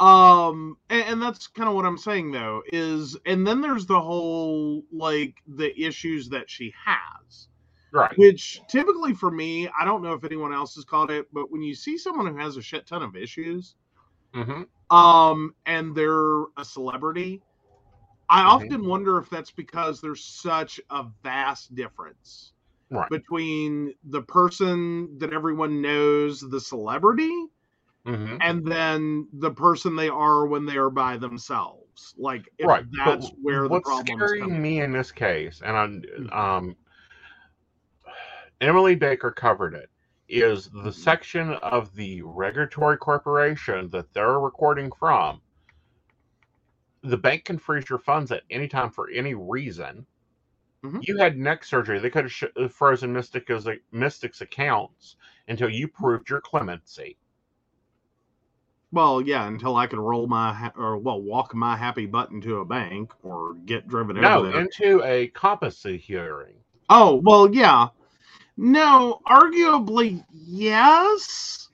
[0.00, 4.00] Um, and, and that's kind of what I'm saying though is, and then there's the
[4.00, 7.48] whole like the issues that she has,
[7.92, 8.16] Right.
[8.16, 11.62] which typically for me, I don't know if anyone else has caught it, but when
[11.62, 13.76] you see someone who has a shit ton of issues,
[14.34, 17.42] hmm um, and they're a celebrity,
[18.30, 18.52] I Mhm.
[18.54, 22.52] often wonder if that's because there's such a vast difference
[22.90, 23.10] Right.
[23.10, 27.46] between the person that everyone knows, the celebrity,
[28.06, 32.14] hmm and then the person they are when they are by themselves.
[32.18, 32.84] Like if Right.
[33.04, 36.76] that's but where the problem is scaring me in this case, and I, um,
[38.60, 39.88] Emily Baker covered it,
[40.28, 40.92] is the Mhm.
[40.92, 45.40] section of the regulatory corporation that they're recording from.
[47.02, 50.06] The bank can freeze your funds at any time for any reason.
[50.82, 51.02] Mhm.
[51.02, 55.16] You had neck surgery; they could have frozen Mystic's Mystic's accounts
[55.48, 57.19] until you proved your clemency.
[58.92, 62.58] Well, yeah, until I could roll my ha- or well walk my happy butt into
[62.60, 64.60] a bank or get driven No, over there.
[64.60, 66.62] into a competency hearing.
[66.90, 67.88] Oh well, yeah.
[68.56, 71.68] No, arguably yes.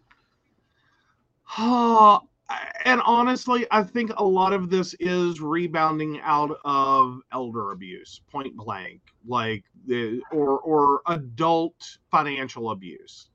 [1.59, 2.19] Uh,
[2.85, 8.57] and honestly, I think a lot of this is rebounding out of elder abuse, point
[8.57, 13.29] blank, like the or or adult financial abuse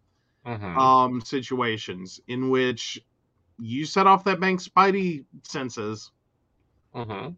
[0.46, 0.76] Mhm.
[0.76, 3.00] um situations in which
[3.62, 6.12] you set off that bank's spidey senses
[6.94, 7.38] Mhm.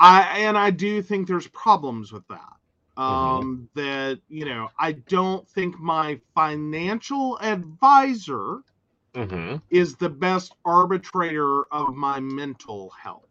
[0.00, 3.02] I and I do think there's problems with that.
[3.06, 3.42] Mhm.
[3.42, 8.60] Um, that you know, I don't think my financial advisor
[9.14, 13.28] hmm is the best arbitrator of my mental health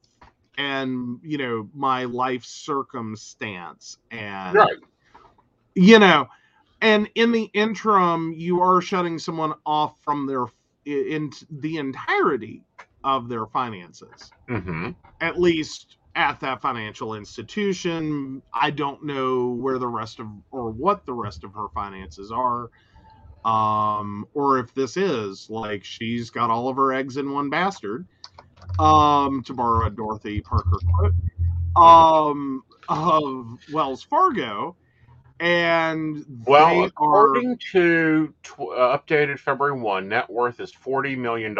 [0.57, 4.77] and you know my life circumstance and Right.
[5.75, 6.27] you know
[6.81, 10.45] and in the interim you are shutting someone off from their
[10.85, 12.63] in the entirety
[13.03, 14.31] of their finances.
[14.47, 14.91] Hmm
[15.23, 18.41] at least at that financial institution.
[18.53, 22.69] I don't know where the rest of or what the rest of her finances are.
[23.45, 28.05] Um or if this is like she's got all of her eggs in one bastard.
[28.79, 31.13] Um to borrow a dorothy parker quote.
[31.75, 34.75] Um of wells fargo
[35.43, 41.17] and Well, they are according to tw- uh, updated February 1, net worth is $40
[41.17, 41.53] million.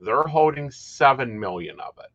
[0.00, 2.10] They're holding 7 million of it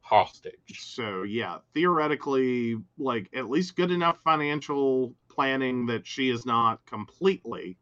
[0.00, 0.80] hostage.
[0.80, 7.76] So yeah, theoretically, like at least good enough financial planning that she is not completely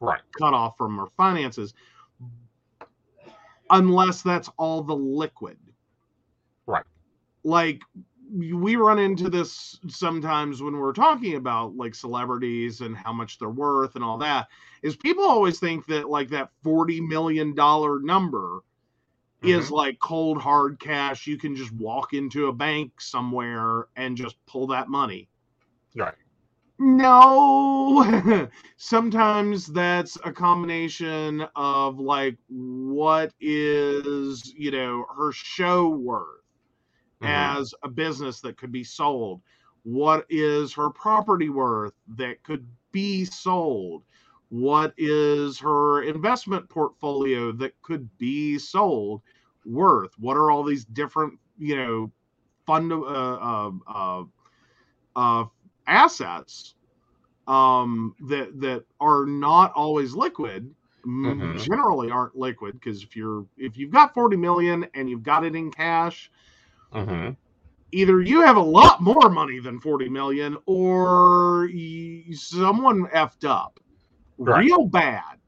[0.00, 0.20] Right.
[0.38, 1.74] cut off from her finances,
[3.70, 5.58] unless that's all the liquid.
[6.66, 6.84] Right.
[7.42, 7.80] Like
[8.32, 13.48] we run into this sometimes when we're talking about like celebrities and how much they're
[13.48, 14.48] worth and all that
[14.82, 18.62] is people always think that like that 40 million dollar number
[19.42, 19.74] is mm-hmm.
[19.74, 21.26] like cold hard cash.
[21.26, 25.28] You can just walk into a bank somewhere and just pull that money.
[25.96, 26.14] Right.
[26.78, 28.48] No.
[28.76, 36.37] Sometimes that's a combination of like what is, you know, her show worth
[37.20, 37.58] Mhm.
[37.58, 39.42] as a business that could be sold.
[39.82, 44.04] What is her property worth that could be sold?
[44.48, 49.22] What is her investment portfolio that could be sold
[49.64, 50.12] worth?
[50.18, 52.12] What are all these different, you know,
[52.66, 54.24] fund uh, uh, uh,
[55.16, 55.44] uh,
[55.86, 56.74] assets
[57.46, 60.74] um, that that are not always liquid?
[61.04, 61.56] m- Mhm.
[61.56, 65.54] Generally, aren't liquid because if you're if you've got forty million and you've got it
[65.54, 66.30] in cash,
[66.92, 67.36] Mhm.
[67.92, 71.68] either you have a lot more money than 40 million or
[72.32, 73.78] someone effed up
[74.44, 74.66] Right.
[74.66, 75.40] real bad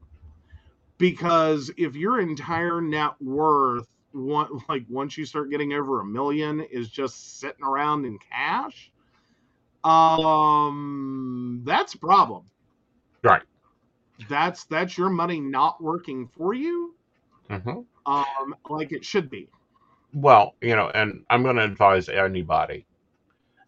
[0.97, 6.61] because if your entire net worth one, like once you start getting over a million
[6.61, 8.91] is just sitting around in cash
[9.83, 12.45] um that's a problem
[13.23, 13.43] Right.
[14.29, 16.95] that's that's your money not working for you
[17.49, 17.85] Mhm.
[18.05, 19.49] um like it should be
[20.13, 22.85] Well, you know, and I'm going to advise anybody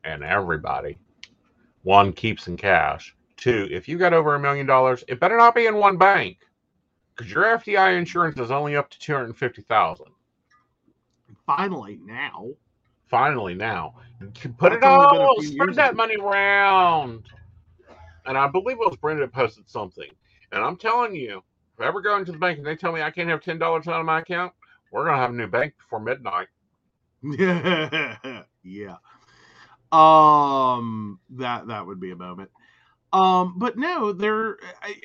[0.03, 0.97] and everybody
[1.83, 3.15] one, keeps in cash.
[3.37, 6.37] Two, if you got over a million dollars, it better not be in one bank
[7.15, 10.07] because your FDI insurance is only up to 250000
[11.45, 12.49] finally now
[13.09, 13.93] Finally, now.
[14.57, 15.97] Put it That's a all, spread that ago.
[15.97, 17.29] money around.
[18.25, 20.09] And I believe it was Brenda posted something.
[20.51, 21.43] And I'm telling you,
[21.75, 23.61] if I ever go into the bank and they tell me I can't have $10
[23.61, 24.53] out of my account,
[24.93, 26.49] we're going to have a new bank before midnight.
[28.63, 28.97] yeah.
[29.91, 32.51] Um that that would be a moment.
[33.13, 34.57] Um but no, there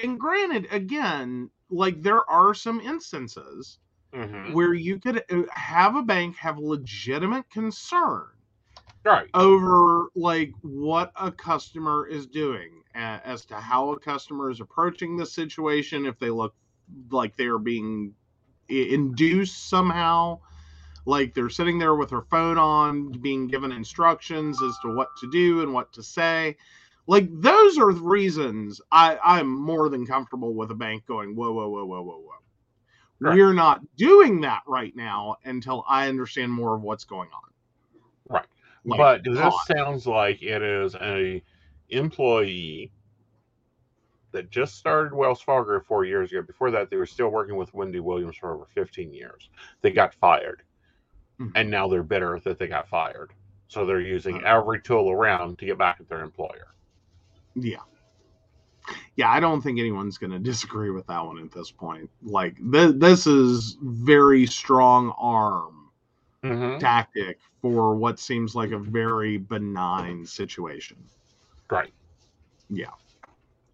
[0.03, 3.79] and granted again, like there are some instances
[4.15, 4.55] Mm-hmm.
[4.55, 8.29] where you could uh, have a bank have legitimate concern
[9.05, 9.31] Right.
[9.35, 15.27] over like what a customer is doing as to how a customer is approaching the
[15.27, 16.55] situation if they look
[17.11, 18.15] like they're being
[18.71, 20.39] i- induced somehow
[21.07, 25.31] like they're sitting there with their phone on being given instructions as to what to
[25.31, 26.57] do and what to say
[27.07, 31.53] like those are the reasons i i'm more than comfortable with a bank going whoa
[31.53, 32.35] whoa whoa whoa whoa whoa
[33.23, 33.35] Correct.
[33.35, 37.51] we're not doing that right now until i understand more of what's going on
[38.29, 38.47] Right.
[38.87, 39.61] Like, but this God.
[39.61, 41.43] sounds like it is a
[41.91, 42.93] employee
[44.33, 46.43] that just started Wells Fargo four years ago.
[46.43, 49.49] Before that, they were still working with Wendy Williams for over 15 years.
[49.81, 50.63] They got fired,
[51.41, 51.53] Mhm.
[51.55, 53.33] and now they're bitter that they got fired.
[53.69, 56.69] So they're using every tool around to get back at their employer.
[57.55, 57.83] Yeah.
[59.17, 62.09] Yeah, I don't think anyone's going to disagree with that one at this point.
[62.23, 65.75] Like, th- this is very strong arm
[66.45, 66.79] Mm-hmm.
[66.79, 70.97] tactic for what seems like a very benign situation.
[71.69, 71.93] Right.
[72.71, 72.93] Yeah.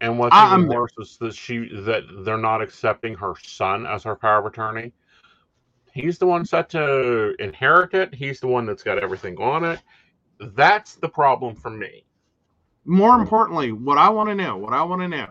[0.05, 0.79] And what's I- even I'm there.
[0.79, 4.93] worse is that she that they're not accepting her son as her power of attorney.
[5.95, 8.15] He's the one set to inherit it.
[8.15, 9.81] He's the one that's got everything on it.
[10.41, 12.05] That's the problem for me.
[12.87, 15.29] More importantly, what I want to know, what I want to know,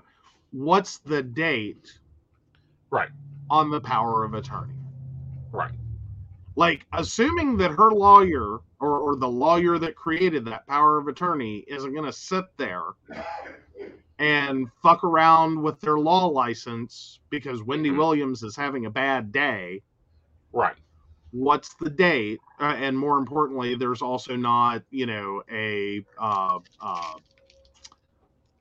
[0.51, 1.99] what's the date
[2.91, 3.09] Right.
[3.49, 4.75] on the power of attorney?
[5.51, 5.71] Right.
[6.55, 11.65] Like, assuming that her lawyer or, or the lawyer that created that power of attorney
[11.67, 12.83] isn't going to sit there
[14.23, 17.97] and fuck around with their law license because Wendy Mhm.
[17.97, 19.83] Williams is having a bad day.
[20.53, 20.75] Right.
[21.31, 22.39] What's the date?
[22.59, 27.15] Uh, and more importantly, there's also not, you know, a uh, uh,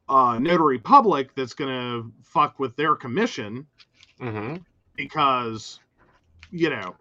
[0.09, 3.68] uh, notary public that's going to fuck with their commission
[4.20, 4.56] hmm
[4.97, 5.80] because
[6.51, 6.97] you know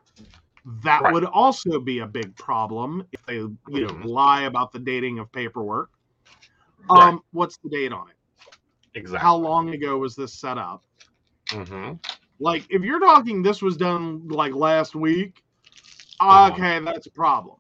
[0.84, 1.08] that Right.
[1.08, 4.04] would also be a big problem if they you know Mhm.
[4.04, 5.90] lie about the dating of paperwork
[6.92, 7.16] Right.
[7.16, 8.16] um what's the date on it
[8.96, 9.20] Exactly.
[9.20, 10.84] how long ago was this set up
[11.52, 11.98] hmm
[12.40, 15.44] like if you're talking this was done like last week
[16.30, 16.58] Uh-huh.
[16.58, 17.58] okay that's a problem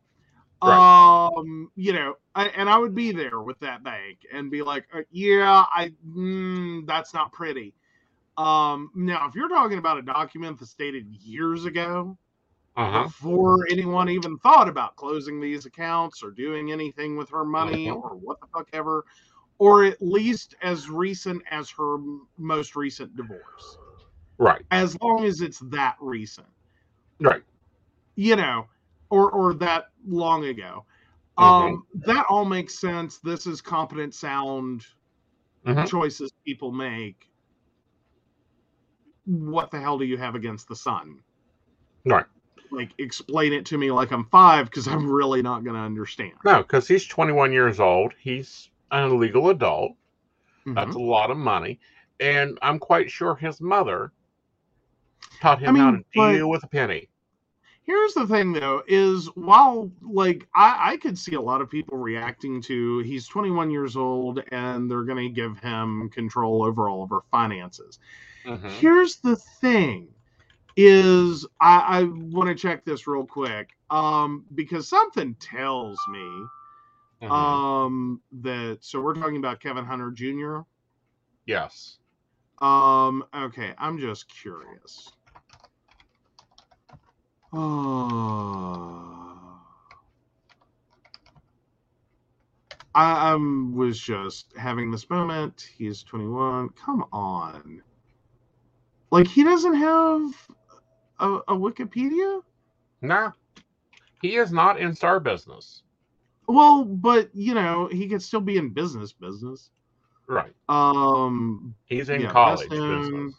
[0.63, 0.85] Right.
[0.85, 4.85] um you know I, and i would be there with that bank and be like
[4.93, 7.73] uh, yeah i mm, that's not pretty
[8.37, 12.17] um now if you're talking about a document that's dated years ago
[12.75, 13.09] Uh-huh.
[13.09, 18.01] before anyone even thought about closing these accounts or doing anything with her money Mhm.
[18.01, 19.03] or what the fuck ever,
[19.61, 23.77] or at least as recent as her m- most recent divorce.
[24.39, 24.63] Right.
[24.71, 26.47] As long as it's that recent,
[27.19, 27.43] Right.
[28.15, 28.65] you know,
[29.11, 30.83] or or that long ago.
[31.37, 31.43] Mhm.
[31.43, 33.19] Um, that all makes sense.
[33.19, 34.87] This is competent, sound
[35.63, 35.87] Mhm.
[35.87, 37.29] choices people make.
[39.25, 41.21] What the hell do you have against the sun?
[42.03, 42.25] Right.
[42.73, 46.31] like explain it to me like I'm five because I'm really not going to understand.
[46.45, 48.13] No, because he's 21 years old.
[48.17, 49.93] He's an illegal adult.
[50.65, 50.95] That's Mhm.
[50.95, 51.79] a lot of money.
[52.19, 54.11] And I'm quite sure his mother
[55.39, 57.07] taught him I mean, how to but- deal with a penny.
[57.83, 61.97] Here's the thing though, is while like I, I could see a lot of people
[61.97, 67.03] reacting to he's 21 years old and they're going to give him control over all
[67.03, 67.97] of our finances.
[68.45, 68.69] Mhm.
[68.69, 70.09] Here's the thing
[70.77, 76.45] is I, I want to check this real quick um because something tells me
[77.21, 77.31] Mhm.
[77.31, 80.59] um that so we're talking about Kevin Hunter Jr.
[81.45, 81.97] yes.
[82.61, 85.11] Um, okay, I'm just curious.
[87.51, 89.59] Oh.
[92.93, 95.69] I, I was just having this moment.
[95.77, 96.69] He's 21.
[96.69, 97.81] Come on.
[99.11, 100.21] Like, he doesn't have
[101.19, 102.41] a, a Wikipedia?
[103.01, 103.31] Nah.
[104.21, 105.83] He is not in star business.
[106.51, 109.69] Well, but, you know, he could still be in business business.
[110.27, 110.53] Right.
[110.69, 113.33] Um, He's in Yeah, college business.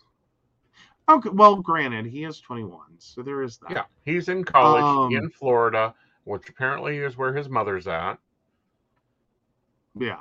[1.08, 3.70] okay, well, granted, he is 21, so there is that.
[3.70, 3.84] Yeah.
[4.04, 5.94] He's in college Um, in Florida,
[6.24, 8.18] which apparently is where his mother's at.
[9.98, 10.20] Yeah.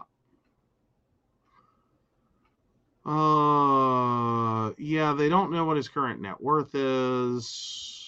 [3.06, 8.01] Uh, yeah, they don't know what his current net worth is.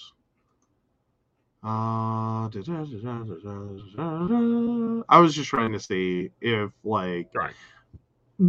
[1.64, 5.02] Uh, da- da- da-.
[5.08, 7.54] I was just trying to see if, like, Right.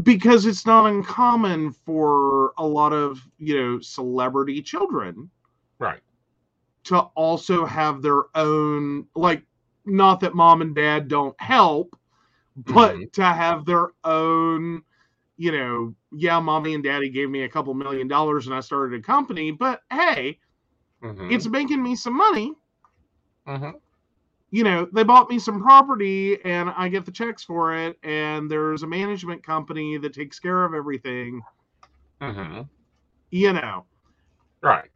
[0.03, 5.29] because it's not uncommon for a lot of, you know, celebrity children
[5.79, 6.01] Right.
[6.85, 9.43] to also have their own, like,
[9.85, 11.95] not that mom and dad don't help,
[12.57, 13.11] but Mhm.
[13.13, 14.83] to have their own
[15.37, 18.97] you know yeah mommy and daddy gave me a couple million dollars and i started
[18.99, 20.39] a company but hey
[21.01, 21.31] Mhm.
[21.31, 22.53] it's making me some money
[23.47, 23.79] Mhm.
[24.51, 28.49] you know they bought me some property and i get the checks for it and
[28.49, 31.41] there's a management company that takes care of everything
[32.21, 32.69] Mhm.
[33.31, 33.85] you know
[34.61, 34.89] Right.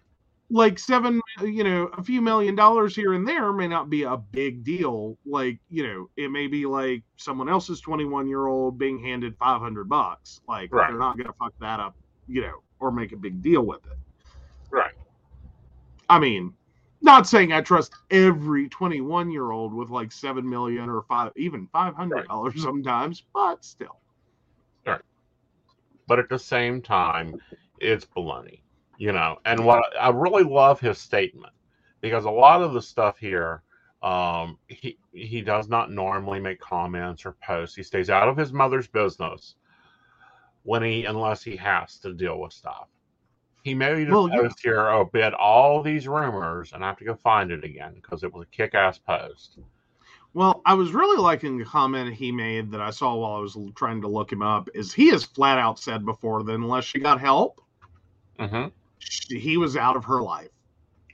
[0.51, 4.17] like seven you know a few million dollars here and there may not be a
[4.17, 8.99] big deal like you know it may be like someone else's 21 year old being
[9.03, 10.89] handed 500 bucks like Right.
[10.89, 11.95] they're not gonna fuck that up
[12.27, 13.97] you know or make a big deal with it
[14.71, 14.93] Right.
[16.09, 16.53] i mean
[17.01, 21.67] not saying i trust every 21 year old with like 7 million or five even
[21.67, 23.99] 500 dollars sometimes but still
[26.07, 27.35] But at the same time,
[27.79, 28.61] it's baloney.
[28.97, 31.53] You know, and what I really love his statement
[32.01, 33.63] because a lot of the stuff here,
[34.03, 37.75] um, he he does not normally make comments or posts.
[37.75, 39.55] He stays out of his mother's business
[40.63, 42.87] when he unless he has to deal with stuff.
[43.69, 44.41] He made a Well, yeah.
[44.41, 48.23] post here about all these rumors, and I have to go find it again because
[48.23, 49.59] it was a kick-ass post.
[50.33, 53.55] Well, I was really liking the comment he made that I saw while I was
[53.75, 54.69] trying to look him up.
[54.73, 57.61] Is he has flat out said before that unless she got help,
[58.39, 60.49] hmm she, he was out of her life.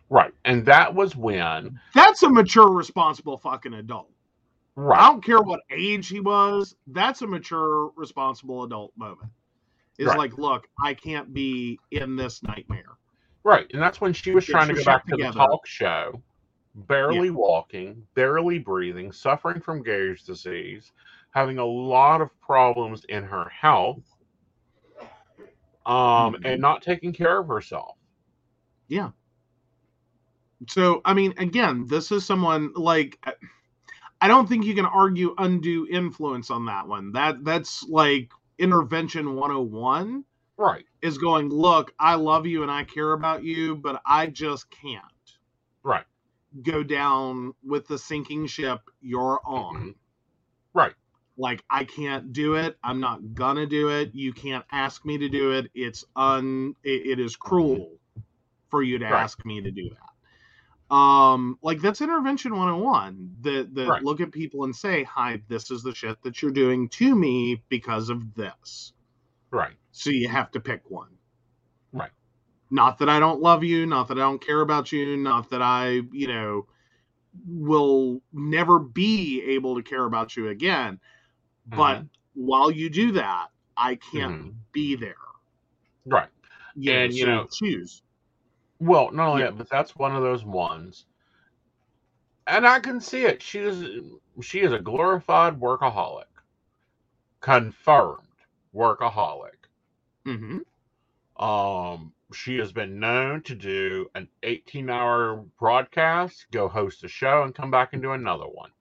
[0.10, 4.12] Right, and that was when That's a mature, responsible fucking adult.
[4.78, 4.98] Right.
[4.98, 6.74] I don't care what age he was.
[6.88, 9.30] That's a mature, responsible adult moment.
[9.98, 10.18] Is Right.
[10.18, 12.98] like, look, I can't be in this nightmare.
[13.44, 15.66] right, and that's when she was Get trying to go back shit to the talk
[15.68, 16.22] show
[16.74, 20.92] barely walking, barely breathing, suffering from Graves' disease,
[21.32, 24.04] having a lot of problems in her health,
[25.86, 26.46] um, Mhm.
[26.46, 27.98] and not taking care of herself.
[28.88, 29.12] Yeah.
[30.68, 33.36] So, I mean, again, this is someone like I-
[34.22, 37.12] I don't think you can argue undue influence on that one.
[37.12, 40.26] That that's like intervention 101
[40.58, 44.70] Right, is going, look, I love you and I care about you, but I just
[44.72, 45.04] can't
[45.84, 46.06] right,
[46.62, 49.76] go down with the sinking ship you're on.
[49.76, 49.96] Mhm.
[50.74, 50.96] right,
[51.38, 52.78] Like I can't do it.
[52.84, 54.14] I'm not gonna do it.
[54.16, 55.72] You can't ask me to do it.
[55.74, 58.00] It's un it, it is cruel
[58.72, 59.22] for you to Right.
[59.24, 60.15] ask me to do that.
[60.92, 64.04] Um like that's intervention 101 that that Right.
[64.04, 67.62] look at people and say, "Hi, this is the shit that you're doing to me
[67.70, 68.94] because of this."
[69.52, 71.18] right, So you have to pick one.
[71.94, 72.12] Right.
[72.70, 75.62] Not that I don't love you, not that I don't care about you, not that
[75.62, 76.68] I, you know,
[77.48, 81.00] will never be able to care about you again.
[81.68, 82.10] But Mhm.
[82.34, 83.48] while you do that,
[83.78, 84.56] I can't Mhm.
[84.72, 85.16] be there.
[86.06, 86.30] right.
[86.76, 88.04] You And, you know- choose.
[88.86, 89.50] Well, not only Yeah.
[89.50, 91.08] that, but that's one of those ones.
[92.48, 93.42] And I can see it.
[93.42, 93.86] She is
[94.42, 96.26] she is a glorified workaholic.
[97.42, 99.70] Confirmed workaholic.
[100.26, 100.58] hmm
[101.38, 107.44] Um she has been known to do an 18 hour broadcast, go host a show,
[107.44, 108.72] and come back and do another one.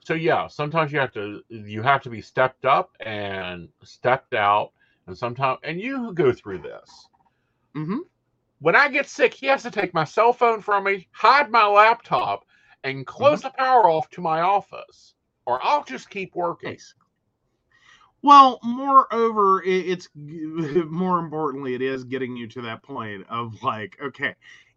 [0.00, 4.72] So yeah, sometimes you have to you have to be stepped up and stepped out,
[5.06, 7.08] and sometimes and you go through this.
[7.74, 8.00] Mm hmm
[8.60, 11.66] when I get sick, he has to take my cell phone from me, hide my
[11.66, 12.44] laptop,
[12.84, 15.14] and close the power off to my office,
[15.46, 16.78] or I'll just keep working.
[18.22, 24.34] Well, moreover, it's more importantly, it is getting you to that point of like, okay,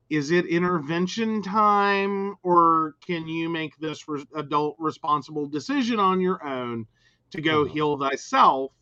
[0.09, 6.43] is it intervention time, or can you make this re- adult responsible decision on your
[6.45, 6.85] own
[7.31, 7.65] to go Mhm.
[7.65, 8.73] heal thyself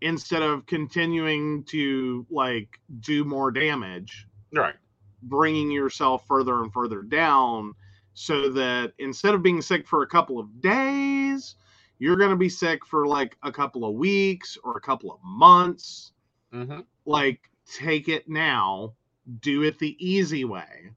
[0.00, 4.26] instead of continuing to like do more damage?
[4.52, 4.74] Right.
[5.22, 7.74] bringing yourself further and further down
[8.14, 11.56] so that instead of being sick for a couple of days,
[11.98, 15.18] you're going to be sick for like a couple of weeks or a couple of
[15.22, 16.12] months.
[16.52, 18.94] hmm Like, take it now,
[19.40, 20.90] do it the easy way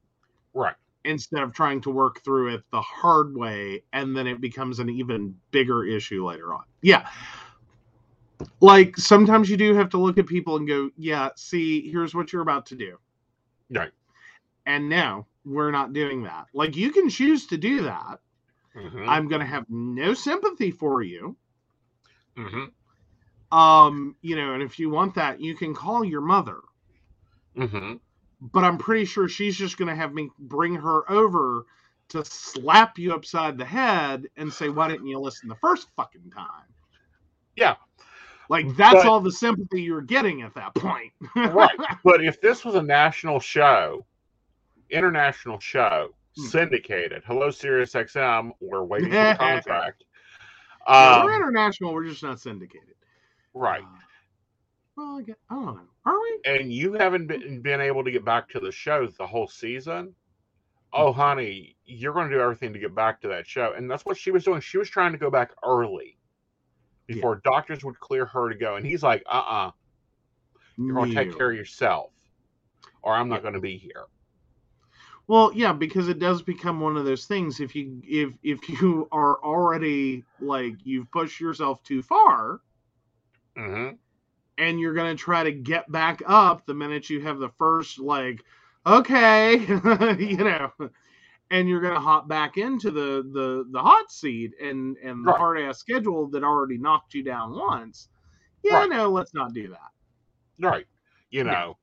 [0.54, 0.76] Right.
[1.04, 3.84] instead of trying to work through it the hard way.
[3.94, 6.64] And then it becomes an even bigger issue later on.
[6.82, 7.10] Yeah.
[8.62, 12.34] Like, sometimes you do have to look at people and go, yeah, see, here's what
[12.34, 12.98] you're about to do.
[13.72, 13.92] Right.
[14.68, 16.48] And now we're not doing that.
[16.54, 18.20] Like you can choose to do that.
[18.76, 21.38] hmm I'm going to have no sympathy for you.
[22.38, 22.66] hmm
[23.52, 26.60] Um, you know, and if you want that, you can call your mother.
[27.56, 27.94] hmm
[28.42, 31.66] But I'm pretty sure she's just going to have me bring her over
[32.10, 36.32] to slap you upside the head and say, "Why didn't you listen the first fucking
[36.32, 36.68] time?"
[37.56, 37.76] Yeah.
[38.52, 41.14] Like that's But- all the sympathy you're getting at that point.
[41.38, 41.72] Right.
[42.04, 44.06] But if this was a national show,
[44.90, 46.44] international show, Hmm.
[46.48, 50.04] syndicated, hello Sirius XM, we're waiting for the contract.
[50.86, 51.94] Um, we're international.
[51.94, 52.96] We're just not syndicated.
[53.54, 53.84] right.
[53.84, 53.88] Uh,
[54.98, 55.82] well, I, guess, I don't know.
[56.06, 56.40] Are we?
[56.46, 60.14] and you haven't been, been able to get back to the show the whole season,
[60.94, 63.74] oh, honey, you're going to do everything to get back to that show.
[63.78, 64.60] And that's what she was doing.
[64.60, 66.18] She was trying to go back early
[67.08, 68.76] before doctors would clear her to go.
[68.76, 69.72] And he's like, uh uh-uh, uh,
[70.78, 72.12] you are going to take care of yourself,
[73.04, 73.42] or I'm not Yeah.
[73.42, 74.06] going to be here.
[75.28, 77.60] Well, yeah, because it does become one of those things.
[77.60, 82.62] If you if if you are already like you've pushed yourself too far,
[83.56, 83.98] hmm
[84.58, 88.44] and you're gonna try to get back up the minute you have the first like,
[88.86, 89.58] okay,
[90.20, 90.72] you know,
[91.52, 95.36] and you're gonna hop back into the the the hot seat and and the Right.
[95.36, 98.10] hard ass schedule that already knocked you down once.
[98.64, 98.90] Yeah, Right.
[98.90, 99.92] no, let's not do that.
[100.60, 100.88] Right.
[101.32, 101.52] You Yeah.
[101.52, 101.78] know,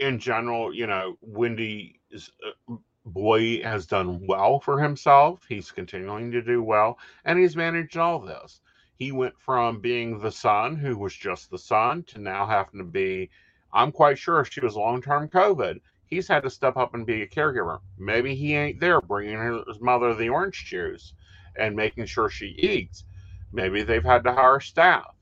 [0.00, 2.30] in general, you know, Wendy is.
[2.46, 2.76] Uh,
[3.06, 5.44] Boy has done well for himself.
[5.48, 8.60] He's continuing to do well, and he's managed all this.
[8.98, 12.84] He went from being the son, who was just the son, to now having to
[12.84, 13.30] be.
[13.72, 17.22] I'm quite sure she was long term COVID, he's had to step up and be
[17.22, 17.80] a caregiver.
[17.98, 21.12] Maybe he ain't there bringing his mother the orange juice
[21.58, 23.04] and making sure she eats.
[23.52, 25.14] Maybe they've had to hire staff.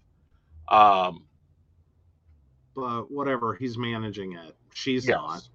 [0.69, 1.27] Um,
[2.75, 4.57] But whatever, he's managing it.
[4.75, 5.17] She's Yes.
[5.17, 5.49] not.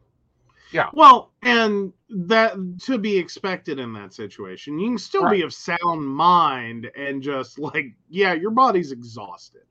[0.71, 0.89] Yeah.
[0.93, 4.79] Well, and that to be expected in that situation.
[4.79, 9.65] You can still be of sound mind and just like, yeah, your body's exhausted.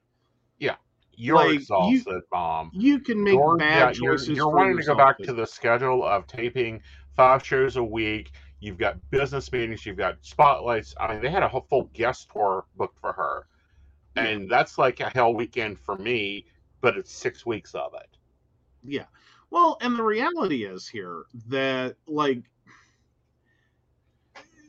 [1.14, 2.70] You're Like, you- exhausted, mom.
[2.72, 4.28] You can make You're, bad yeah, you're, choices.
[4.30, 6.80] you're for wanting to go back to the schedule of taping
[7.16, 8.32] five shows a week.
[8.60, 9.84] You've got business meetings.
[9.86, 10.94] You've got spotlights.
[11.00, 13.46] I mean, they had a whole full guest tour booked for her,
[14.16, 16.46] and that's like a hell weekend for me.
[16.82, 18.16] But it's six weeks of it.
[18.82, 19.04] Yeah.
[19.50, 22.42] Well, and the reality is here that like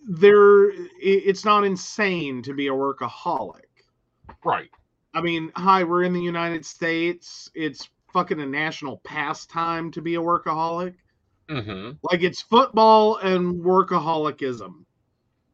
[0.08, 0.70] there
[1.00, 3.62] it's not insane to be a workaholic.
[4.44, 4.70] Right.
[5.14, 7.50] I mean, hi, we're in the United States.
[7.54, 10.96] It's fucking a national pastime to be a workaholic.
[11.50, 11.92] Mm-hmm.
[12.04, 14.86] Like it's football and workaholicism.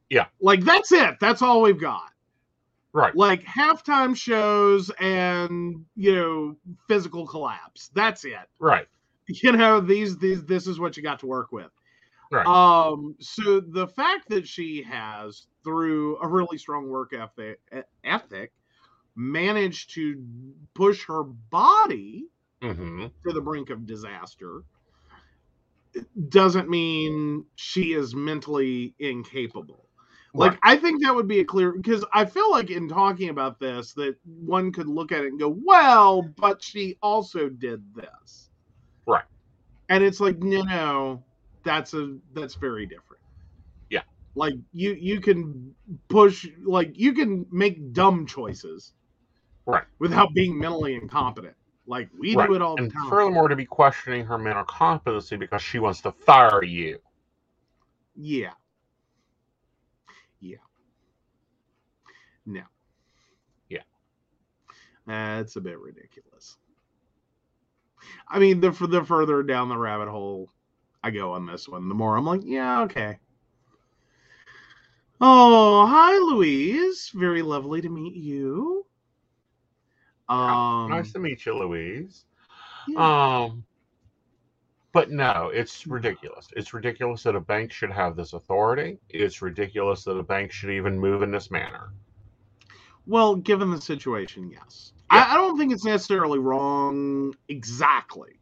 [0.09, 0.27] Yeah.
[0.39, 1.15] Like that's it.
[1.19, 2.11] That's all we've got.
[2.93, 3.15] Right.
[3.15, 6.55] Like halftime shows and, you know,
[6.87, 7.89] physical collapse.
[7.93, 8.47] That's it.
[8.59, 8.87] Right.
[9.27, 11.71] you know these these this is what you got to work with
[12.29, 12.45] Right.
[12.45, 17.59] um so the fact that she has through a really strong work ethic
[18.03, 18.51] ethic
[19.17, 20.23] managed to
[20.75, 22.27] push her body
[22.61, 23.07] Mm-hmm.
[23.27, 24.63] to the brink of disaster
[26.29, 29.89] doesn't mean she is mentally incapable
[30.35, 33.59] like i think that would be a clear because i feel like in talking about
[33.59, 38.49] this that one could look at it and go well but she also did this
[39.07, 39.25] Right.
[39.89, 41.23] and it's like no no
[41.63, 43.21] that's a that's very different
[43.89, 44.03] Yeah.
[44.35, 45.75] like you you can
[46.09, 48.93] push like you can make dumb choices
[49.67, 49.83] Right.
[49.99, 51.55] without being mentally incompetent
[51.87, 52.47] like we Right.
[52.47, 55.77] do it all the And time furthermore, to be questioning her mental competency because she
[55.79, 56.99] wants to fire you.
[58.15, 58.53] Yeah.
[60.39, 60.57] Yeah.
[62.45, 62.63] No.
[63.69, 63.83] Yeah.
[65.05, 66.57] That's a bit ridiculous.
[68.27, 70.51] I mean, the the further down the rabbit hole
[71.03, 73.19] I go on this one, the more I'm like, yeah, okay.
[75.19, 77.11] Oh, hi, Louise.
[77.13, 78.85] Very lovely to meet you.
[80.29, 82.25] Um, nice to meet you, Louise.
[82.87, 83.43] yeah.
[83.45, 83.63] Um,
[84.93, 86.47] but no, it's ridiculous.
[86.55, 88.97] It's ridiculous that a bank should have this authority.
[89.09, 91.91] It's ridiculous that a bank should even move in this manner.
[93.05, 94.93] Well, given the situation, yes.
[95.11, 95.25] Yeah.
[95.29, 98.39] I, I don't think it's necessarily wrong exactly.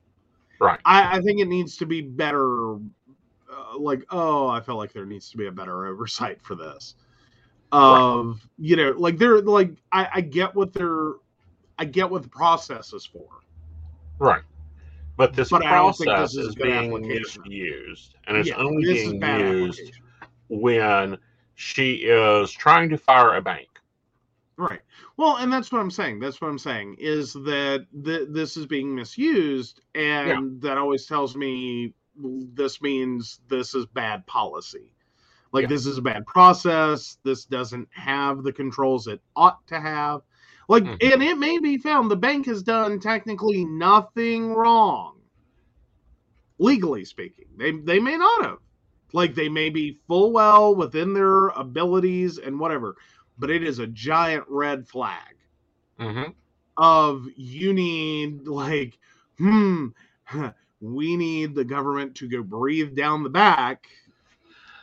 [0.60, 0.80] Right.
[0.86, 2.76] I, I think it needs to be better.
[2.76, 6.96] Uh, like, oh, I feel like there needs to be a better oversight for this.
[7.72, 11.14] Of you know, like they're like I, I get what they're,
[11.78, 13.28] I get what the process is for.
[14.20, 14.44] Right.
[15.18, 18.58] But this But I don't think process this is is being misused, and it's Yeah,
[18.58, 20.00] only this is being used
[20.50, 21.18] when
[21.56, 23.70] she is trying to fire a bank.
[24.58, 24.82] Right.
[25.18, 26.20] Well, and that's what I'm saying.
[26.20, 31.36] That's what I'm saying is that th- this is being misused, and that always tells
[31.36, 34.94] me this means this is bad policy.
[35.52, 35.68] Like Yeah.
[35.70, 37.18] this is a bad process.
[37.24, 40.22] This doesn't have the controls it ought to have.
[40.68, 41.00] Like, Mhm.
[41.02, 45.22] and it may be found the bank has done technically nothing wrong,
[46.60, 47.46] legally speaking.
[47.58, 48.58] They they may not have.
[49.14, 52.96] Like they may be full well within their abilities and whatever
[53.38, 55.36] but it is a giant red flag
[56.00, 56.32] Mm-hmm.
[56.78, 58.98] of you need like
[59.38, 59.88] hmm
[60.82, 63.86] we need the government to go breathe down the back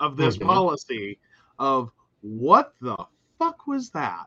[0.01, 0.39] of this Mhm.
[0.39, 1.19] policy
[1.59, 1.91] of
[2.21, 2.97] what the
[3.39, 4.27] fuck was that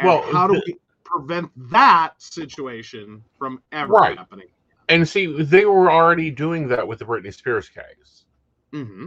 [0.00, 4.18] and Well, how do we prevent that situation from ever Right.
[4.18, 4.48] happening
[4.88, 8.24] And see, they were already doing that with the Britney Spears case.
[8.72, 9.06] Mm-hmm.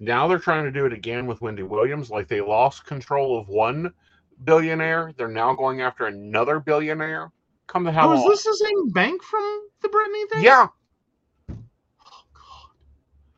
[0.00, 2.10] Now they're trying to do it again with Wendy Williams.
[2.10, 3.92] Like they lost control of one
[4.44, 7.30] billionaire, they're now going after another billionaire.
[7.68, 10.68] Come the hell oh is this the same bank from the Britney thing Yeah,
[11.48, 12.70] oh god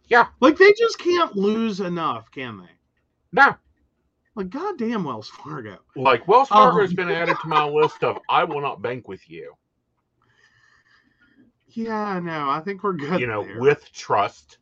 [0.07, 2.71] yeah, like they just can't lose enough can they
[3.33, 3.55] no.
[4.35, 8.19] Like goddamn wells fargo Like Wells Fargo Um, has been added to my list of
[8.29, 9.55] I will not bank with you.
[11.69, 13.21] Yeah, no, I think we're good.
[13.21, 13.59] You know, there.
[13.61, 14.59] with trust.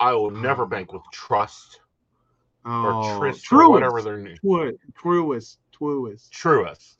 [0.00, 1.80] I will never bank with trust
[2.64, 4.36] or oh, Trist or whatever their name.
[4.40, 6.30] Tru- Truist, Truist.
[6.30, 6.96] Truist.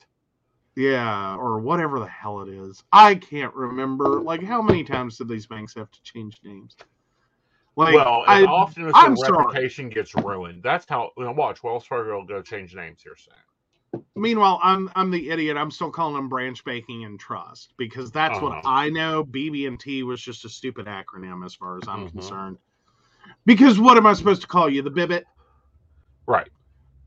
[0.75, 2.83] Yeah, or whatever the hell it is.
[2.91, 4.21] I can't remember.
[4.21, 6.75] Like, how many times did these banks have to change names?
[7.79, 9.45] Like, well, I, often as I'm their sorry.
[9.45, 10.61] reputation gets ruined.
[10.63, 11.11] That's how.
[11.17, 14.03] You know, watch Wells Fargo will go change names here soon.
[14.17, 15.55] meanwhile, I'm I'm the idiot.
[15.55, 18.61] I'm still calling them branch banking and trust because that's what Uh-huh.
[18.65, 19.23] I know.
[19.23, 22.11] BB&T was just a stupid acronym as far as I'm Mhm.
[22.11, 22.57] concerned.
[23.45, 24.81] Because what am I supposed to call you?
[24.81, 25.25] The Bibbit?
[26.27, 26.49] Right.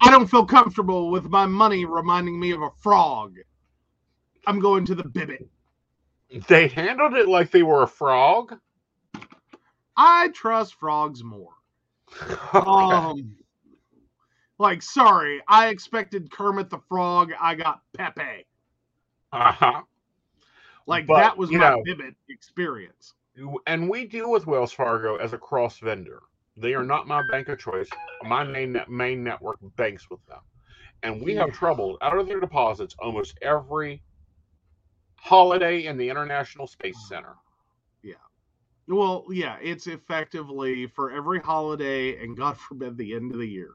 [0.00, 3.36] I don't feel comfortable with my money reminding me of a frog.
[4.46, 5.46] I'm going to the Bibbit.
[6.48, 8.58] They handled it like they were a frog.
[10.04, 11.52] I trust frogs more.
[12.52, 13.36] Um,
[14.58, 17.30] like, sorry, I expected Kermit the Frog.
[17.40, 18.44] I got Pepe.
[19.32, 19.82] uh-huh.
[20.88, 23.14] Like But, that was my know- Bibbit experience.
[23.68, 26.20] And we deal with Wells Fargo as a cross vendor.
[26.56, 27.88] They are not my bank of choice.
[28.24, 30.40] My main main network banks with them,
[31.04, 31.54] and we have Yeah.
[31.54, 34.02] trouble out of their deposits almost every
[35.16, 37.36] holiday in the International Space Center.
[38.88, 43.70] Well, yeah, it's effectively for every holiday and God forbid the end of the year.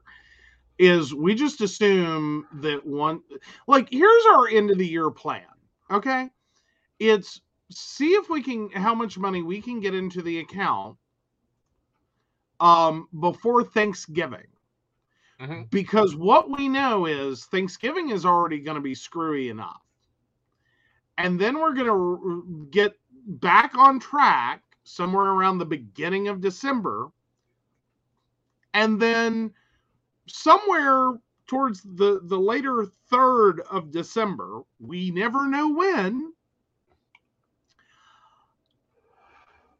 [0.78, 3.20] Is we just assume that one
[3.66, 5.42] like here's our end of the year plan.
[5.90, 6.30] Okay.
[7.00, 7.40] It's
[7.70, 10.96] see if we can how much money we can get into the account
[12.60, 14.46] um before Thanksgiving.
[15.40, 15.70] Mhm.
[15.70, 19.82] Because what we know is Thanksgiving is already going to be screwy enough.
[21.18, 22.94] And then we're going to get
[23.26, 27.08] back on track somewhere around the beginning of December.
[28.74, 29.52] And then
[30.26, 31.14] somewhere
[31.46, 36.32] towards the the later third of December, we never know when.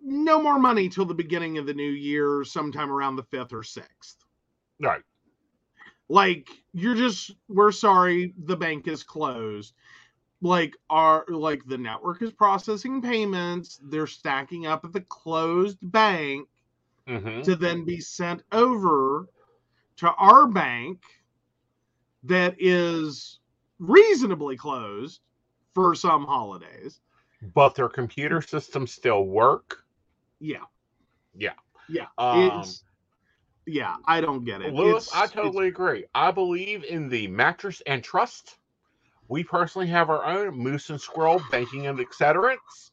[0.00, 3.62] No more money till the beginning of the new year, sometime around the 5th or
[3.62, 4.16] 6th.
[4.80, 5.02] Right.
[6.08, 9.74] Like you're just we're sorry, the bank is closed.
[10.40, 16.48] Like our like the network is processing payments, they're stacking up at the closed bank
[17.06, 19.26] hmm to then be sent over
[19.96, 21.00] to our bank
[22.24, 23.38] that is
[23.78, 25.20] reasonably closed
[25.74, 27.00] for some holidays.
[27.54, 29.84] But their computer systems still work.
[30.40, 30.64] Yeah.
[31.36, 31.52] Yeah.
[31.88, 32.06] Yeah.
[32.18, 32.84] Um, it's
[33.66, 34.72] yeah, I don't get it.
[34.72, 36.04] Lewis, It's- I totally agree.
[36.14, 38.57] I believe in the mattress and trust.
[39.28, 42.90] We personally have our own moose and squirrel banking and accelerants.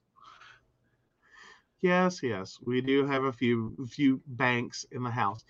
[1.81, 5.45] Yes, yes, we do have a few few banks in the house.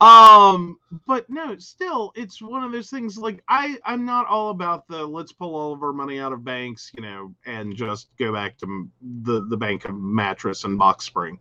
[0.00, 3.16] Um, but no, still, it's one of those things.
[3.18, 6.44] Like I, I'm not all about the let's pull all of our money out of
[6.44, 8.88] banks, you know, and just go back to
[9.22, 11.38] the the bank of mattress and box spring.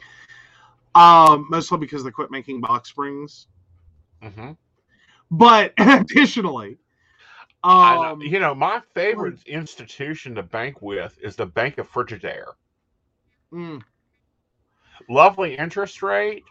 [0.96, 3.48] Um, mostly because they quit making box springs.
[4.22, 4.52] hmm
[5.32, 6.78] But additionally,
[7.64, 12.54] um, know- you know, my favorite institution to bank with is the Bank of Frigidaire.
[13.52, 13.80] mm,
[15.10, 16.44] Lovely interest rate,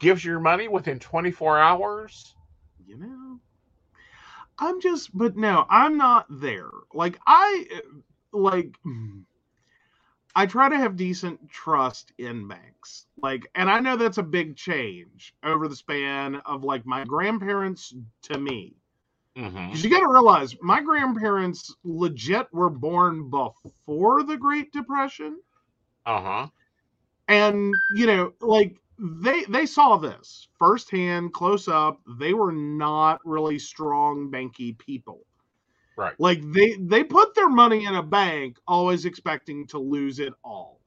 [0.00, 2.34] gives you your money within 24 hours.
[2.86, 3.40] you know
[4.58, 7.66] i'm just but no i'm not there like i
[8.32, 8.74] like
[10.34, 14.56] i try to have decent trust in banks like and i know that's a big
[14.56, 18.76] change over the span of like my grandparents to me
[19.36, 25.38] hmm because you got to realize my grandparents legit were born before the great depression
[26.06, 26.50] Uh huh.
[27.28, 33.58] and you know like they they saw this firsthand close up they were not really
[33.58, 35.22] strong banky people
[35.96, 36.16] Right.
[36.18, 40.80] like they they put their money in a bank always expecting to lose it all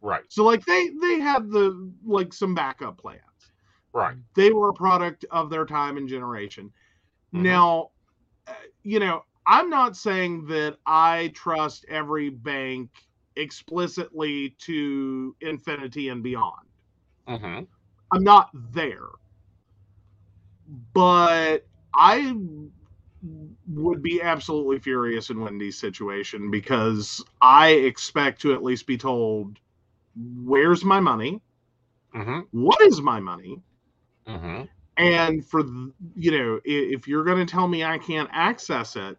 [0.00, 0.24] Right.
[0.28, 3.52] so like they they had the like some backup plans
[3.92, 4.16] Right.
[4.34, 6.72] they were a product of their time and generation
[7.34, 7.42] Mhm.
[7.42, 7.90] now
[8.48, 8.52] uh,
[8.82, 12.90] you know i'm not saying that i trust every bank
[13.36, 16.68] explicitly to infinity and beyond
[17.26, 17.64] hmm
[18.12, 19.08] I'm not there.
[20.94, 22.34] But I
[23.68, 29.58] would be absolutely furious in Wendy's situation because I expect to at least be told
[30.16, 31.40] where's my money?
[32.12, 33.62] hmm What is my money?
[34.26, 35.60] hmm And for
[36.16, 39.18] you know, if you're going to tell me I can't access it,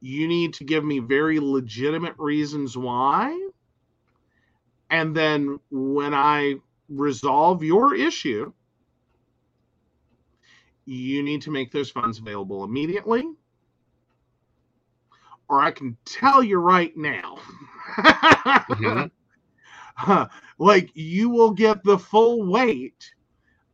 [0.00, 3.48] you need to give me very legitimate reasons why.
[4.90, 6.56] And then when I
[6.88, 8.52] resolve your issue,
[10.84, 13.24] you need to make those funds available immediately.
[15.48, 17.38] Or I can tell you right now.
[18.68, 19.10] Mhm.
[20.58, 23.12] Like you will get the full weight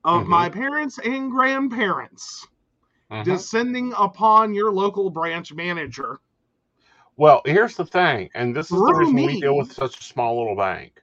[0.08, 0.28] of Mhm.
[0.28, 2.46] my parents and grandparents
[3.10, 3.24] Mhm.
[3.24, 6.20] descending upon your local branch manager.
[7.16, 10.04] Well, here's the thing, and this is the Through reason we deal with such a
[10.04, 11.02] small little bank.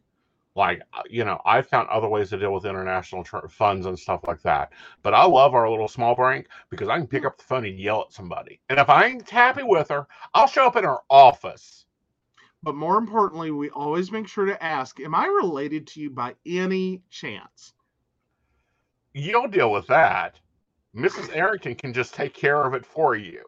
[0.55, 3.99] Like, uh, you know, I found other ways to deal with international tr- funds and
[3.99, 4.73] stuff like that.
[5.03, 7.79] But I love our little small bank because I can pick up the phone and
[7.79, 8.61] yell at somebody.
[8.69, 11.85] And if I ain't happy with her, I'll show up in her office.
[12.63, 16.35] But more importantly, we always make sure to ask, Am I related to you by
[16.45, 17.73] any chance?
[19.17, 20.35] You'll deal with that.
[20.93, 21.33] Mrs.
[21.33, 23.45] Arrington can just take care of it for you.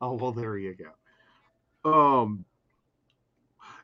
[0.00, 0.74] Oh, well, there you
[1.84, 1.90] go.
[1.90, 2.46] Um,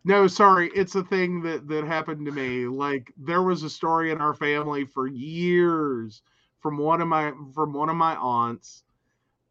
[0.04, 2.66] no, sorry, it's a thing that that happened to me.
[2.66, 6.22] Like there was a story in our family for years
[6.60, 8.82] from one of my from one of my aunts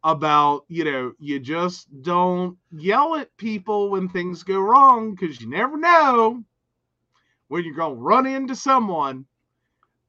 [0.02, 5.48] about you know you just don't yell at people when things go wrong because you
[5.48, 6.42] never know
[7.46, 9.24] when you're gonna run into someone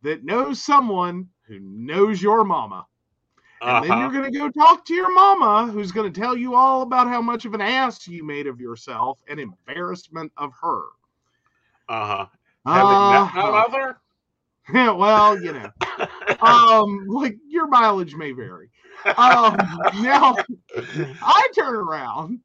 [0.02, 2.86] that knows someone who knows your mama.
[3.66, 3.98] And then Uh-huh.
[3.98, 7.08] you're going to go talk to your mama, who's going to tell you all about
[7.08, 10.82] how much of an ass you made of yourself and embarrassment of her.
[11.90, 12.28] Uh-huh.
[12.68, 13.52] Having my Uh-huh.
[13.52, 14.00] mother?
[14.74, 15.72] well, you know,
[16.42, 18.70] um, like your mileage may vary.
[19.18, 20.38] Um, now
[21.22, 22.40] I turn around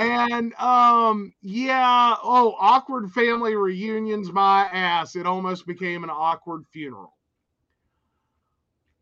[0.00, 5.14] and um, yeah, oh, awkward family reunions, my ass.
[5.14, 7.14] It almost became an awkward funeral.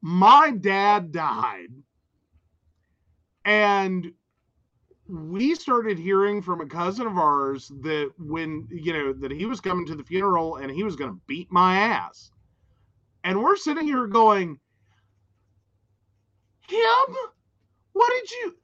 [0.02, 1.68] My dad died,
[3.44, 4.12] and
[5.08, 9.60] we started hearing from a cousin of ours that when you know that he was
[9.60, 12.30] coming to the funeral and he was going to beat my ass
[13.24, 14.60] and we're sitting here going
[16.68, 17.16] him
[17.94, 18.54] what did you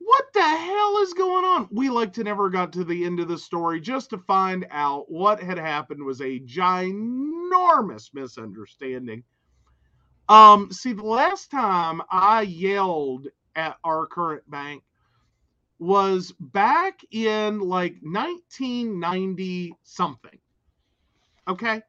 [0.00, 3.28] what the hell is going on we like to never got to the end of
[3.28, 9.22] the story just to find out what had happened was a ginormous misunderstanding
[10.28, 14.82] um see the last time i yelled at our current bank
[15.80, 20.38] was back in like 1990 something.
[21.48, 21.76] Okay.
[21.76, 21.84] It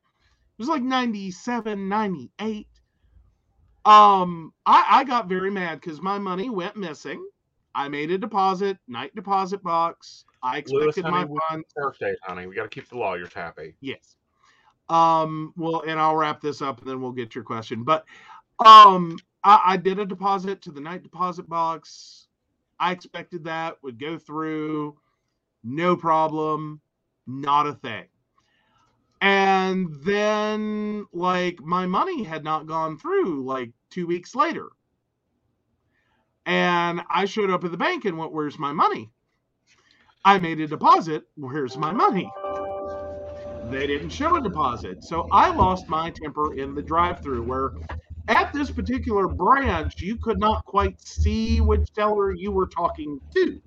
[0.57, 2.67] was like 97, 98.
[3.83, 7.23] Um, I, I got very mad because my money went missing.
[7.73, 10.25] I made a deposit, night deposit box.
[10.43, 11.67] I expected my honey, we- funds.
[11.75, 12.47] Birthday, honey.
[12.47, 13.75] We got to keep the lawyers happy.
[13.79, 14.15] Yes.
[14.89, 17.83] Um, well, and I'll wrap this up and then we'll get your question.
[17.83, 18.05] But
[18.65, 22.27] um I, I did a deposit to the night deposit box.
[22.79, 24.97] I expected that would go through,
[25.63, 26.81] no problem,
[27.27, 28.05] not a thing.
[29.21, 34.69] And then like my money had not gone through like two weeks later.
[36.45, 39.11] And I showed up at the bank and went, Where's my money?
[40.23, 41.23] I made a deposit.
[41.35, 42.29] Where's my money?
[43.71, 45.03] they didn't show a deposit.
[45.03, 47.71] So I lost my temper in the drive through where
[48.27, 53.61] at this particular branch, you could not quite see which teller you were talking to.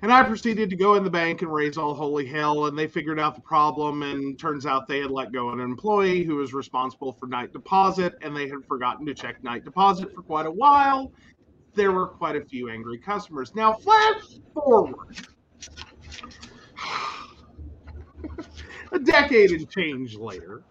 [0.00, 2.86] And I proceeded to go in the bank and raise all holy hell, and they
[2.86, 4.02] figured out the problem.
[4.02, 8.14] And turns out they had let go an employee who was responsible for night deposit,
[8.22, 11.10] and they had forgotten to check night deposit for quite a while.
[11.74, 13.56] There were quite a few angry customers.
[13.56, 14.22] Now, flash
[14.54, 14.94] forward
[18.92, 20.62] a decade and change later,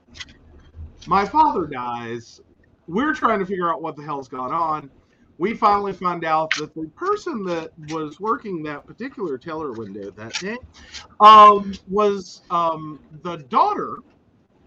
[1.06, 2.40] my father dies.
[2.88, 4.90] We're trying to figure out what the hell's gone on.
[5.38, 10.40] We finally find out that the person that was working that particular teller window that
[10.40, 10.58] day
[11.20, 14.00] um, was um, the daughter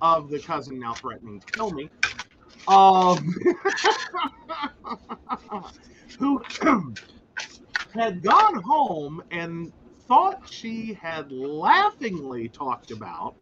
[0.01, 1.91] of the cousin now threatening to kill me,
[2.69, 3.35] um,
[6.19, 6.43] who
[7.95, 9.73] had gone home and
[10.09, 13.37] thought she had laughingly talked about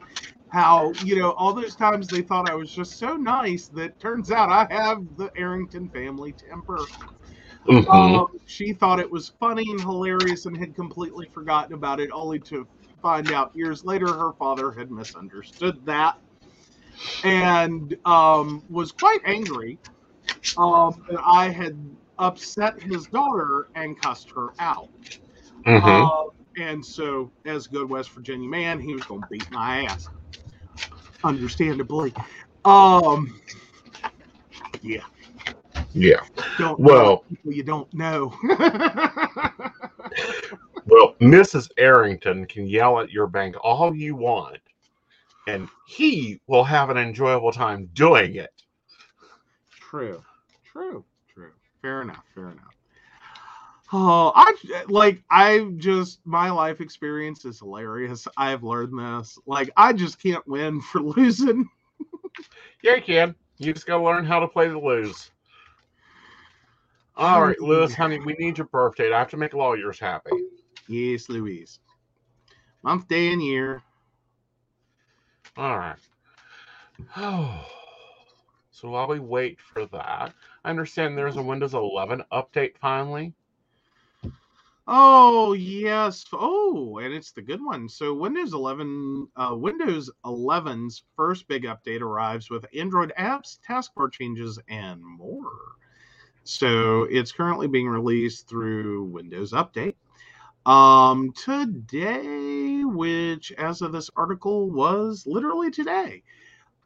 [0.49, 4.31] how you know all those times they thought I was just so nice that turns
[4.31, 6.91] out I have the Arrington family temper.
[7.69, 8.19] Mhm.
[8.19, 12.39] Um, she thought it was funny and hilarious and had completely forgotten about it, only
[12.41, 12.67] to
[13.03, 16.17] find out years later her father had misunderstood that
[17.25, 19.79] and um, was quite angry
[20.57, 21.79] um, that I had
[22.19, 24.89] upset his daughter and cussed her out.
[25.67, 26.05] Mhm.
[26.05, 29.85] Um, and so, as a good West Virginia man, he was going to beat my
[29.85, 30.09] ass.
[31.23, 32.13] Understandably.
[32.65, 33.41] Um,
[34.83, 35.03] yeah.
[35.95, 36.21] Yeah.
[36.59, 38.35] Don't Well- you don't know.
[40.87, 41.71] Well, Mrs.
[41.77, 44.57] Arrington can yell at your bank all you want,
[45.47, 48.51] and he will have an enjoyable time doing it.
[49.71, 50.25] true.
[50.65, 51.05] True.
[51.33, 51.53] True.
[51.83, 52.25] Fair enough.
[52.35, 52.75] Fair enough.
[53.93, 54.55] Oh, I
[54.89, 58.27] like I just my life experience is hilarious.
[58.39, 59.39] I've learned this.
[59.47, 61.69] Like I just can't win for losing.
[62.83, 63.35] Yeah, you can.
[63.59, 65.31] You just gotta learn how to play the lose.
[67.19, 69.13] All right, Lewis, honey, we need your birthday.
[69.13, 70.31] I have to make lawyers happy.
[70.87, 71.81] Yes, Louise.
[72.85, 73.83] Month, day, and year.
[75.57, 75.99] All right.
[77.17, 77.67] Oh.
[78.71, 80.33] So while we wait for that,
[80.65, 83.35] I understand there's a Windows 11 update finally.
[84.87, 86.25] Oh yes.
[86.33, 87.89] Oh, and it's the good one.
[87.89, 94.61] So Windows 11, uh, Windows 11's first big update arrives with Android apps, taskbar changes,
[94.69, 95.51] and more.
[96.49, 99.97] So it's currently being released through Windows Update.
[100.65, 106.23] Um, today, which as of this article was literally today.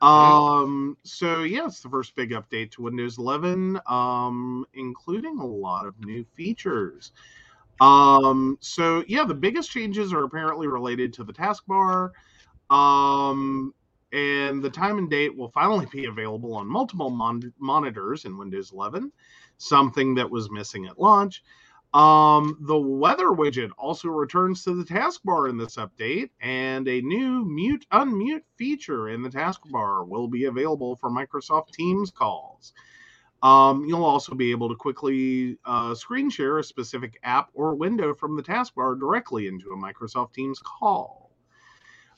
[0.01, 5.87] Um, so yeah, it's the first big update to Windows 11, um, including a lot
[5.87, 7.13] of new features.
[7.81, 12.11] Um, so yeah, the biggest changes are apparently related to the taskbar.
[12.69, 13.73] Um,
[14.13, 18.73] and the time and date will finally be available on multiple mon- monitors in Windows
[18.73, 19.13] 11,
[19.63, 21.43] something that was missing at launch.
[21.95, 27.45] Um, the weather widget also returns to the taskbar in this update, and a new
[27.45, 32.73] mute unmute feature in the taskbar will be available for Microsoft Teams calls.
[33.43, 38.15] Um, you'll also be able to quickly uh, screen share a specific app or window
[38.15, 41.31] from the taskbar directly into a Microsoft Teams call.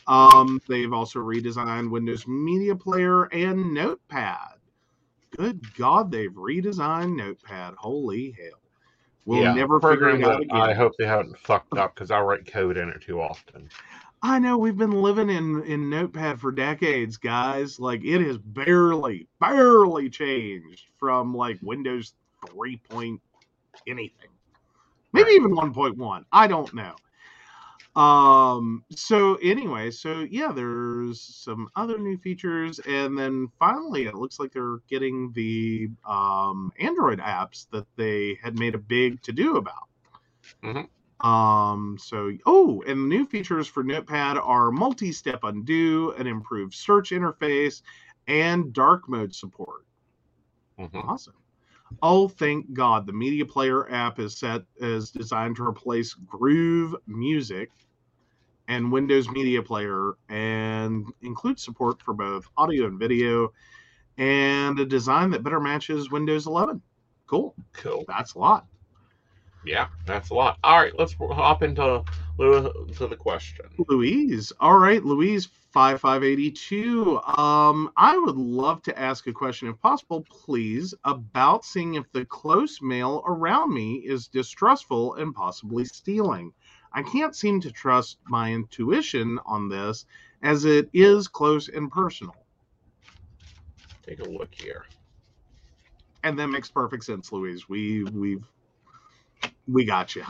[0.07, 4.59] Um, they've also redesigned Windows Media Player and Notepad.
[5.36, 7.74] Good God, they've redesigned Notepad.
[7.77, 8.61] Holy hell.
[9.27, 10.61] We'll yeah, never figure it out again.
[10.61, 13.70] I hope they haven't fucked up because I write code in it too often.
[14.23, 17.81] I know we've been living in in Notepad for decades, guys.
[17.81, 22.15] Like it has barely, barely changed from like Windows
[22.51, 23.20] 3 point
[23.86, 24.31] anything.
[25.12, 26.24] Maybe even 1.1.
[26.32, 26.94] I don't know.
[27.97, 34.41] Um so anyway, so yeah, there's some other new features and then finally it looks
[34.41, 39.57] like they're getting the um Android apps that they had made a big to do
[39.57, 39.89] about.
[40.62, 40.89] Mhm.
[41.21, 47.11] Um, so oh, and the new features for Notepad are multi-step undo, an improved search
[47.11, 47.83] interface,
[48.27, 49.87] and dark mode support.
[50.79, 51.05] Mhm.
[51.09, 51.35] Awesome.
[52.03, 53.07] Oh, thank God!
[53.07, 57.73] The Media Player app is set is designed to replace Groove Music
[58.69, 63.53] and Windows Media Player, and includes support for both audio and video,
[64.19, 66.81] and a design that better matches Windows 11.
[67.27, 67.55] Cool.
[67.73, 68.05] Cool.
[68.09, 68.66] That's a lot.
[69.65, 70.59] Yeah, that's a lot.
[70.62, 72.05] All right, let's hop into
[72.39, 73.66] to the question.
[73.89, 74.53] Louise.
[74.61, 77.20] All right, Louise 5582.
[77.20, 82.24] Um, I would love to ask a question, if possible, please, about seeing if the
[82.27, 86.53] close male around me is distrustful and possibly stealing.
[86.95, 90.07] I can't seem to trust my intuition on this
[90.43, 92.37] as it is close and personal.
[94.07, 94.85] Take a look here.
[96.23, 97.69] And that makes perfect sense, Louise.
[97.69, 98.45] We we've
[99.66, 100.25] we got you.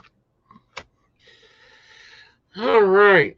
[2.56, 3.36] All right.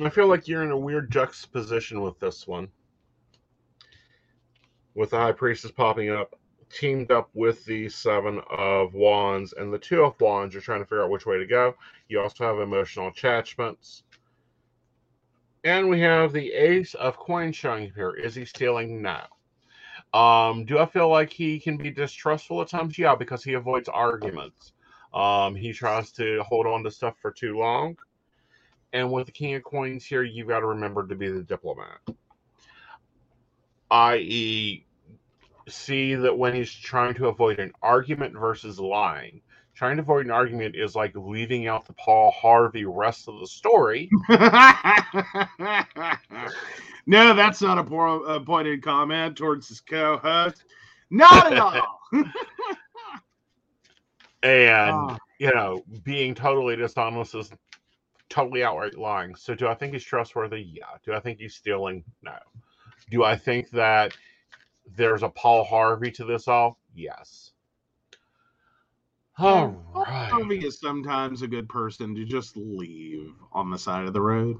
[0.00, 2.68] I feel like you're in a weird juxtaposition with this one.
[4.94, 6.38] With the High Priestess popping up,
[6.72, 10.84] teamed up with the Seven of Wands, and the Two of Wands, you're trying to
[10.84, 11.74] figure out which way to go.
[12.08, 14.02] You also have emotional attachments.
[15.64, 18.10] And we have the Ace of Coins showing up here.
[18.10, 19.00] Is he stealing?
[19.00, 19.20] No.
[20.12, 22.98] Um, do I feel like he can be distrustful at times?
[22.98, 24.72] Yeah, because he avoids arguments.
[25.14, 27.96] Um, he tries to hold on to stuff for too long.
[28.92, 32.00] And with the King of Coins here, you've got to remember to be the diplomat.
[33.90, 34.84] I.e.,
[35.68, 39.40] see that when he's trying to avoid an argument versus lying,
[39.74, 43.46] trying to avoid an argument is like leaving out the Paul Harvey rest of the
[43.46, 44.10] story.
[47.06, 50.64] no, that's not a, poor, a pointed comment towards his co-host.
[51.10, 51.98] Not at all.
[54.44, 55.18] And, Ah.
[55.38, 57.52] you know, being totally dishonest is
[58.28, 59.36] totally outright lying.
[59.36, 60.62] So, do I think he's trustworthy?
[60.62, 60.86] Yeah.
[61.04, 62.02] Do I think he's stealing?
[62.22, 62.34] No.
[63.10, 64.16] Do I think that
[64.96, 66.78] there's a Paul Harvey to this all?
[66.94, 67.52] Yes.
[69.38, 70.30] All Paul right.
[70.30, 74.58] Harvey is sometimes a good person to just leave on the side of the road.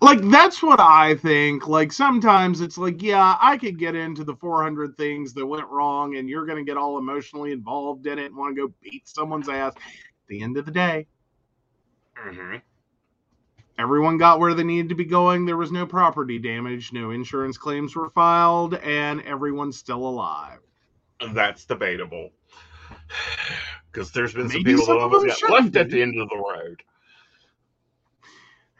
[0.00, 1.66] Like that's what I think.
[1.66, 6.16] Like sometimes it's like, yeah, I could get into the 400 things that went wrong,
[6.16, 9.48] and you're gonna get all emotionally involved in it and want to go beat someone's
[9.48, 9.74] ass.
[9.74, 9.82] At
[10.28, 11.06] the end of the day,
[12.16, 12.62] Mhm.
[13.78, 15.44] Everyone got where they needed to be going.
[15.44, 20.58] There was no property damage, no insurance claims were filed, and everyone's still alive.
[21.32, 22.30] That's debatable.
[23.90, 26.36] Because there's been some people some that almost got left at the end of the
[26.36, 26.82] road.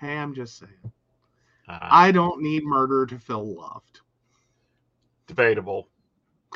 [0.00, 0.92] Hey, I'm just saying.
[1.68, 4.00] Uh, I don't need murder to feel loved.
[5.26, 5.88] debatable.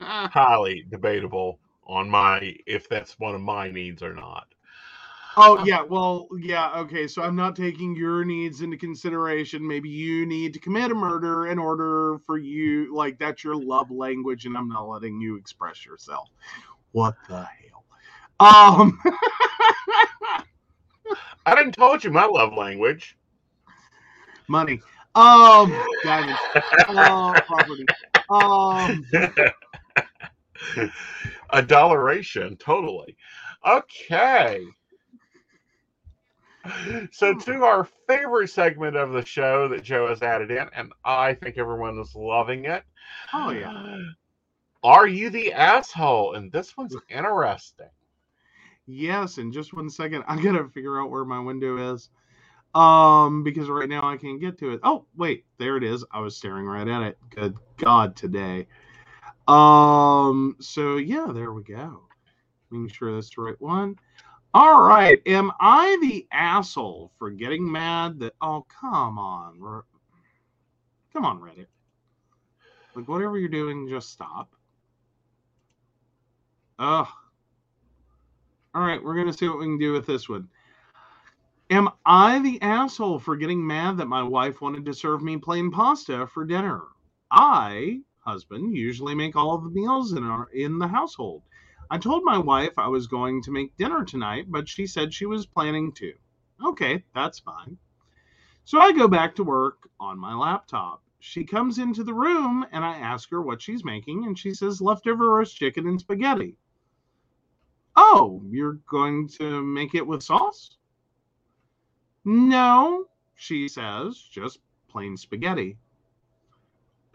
[0.00, 4.46] Highly debatable on my if that's one of my needs or not.
[5.38, 7.06] Oh yeah, well yeah, okay.
[7.06, 9.66] So I'm not taking your needs into consideration.
[9.66, 13.90] Maybe you need to commit a murder in order for you, like that's your love
[13.90, 16.28] language, and I'm not letting you express yourself.
[16.92, 17.84] What the hell?
[18.40, 18.98] Um,
[21.46, 23.16] I didn't told you my love language.
[24.48, 24.80] money.
[25.14, 25.72] Um,
[26.04, 26.38] diamonds.
[26.88, 27.86] Uh, property.
[28.30, 29.06] Um,
[31.52, 33.16] Adoration, totally.
[33.66, 34.64] Okay.
[37.12, 41.34] So to our favorite segment of the show that Joe has added in, and I
[41.34, 42.84] think everyone is loving it.
[43.32, 43.98] Oh, yeah.
[44.84, 46.34] Are you the asshole?
[46.34, 47.88] And this one's interesting.
[48.86, 49.38] yes.
[49.38, 52.10] In just one second, I gotta figure out where my window is.
[52.74, 54.80] Um, because right now I can't get to it.
[54.82, 56.04] Oh, wait, there it is.
[56.12, 57.18] I was staring right at it.
[57.30, 58.68] Good God, today.
[59.48, 62.02] Um, so yeah, there we go.
[62.70, 63.96] Making sure that's the right one.
[64.54, 65.20] All right.
[65.26, 69.82] Am I the asshole for getting mad that oh come on.
[71.12, 71.66] Come on, Reddit.
[72.94, 74.50] Like whatever you're doing, just stop.
[76.78, 77.06] Ugh.
[78.74, 80.48] All right, we're gonna see what we can do with this one.
[81.70, 85.70] Am I the asshole for getting mad that my wife wanted to serve me plain
[85.70, 86.82] pasta for dinner?
[87.30, 91.42] I, husband, usually make all of the meals in our in the household.
[91.90, 95.24] I told my wife I was going to make dinner tonight, but she said she
[95.26, 96.12] was planning to.
[96.64, 97.78] Okay, that's fine.
[98.64, 101.02] So I go back to work on my laptop.
[101.20, 104.82] She comes into the room and I ask her what she's making, and she says
[104.82, 106.56] leftover roast chicken and spaghetti.
[107.96, 110.76] Oh, you're going to make it with sauce?
[112.24, 115.78] No, she says, just plain spaghetti.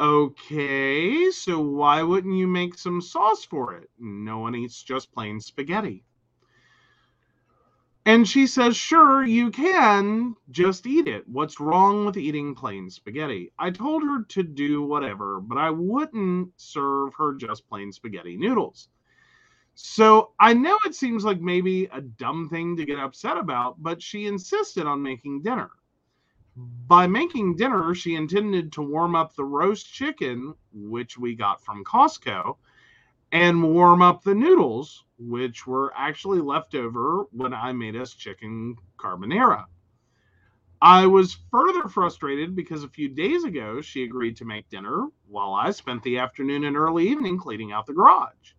[0.04, 3.90] Okay, so why wouldn't you make some sauce for it?
[3.98, 6.04] No one eats just plain spaghetti.
[8.06, 11.26] And she says, Sure, you can just eat it.
[11.30, 13.54] What's wrong with eating plain spaghetti?
[13.58, 18.90] I told her to do whatever, but I wouldn't serve her just plain spaghetti noodles.
[19.74, 24.02] So I know it seems like maybe a dumb thing to get upset about, but
[24.02, 25.72] she insisted on making dinner.
[26.56, 31.84] By making dinner, she intended to warm up the roast chicken, which we got from
[31.84, 32.58] Costco,
[33.32, 38.76] and warm up the noodles, which were actually left over when I made us chicken
[38.98, 39.66] carbonara.
[40.80, 45.54] I was further frustrated because a few days ago she agreed to make dinner while
[45.54, 48.54] I spent the afternoon and early evening cleaning out the garage.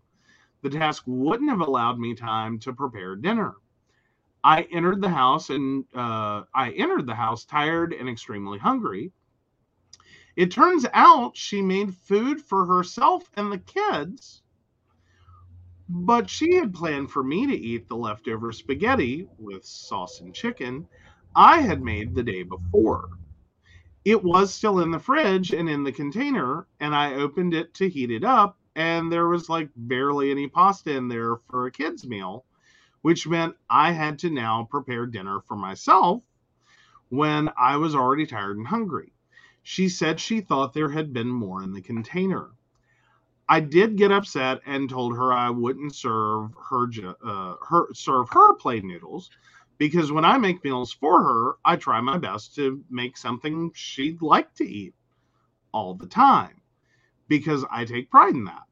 [0.63, 3.55] The task wouldn't have allowed me time to prepare dinner.
[4.45, 9.11] I entered the house and uh, I entered the house tired and extremely hungry.
[10.37, 14.43] It turns out she made food for herself and the kids,
[15.89, 20.87] but she had planned for me to eat the leftover spaghetti with sauce and chicken
[21.35, 23.09] I had made the day before.
[24.05, 27.89] It was still in the fridge and in the container, and I opened it to
[27.89, 32.07] heat it up, and there was like barely any pasta in there for a kid's
[32.07, 32.45] meal
[33.05, 36.23] which meant I had to now prepare dinner for myself
[37.11, 39.13] when I was already tired and hungry.
[39.63, 42.53] She said she thought there had been more in the container.
[43.47, 46.89] I did get upset and told her I wouldn't serve her
[47.23, 49.29] uh, her serve her plain noodles
[49.77, 54.23] because when I make meals for her, I try my best to make something she'd
[54.23, 54.95] like to eat
[55.75, 56.63] all the time
[57.29, 58.63] because I take pride in that.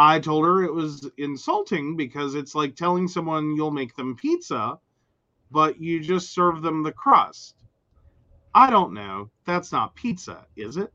[0.00, 4.78] I told her it was insulting because it's like telling someone you'll make them pizza,
[5.50, 7.56] but you just serve them the crust.
[8.54, 9.28] I don't know.
[9.44, 10.92] That's not pizza, is it?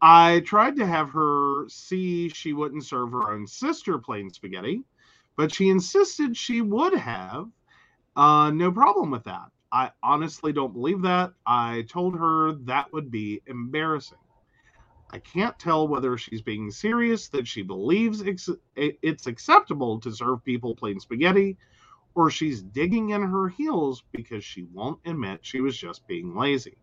[0.00, 4.84] I tried to have her see she wouldn't serve her own sister plain spaghetti,
[5.36, 7.48] but she insisted she would have.
[8.14, 9.50] Uh, no problem with that.
[9.72, 11.32] I honestly don't believe that.
[11.44, 14.18] I told her that would be embarrassing.
[15.10, 20.74] I can't tell whether she's being serious that she believes it's, acceptable to serve people
[20.74, 21.56] plain spaghetti
[22.14, 26.76] or she's digging in her heels because she won't admit she was just being lazy.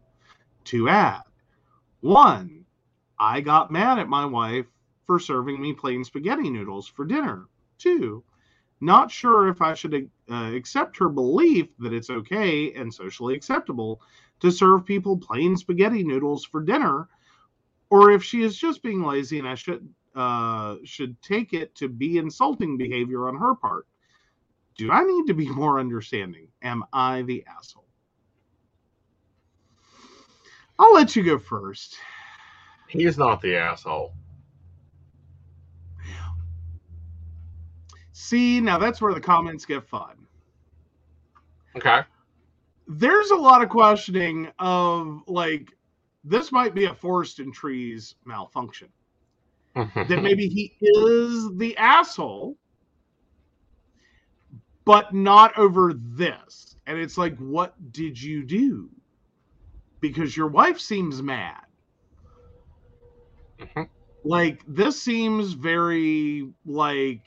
[0.66, 1.24] To add,
[2.00, 2.66] one,
[3.20, 4.68] I got mad at my wife
[5.06, 7.48] for serving me plain spaghetti noodles for dinner.
[7.78, 8.24] Two,
[8.80, 14.02] not sure if I should uh, accept her belief that it's okay and socially acceptable
[14.40, 17.10] to serve people plain spaghetti noodles for dinner
[17.94, 21.88] or if she is just being lazy and I should uh, should take it to
[21.88, 23.86] be insulting behavior on her part.
[24.76, 26.48] Do I need to be more understanding?
[26.64, 27.86] Am I the asshole?
[30.80, 31.96] I'll let you go first.
[32.88, 34.16] He's not the asshole.
[38.14, 40.16] See, now that's where the comments get fun.
[41.76, 42.00] Okay.
[42.88, 45.70] There's a lot of questioning of like
[46.24, 48.90] this might be a forest and trees malfunction.
[49.76, 52.56] that maybe he is the asshole,
[54.86, 56.76] but not over this.
[56.86, 58.90] And it's like, what did you do?
[60.00, 61.66] Because your wife seems mad.
[63.60, 63.90] Mhm.
[64.24, 67.26] Like this seems very like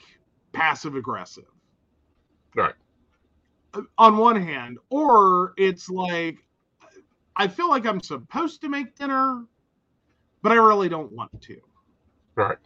[0.53, 1.51] passive aggressive.
[2.55, 2.75] Right.
[3.99, 6.46] On one hand, or it's like
[7.37, 9.45] I feel like I'm supposed to make dinner,
[10.43, 11.61] but I really don't want to.
[12.35, 12.59] Right.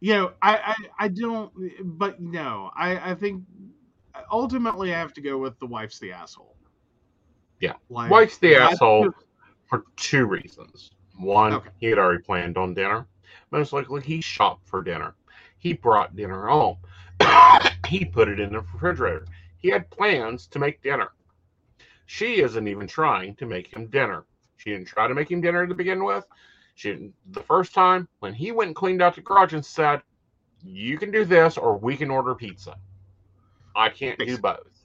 [0.00, 1.52] You know, I I, I don't.
[1.98, 3.42] But no, I I think
[4.30, 6.56] ultimately I have to go with the wife's the asshole.
[7.60, 7.74] Yeah.
[7.90, 9.26] Like, White's the asshole just-
[9.68, 10.90] for two reasons.
[11.18, 11.70] One, Okay.
[11.78, 13.06] he had already planned on dinner.
[13.50, 15.14] Most likely, he shopped for dinner.
[15.58, 16.78] He brought dinner home.
[17.88, 19.26] he put it in the refrigerator.
[19.58, 21.12] He had plans to make dinner.
[22.12, 24.24] She isn't even trying to make him dinner.
[24.56, 26.26] She didn't try to make him dinner to begin with.
[26.74, 27.14] She didn't.
[27.30, 30.02] The first time when he went and cleaned out the garage and said,
[30.60, 32.76] "You can do this, or we can order pizza."
[33.76, 34.84] I can't do both.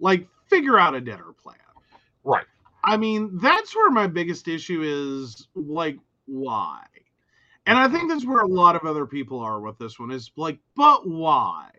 [0.00, 1.54] like figure out a dinner plan.
[2.24, 2.46] Right.
[2.82, 6.82] I mean, that's where my biggest issue is like why?
[7.66, 10.28] And I think that's where a lot of other people are with this one is
[10.36, 11.70] like, but why?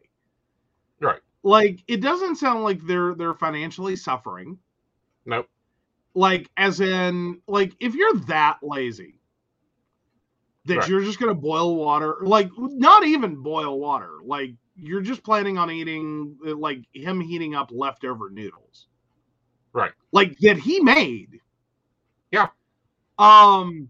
[1.44, 4.60] Like it doesn't sound like they're they're financially suffering.
[5.26, 5.48] Nope.
[6.16, 9.20] Like as in like if you're that lazy
[10.66, 10.88] that Right.
[10.88, 15.72] you're just gonna boil water, like not even boil water, like you're just planning on
[15.72, 18.88] eating like him heating up leftover noodles
[19.74, 19.94] Right.
[20.12, 21.42] like that he made.
[22.32, 22.50] Yeah.
[23.20, 23.90] Um.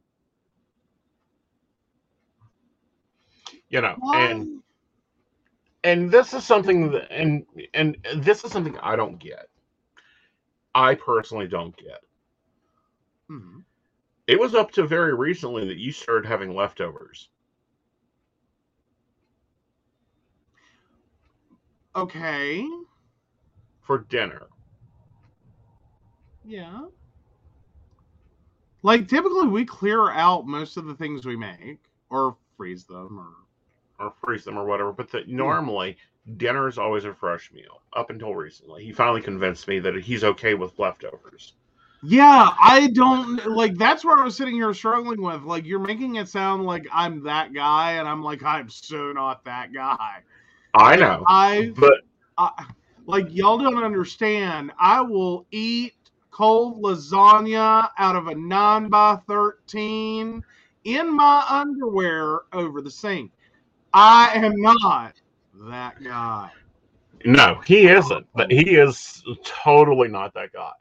[3.70, 4.64] You know, why- and
[5.88, 9.48] and this is something that, and and this is something I don't get.
[10.76, 12.02] I personally don't get.
[13.30, 13.64] Mhm.
[14.28, 17.30] It was up to very recently that you started having leftovers.
[21.96, 22.68] Okay.
[23.82, 24.48] for dinner.
[26.44, 26.88] Yeah.
[28.84, 33.47] Like typically we clear out most of the things we make or freeze them or
[34.00, 34.92] or freeze them or whatever.
[34.92, 35.98] But the, normally,
[36.38, 37.82] dinner is always a fresh meal.
[37.94, 41.54] Up until recently, he finally convinced me that he's okay with leftovers.
[42.04, 45.44] Yeah, I don't like that's where I was sitting here struggling with.
[45.44, 49.44] Like you're making it sound like I'm that guy and I'm like I'm so not
[49.46, 50.22] that guy.
[50.76, 52.02] I know, I but
[52.38, 52.66] I,
[53.08, 54.72] like y'all don't understand.
[54.80, 55.96] I will eat
[56.30, 60.44] cold lasagna out of a nine by thirteen
[60.84, 63.32] in my underwear over the sink.
[64.00, 65.14] I am not
[65.72, 66.52] that guy.
[67.26, 68.28] no, he isn't.
[68.36, 70.72] But he is totally not that guy.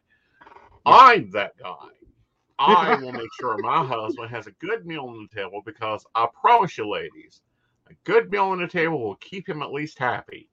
[0.85, 1.89] I'm that guy.
[2.59, 6.29] I will make sure my husband has a good meal on the table because I
[6.39, 7.41] promise you, ladies,
[7.89, 10.51] a good meal on the table will keep him at least happy.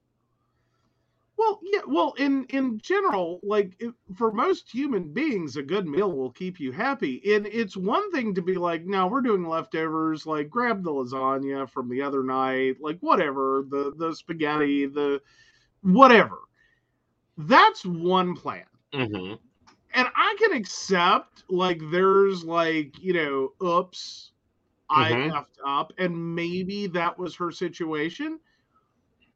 [1.36, 1.80] Well, yeah.
[1.86, 6.60] Well, in in general, like it, for most human beings, a good meal will keep
[6.60, 7.20] you happy.
[7.34, 10.26] And it's one thing to be like, "No, we're doing leftovers.
[10.26, 12.76] Like, grab the lasagna from the other night.
[12.80, 15.20] Like, whatever the the spaghetti, the
[15.82, 16.38] whatever."
[17.38, 18.66] That's one plan.
[18.92, 19.34] hmm
[19.94, 24.32] and I can accept like there's like you know, oops,
[24.90, 25.34] I Mhm.
[25.34, 28.40] effed up, and maybe that was her situation,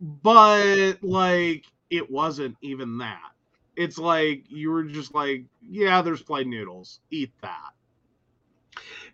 [0.01, 3.31] but like it wasn't even that.
[3.77, 7.71] It's like you were just like, yeah, there's plain noodles, eat that.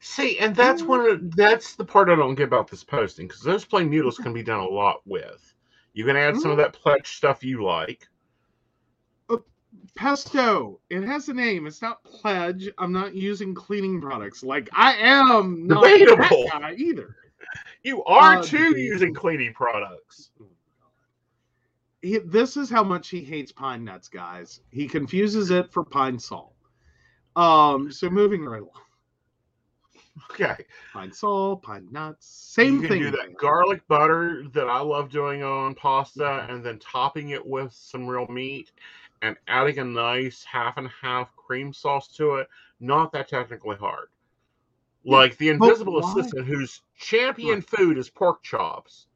[0.01, 3.43] See, and that's one of that's the part I don't get about this posting because
[3.43, 5.55] those plain noodles can be done a lot with.
[5.95, 8.09] You can add some of that pledge stuff you like.
[9.95, 11.67] Pesto, it has a name.
[11.67, 12.69] It's not pledge.
[12.79, 14.43] I'm not using cleaning products.
[14.43, 16.45] Like I am not Debatable.
[16.51, 17.17] that guy either.
[17.83, 20.31] You are Uh, too using cleaning products.
[22.05, 24.61] He, this is how much he hates pine nuts, guys.
[24.71, 26.55] He confuses it for pine salt.
[27.37, 28.83] Um, so moving right along.
[30.31, 33.03] Okay, Pine salt, pine nuts, same you can thing.
[33.03, 37.73] do that garlic butter that I love doing on pasta, and then topping it with
[37.73, 38.71] some real meat,
[39.23, 42.49] and adding a nice half and half cream sauce to it.
[42.81, 44.09] Not that technically hard.
[45.05, 49.07] Like the invisible assistant, whose champion food is pork chops,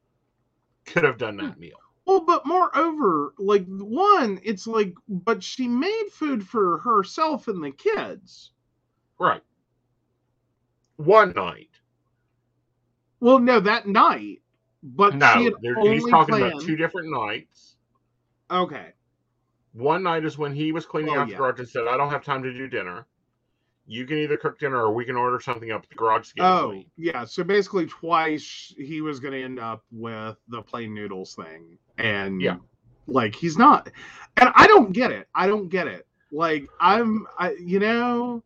[0.85, 1.47] could have done Hmm.
[1.47, 1.79] that meal.
[2.09, 7.69] Well, but moreover, like one, it's like, but she made food for herself and the
[7.69, 8.49] kids.
[9.19, 9.43] Right.
[10.95, 11.69] One night.
[13.19, 14.41] Well, no, that night,
[14.81, 16.53] but she No, had there- only he's talking planned.
[16.53, 17.75] about two different nights.
[18.49, 18.93] Okay,
[19.73, 21.35] One night is when he was cleaning Oh, out yeah.
[21.35, 23.05] the garage and said, I don't have time to do dinner.
[23.91, 26.83] You can either cook dinner or we can order something up at the garage Oh,
[26.95, 27.25] yeah.
[27.25, 32.39] So basically, twice he was going to end up with the plain noodles thing, and
[32.39, 32.57] Yeah.
[33.07, 33.89] like he's not,
[34.37, 35.27] and I don't get it.
[35.33, 36.05] I don't get it.
[36.31, 38.43] Like I'm, I you know,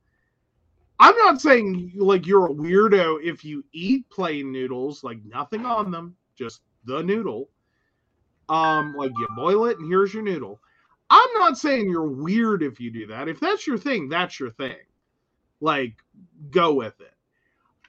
[1.01, 5.91] I'm not saying like you're a weirdo if you eat plain noodles, like nothing on
[5.91, 7.49] them, just the noodle.
[8.47, 10.61] Um, like you boil it and here's your noodle.
[11.09, 13.27] I'm not saying you're weird if you do that.
[13.27, 14.77] If that's your thing, that's your thing.
[15.63, 15.95] Like,
[16.51, 17.13] go with it.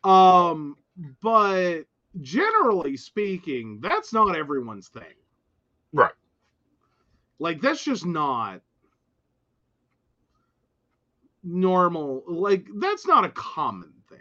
[0.08, 0.76] Um,
[1.22, 1.82] but
[2.22, 5.14] generally speaking, that's not everyone's thing.
[5.92, 6.12] Right.
[7.40, 8.62] Like, that's just not.
[11.44, 12.24] normal.
[12.26, 14.20] Like that's not a common thing.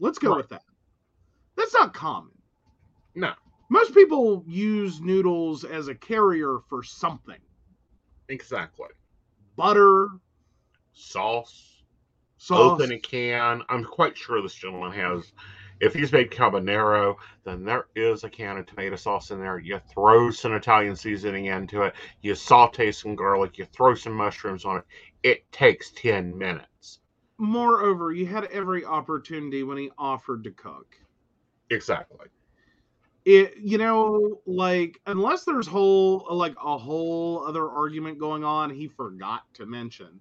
[0.00, 0.38] Let's go Right.
[0.38, 0.64] with that.
[1.56, 2.32] That's not common.
[3.14, 3.34] No.
[3.70, 7.40] Most people use noodles as a carrier for something.
[8.28, 8.88] Exactly.
[9.56, 10.08] Butter,
[10.92, 11.75] Sauce,
[12.46, 12.80] sauce.
[12.80, 13.62] open a can.
[13.68, 15.32] I'm quite sure this gentleman has.
[15.80, 19.58] If he's made carbonaro, then there is a can of tomato sauce in there.
[19.58, 21.94] You throw some Italian seasoning into it.
[22.22, 23.58] You saute some garlic.
[23.58, 24.84] You throw some mushrooms on it.
[25.22, 27.00] It takes ten minutes.
[27.38, 30.96] Moreover, you had every opportunity when he offered to cook.
[31.70, 32.26] Exactly.
[33.26, 38.86] it you know like unless there's whole like a whole other argument going on he
[38.88, 40.20] forgot to mention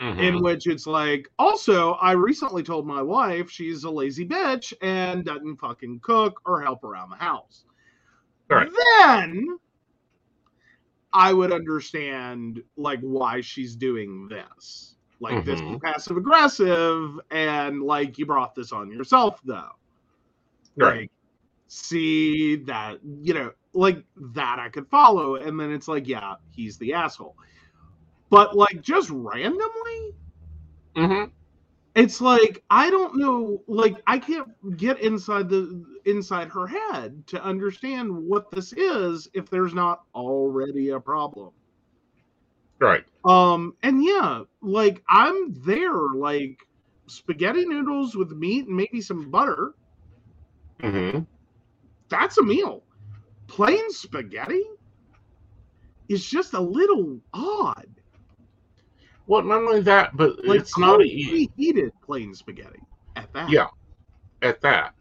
[0.00, 0.18] Mhm.
[0.20, 5.24] in which it's like also i recently told my wife she's a lazy bitch and
[5.24, 7.64] doesn't fucking cook or help around the house
[8.50, 8.68] Right.
[8.98, 9.46] then
[11.12, 15.80] i would understand like why she's doing this like this is Mhm.
[15.82, 19.70] passive aggressive and like you brought this on yourself though
[20.76, 21.02] Right.
[21.02, 21.10] like
[21.68, 24.04] see that you know like
[24.34, 27.36] that i could follow and then it's like yeah he's the asshole
[28.34, 30.14] but like just randomly
[30.96, 31.32] Mhm.
[31.94, 37.42] it's like i don't know like i can't get inside the inside her head to
[37.42, 41.52] understand what this is if there's not already a problem
[42.80, 43.04] Right.
[43.24, 46.58] um and yeah like i'm there like
[47.08, 49.74] spaghetti noodles with meat and maybe some butter
[50.82, 51.24] Mm-hmm.
[52.10, 52.84] that's a meal.
[53.48, 54.62] Plain spaghetti
[56.08, 58.00] is just a little odd.
[59.26, 62.80] Well, not only that, but Like it's not a cold reheated plain spaghetti
[63.16, 63.48] at that.
[63.48, 63.68] Yeah.
[64.42, 64.94] at that.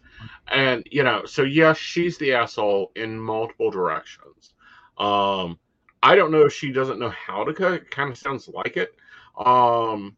[0.47, 4.53] And you know, so yes, she's the asshole in multiple directions.
[4.97, 5.59] Um,
[6.01, 7.81] I don't know if she doesn't know how to cook.
[7.81, 8.95] It kind of sounds like it.
[9.37, 10.15] Um,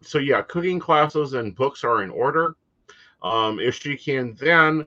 [0.00, 2.56] so yeah, cooking classes and books are in order.
[3.22, 4.86] Um, if she can, then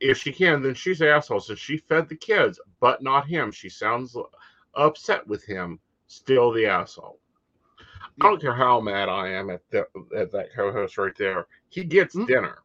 [0.00, 1.40] if she can, then she's the asshole.
[1.40, 3.50] So she fed the kids, but not him.
[3.50, 4.16] She sounds
[4.74, 5.80] upset with him.
[6.06, 7.20] Still the asshole.
[8.20, 11.46] I don't care how mad I am at the, at that co-host right there.
[11.68, 12.26] He gets Mm.
[12.26, 12.58] dinner.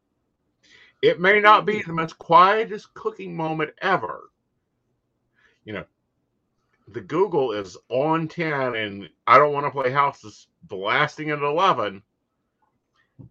[1.02, 4.30] It may not be the most quietest cooking moment ever.
[5.64, 5.84] You know,
[6.88, 11.40] the Google is on 10 and I don't want to play house is blasting at
[11.40, 12.02] 11.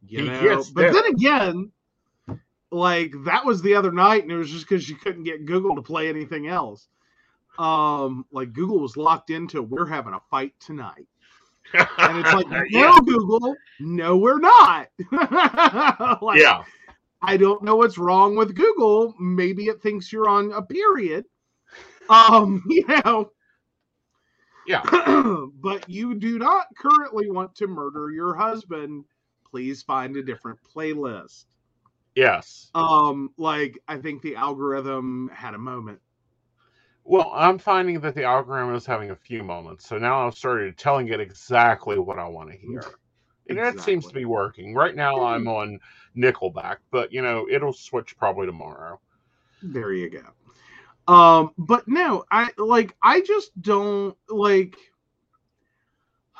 [0.07, 0.31] You He know?
[0.31, 0.91] gets but that.
[0.91, 1.71] then again,
[2.71, 5.75] like that was the other night, and it was just because you couldn't get Google
[5.75, 6.87] to play anything else.
[7.57, 11.07] Um, like Google was locked into we're having a fight tonight.
[11.73, 12.97] And it's like, no, yeah.
[13.05, 14.87] Google, no, we're not.
[16.21, 16.63] like, yeah.
[17.21, 19.15] I don't know what's wrong with Google.
[19.19, 21.25] Maybe it thinks you're on a period.
[22.09, 23.31] Um, you know.
[24.67, 24.81] Yeah.
[25.61, 29.05] but you do not currently want to murder your husband.
[29.49, 31.45] Please find a different playlist.
[32.15, 32.69] Yes.
[32.75, 35.99] Um, like I think the algorithm had a moment.
[37.05, 39.87] Well, I'm finding that the algorithm is having a few moments.
[39.87, 42.83] So now I've started telling it exactly what I want to hear.
[43.49, 44.73] And it seems to be working.
[44.73, 45.79] Right now I'm on
[46.15, 48.99] Nickelback, but you know, it'll switch probably tomorrow.
[49.61, 51.13] There you go.
[51.13, 54.77] Um, but no, I like I just don't like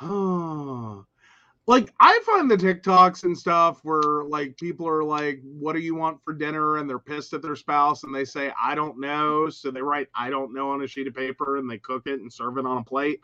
[1.66, 5.94] like I find the TikToks and stuff where like people are like, What do you
[5.94, 6.76] want for dinner?
[6.76, 9.48] And they're pissed at their spouse and they say, I don't know.
[9.48, 12.20] So they write I don't know on a sheet of paper and they cook it
[12.20, 13.20] and serve it on a plate.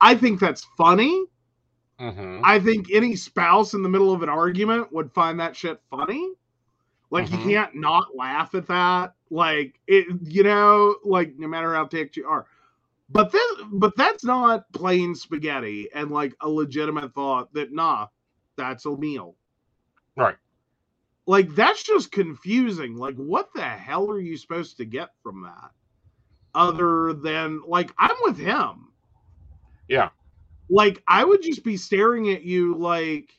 [0.00, 1.24] I think that's funny.
[2.00, 2.40] Mm-hmm.
[2.44, 6.32] I think any spouse in the middle of an argument would find that shit funny.
[7.10, 7.32] Like Mhm.
[7.32, 9.14] you can't not laugh at that.
[9.30, 12.46] Like it, you know, like no matter how ticked you are.
[13.10, 18.06] But this, but that's not plain spaghetti and like a legitimate thought that nah,
[18.56, 19.36] that's a meal.
[20.16, 20.36] Right.
[21.26, 22.96] Like that's just confusing.
[22.96, 25.72] Like what the hell are you supposed to get from that?
[26.54, 28.88] Other than like I'm with him.
[29.88, 30.10] Yeah.
[30.68, 33.30] Like I would just be staring at you like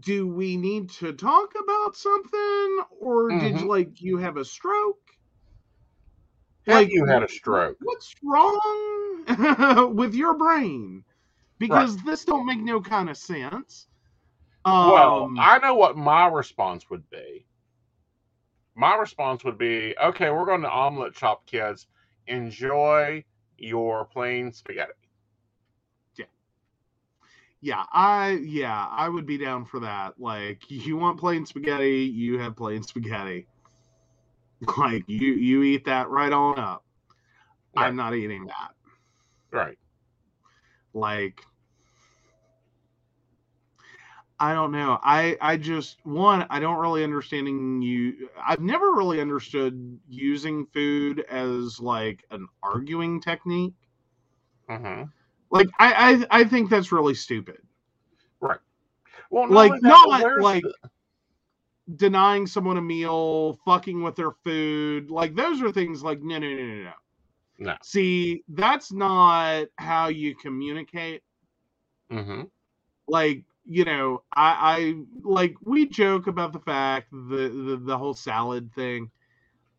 [0.00, 3.66] do we need to talk about something or did Mhm.
[3.66, 5.15] like you have a stroke?
[6.66, 7.76] Have you had a stroke?
[7.80, 11.04] What's wrong with your brain?
[11.58, 13.86] Because this don't make no kind of sense.
[14.64, 17.46] Um, well, I know what my response would be.
[18.74, 21.86] My response would be, okay, we're going to omelet shop, kids.
[22.26, 23.24] Enjoy
[23.56, 24.92] your plain spaghetti.
[26.16, 26.24] Yeah,
[27.60, 30.20] yeah, I yeah, I would be down for that.
[30.20, 33.46] Like, you want plain spaghetti, you have plain spaghetti.
[34.78, 36.84] Like you you eat that right on up.
[37.76, 37.86] Right.
[37.86, 38.70] I'm not eating that.
[39.50, 39.78] Right.
[40.94, 41.42] Like
[44.38, 44.98] I don't know.
[45.02, 48.28] I I just one I don't really understanding you.
[48.46, 53.74] I've never really understood using food as like an arguing technique.
[54.68, 55.02] hmm
[55.50, 57.58] Like I I, I think that's really stupid.
[58.40, 58.58] Right.
[59.30, 60.08] Well, Like, only that, not
[60.42, 60.74] like- the-
[61.94, 66.48] Denying someone a meal, fucking with their food, like those are things like no no
[66.48, 66.92] no no no.
[67.58, 67.76] No.
[67.82, 71.22] See, that's not how you communicate.
[72.10, 72.50] Mhm.
[73.08, 78.14] like you know i i like we joke about the fact the the, the whole
[78.14, 79.10] salad thing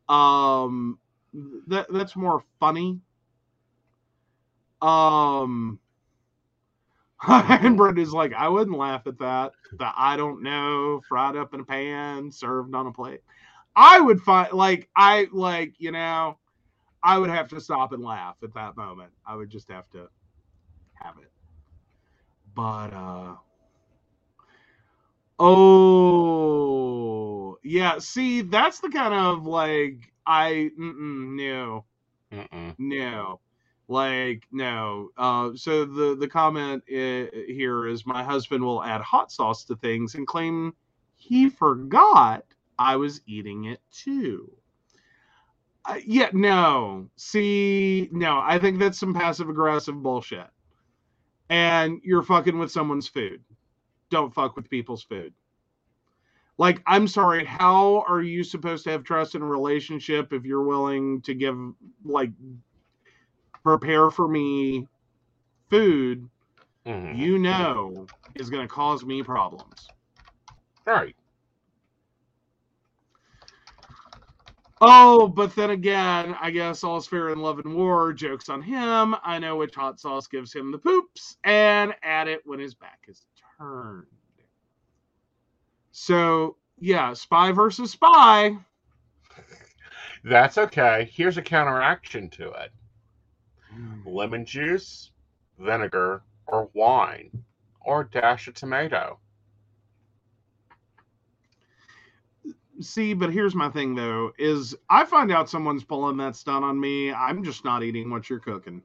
[0.10, 1.00] um
[1.68, 3.00] that that's more funny
[4.82, 5.80] um
[7.28, 11.62] and Brenda's like i wouldn't laugh at that the i don't know fried up in
[11.62, 13.22] a pan served on a plate.
[13.76, 16.38] I would find like i like you know
[17.04, 19.12] i would have to stop and laugh at that moment.
[19.26, 20.08] I would just have to
[20.94, 21.32] have it.
[22.56, 23.36] But uh
[25.40, 31.86] oh yeah see that's the kind of like i no.
[32.32, 32.76] Mm-mm.
[32.78, 33.40] no
[33.88, 39.32] like no uh so the the comment i- here is my husband will add hot
[39.32, 40.74] sauce to things and claim
[41.16, 42.44] he forgot
[42.80, 44.52] i was eating it too.
[45.86, 50.48] Uh, yeah no see no i think that's some passive aggressive bullshit.
[51.50, 53.44] And you're fucking with someone's food.
[54.10, 55.34] Don't fuck with people's food.
[56.58, 60.64] Like i'm sorry how are you supposed to have trust in a relationship if you're
[60.64, 61.58] willing to give
[62.04, 62.32] like
[63.68, 64.88] prepare for me
[65.70, 66.30] food
[66.86, 67.18] Mhm.
[67.18, 69.88] you know is going to cause me problems
[70.88, 71.16] All right.
[74.82, 79.16] oh but then again i guess all's fair in love and war jokes on him
[79.24, 83.00] i know which hot sauce gives him the poops and add it when his back
[83.08, 83.26] is
[83.60, 84.06] turned
[85.92, 88.56] so yeah spy versus spy
[90.24, 91.10] That's okay.
[91.14, 92.72] Here's a counteraction to it
[94.06, 95.12] lemon juice,
[95.60, 97.32] vinegar, or wine,
[97.82, 99.20] or dash of tomato.
[102.82, 106.80] See, but here's my thing though: is I find out someone's pulling that stunt on
[106.80, 108.84] me, I'm just not eating what you're cooking.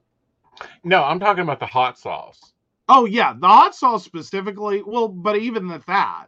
[0.85, 2.53] No, I'm talking about the hot sauce.
[2.89, 4.83] Oh yeah, the hot sauce specifically.
[4.83, 6.27] Well, but even at that,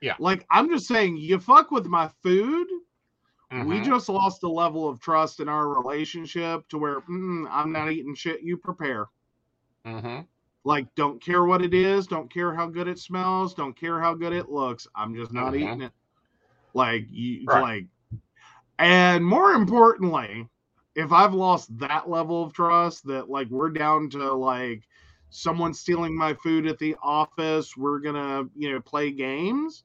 [0.00, 0.16] Yeah.
[0.18, 2.68] Like I'm just saying, you fuck with my food.
[3.58, 3.82] We Mhm.
[3.82, 8.14] just lost a level of trust in our relationship to where mm, I'm not eating
[8.14, 9.06] shit you prepare.
[9.84, 10.28] Mhm.
[10.64, 14.14] Like, don't care what it is, don't care how good it smells, don't care how
[14.14, 14.86] good it looks.
[14.94, 15.56] I'm just not Mhm.
[15.56, 15.92] eating it.
[16.74, 17.56] Like you Right.
[17.56, 17.88] like
[18.78, 20.48] and more importantly,
[20.96, 24.84] if I've lost that level of trust that like we're down to like
[25.30, 29.84] someone stealing my food at the office, we're gonna, you know, play games.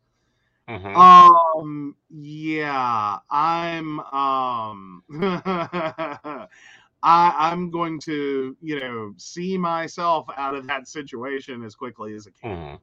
[0.68, 0.96] Mhm.
[0.96, 6.48] Um yeah, I'm um I
[7.04, 12.32] I'm going to, you know, see myself out of that situation as quickly as I
[12.32, 12.80] can.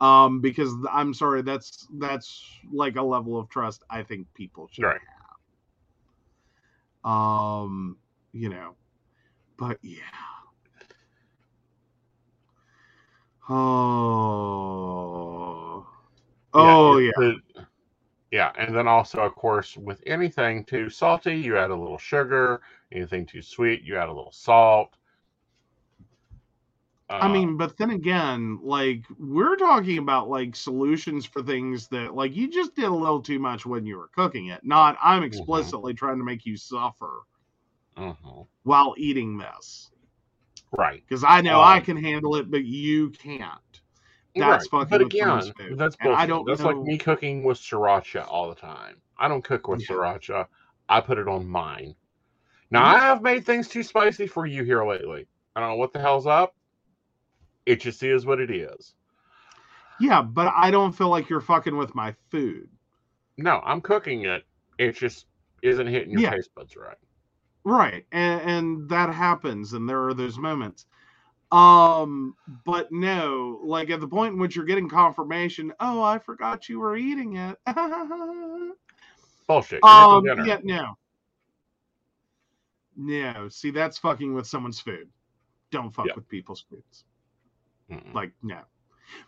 [0.00, 0.06] Mhm.
[0.06, 2.42] Um because I'm sorry, that's that's
[2.72, 5.00] like a level of trust I think people should Right.
[7.04, 7.10] have.
[7.10, 7.98] Um,
[8.32, 8.76] you know,
[9.56, 9.98] but yeah.
[13.48, 15.07] Oh.
[16.54, 17.12] Oh yeah.
[18.30, 22.60] yeah, and then also, of course, with anything too salty, you add a little sugar.
[22.92, 24.96] Anything too sweet, you add a little salt.
[27.20, 32.14] I Uh, mean, but then again, like we're talking about like solutions for things that
[32.14, 34.64] like you just did a little too much when you were cooking it.
[34.64, 37.22] Not I'm explicitly trying to make you suffer
[37.96, 38.46] mhm.
[38.62, 39.90] while eating this.
[40.78, 41.04] right.
[41.08, 43.82] Because I know I Um, can handle it, but you can't.
[44.38, 44.80] That's right.
[44.82, 45.28] fucking But again,
[45.76, 46.18] that's bullshit.
[46.18, 49.00] I don't that's know- like me cooking with sriracha all the time.
[49.18, 49.96] I don't cook with Yeah.
[49.96, 50.46] sriracha.
[50.88, 51.94] I put it on mine.
[52.70, 52.94] Now Mhm.
[52.94, 55.26] I have made things too spicy for you here lately.
[55.56, 56.54] I don't know what the hell's up.
[57.66, 58.94] It just is what it is.
[60.00, 62.68] Yeah, but I don't feel like you're fucking with my food.
[63.36, 64.44] No, I'm cooking it.
[64.78, 65.26] It just
[65.62, 66.30] isn't hitting your Yeah.
[66.30, 66.96] taste buds right.
[67.64, 68.06] Right.
[68.12, 70.86] And, and that happens and there are those moments.
[71.50, 72.34] Um,
[72.66, 76.80] but no, like at the point in which you're getting confirmation, oh, I forgot you
[76.80, 77.56] were eating it.
[79.46, 79.80] Bullshit.
[79.82, 80.98] You're um, yeah, no.
[82.96, 85.08] No, see, that's fucking with someone's food.
[85.70, 86.14] Don't fuck Yeah.
[86.16, 87.04] with people's foods.
[87.90, 88.12] Mm-mm.
[88.12, 88.60] Like, no.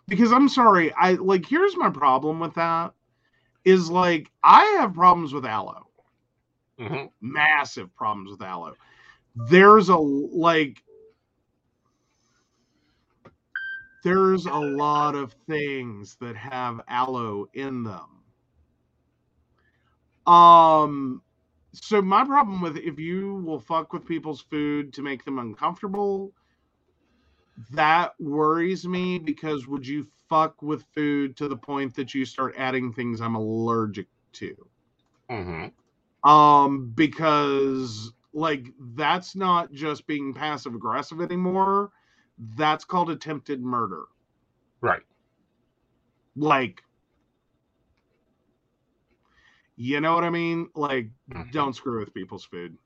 [0.09, 2.93] Because I'm sorry, I like here's my problem with that
[3.65, 5.87] is like I have problems with aloe.
[6.79, 7.11] Mhm.
[7.21, 8.75] massive problems with aloe.
[9.37, 10.83] There's a like
[14.03, 18.25] there's a lot of things that have aloe in them.
[20.27, 21.23] Um,
[21.75, 26.35] so my problem with if you will fuck with people's food to make them uncomfortable,
[27.71, 32.55] that worries me because would you fuck with food to the point that you start
[32.57, 34.55] adding things I'm allergic to?
[35.29, 35.73] hmm
[36.25, 41.91] Um, because like that's not just being passive aggressive anymore.
[42.41, 44.07] That's called attempted murder.
[44.81, 45.03] Right.
[46.37, 46.83] Like,
[49.77, 50.71] you know what I mean?
[50.75, 51.51] Like, Mhm.
[51.53, 52.77] don't screw with people's food.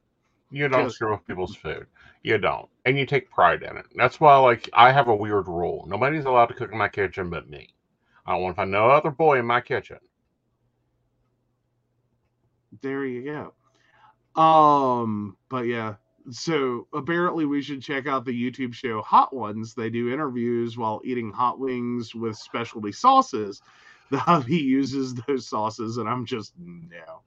[0.51, 1.87] You don't screw with people's food.
[2.23, 2.71] You don't.
[2.85, 3.87] And you take pride in it.
[3.95, 5.85] That's why, like, I have a weird rule.
[5.89, 7.75] Nobody's allowed to cook in my kitchen but me.
[8.27, 9.99] I don't want to find no other boy in my kitchen.
[12.83, 13.23] There you
[14.37, 14.41] go.
[14.41, 15.97] Um, but yeah.
[16.31, 19.75] So apparently we should check out the YouTube show Hot Ones.
[19.75, 23.63] They do interviews while eating hot wings with specialty sauces.
[24.11, 27.23] The hubby uses those sauces, and I'm just no.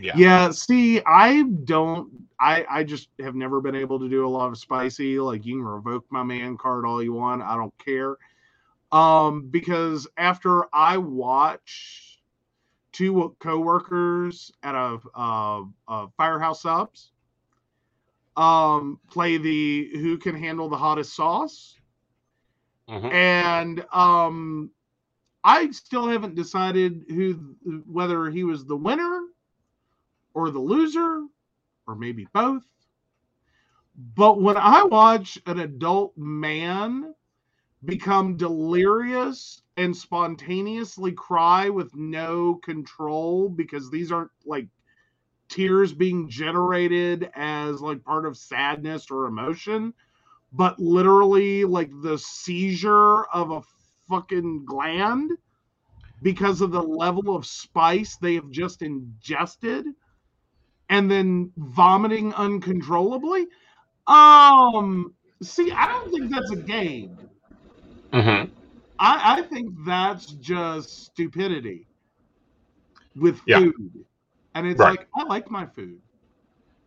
[0.00, 0.12] Yeah.
[0.16, 4.48] Yeah, see, I don't I I just have never been able to do a lot
[4.48, 5.20] of spicy.
[5.20, 7.42] Like you can revoke my man card all you want.
[7.42, 8.16] I don't care.
[8.90, 12.20] Um because after I watch
[12.92, 17.12] two coworkers at a uh, uh Firehouse Subs
[18.36, 21.76] um play the who can handle the hottest sauce
[22.88, 23.12] Mhm.
[23.12, 24.70] and um
[25.44, 27.56] I still haven't decided who
[27.86, 29.26] whether he was the winner
[30.34, 31.26] or the loser
[31.86, 32.64] or maybe both.
[34.16, 37.14] But when I watch an adult man
[37.84, 44.68] become delirious and spontaneously cry with no control because these aren't like
[45.48, 49.94] tears being generated as like part of sadness or emotion,
[50.52, 53.62] but literally like the seizure of a
[54.08, 55.32] fucking gland
[56.22, 59.86] because of the level of spice they have just ingested
[60.88, 63.46] and then vomiting uncontrollably.
[64.06, 67.18] Um, see, I don't think that's a game.
[68.12, 68.50] Mhm.
[68.98, 71.88] I, I think that's just stupidity
[73.16, 73.60] with Yeah.
[73.60, 74.04] food.
[74.54, 74.86] And it's Right.
[74.86, 76.00] like, I like my food.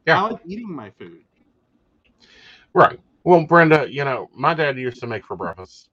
[0.08, 0.14] Yeah.
[0.14, 1.24] I like eating my food.
[2.74, 3.00] Right.
[3.26, 5.90] Well, Brenda, you know, my dad used to make for breakfast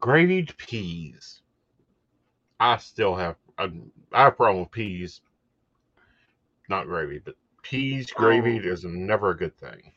[0.00, 1.42] gravied peas.
[2.60, 3.70] I still have a,
[4.12, 5.20] I have a problem with peas.
[6.68, 8.66] Not gravy, but peas gravied Oh.
[8.66, 9.92] is never a good thing.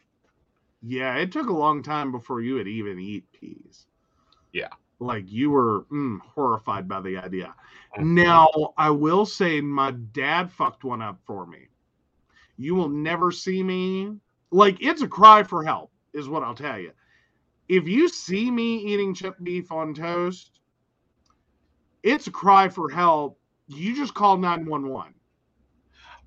[0.81, 3.87] Yeah, it took a long time before you would even eat peas.
[4.53, 4.69] Yeah.
[4.99, 7.55] Like you were mm, horrified by the idea.
[7.97, 8.13] Mhm.
[8.15, 11.69] Now, I will say my dad fucked one up for me.
[12.57, 14.17] You will never see me.
[14.51, 16.91] Like, it's a cry for help, is what I'll tell you.
[17.67, 20.59] If you see me eating chipped beef on toast,
[22.03, 23.39] it's a cry for help.
[23.67, 25.13] You just call 911.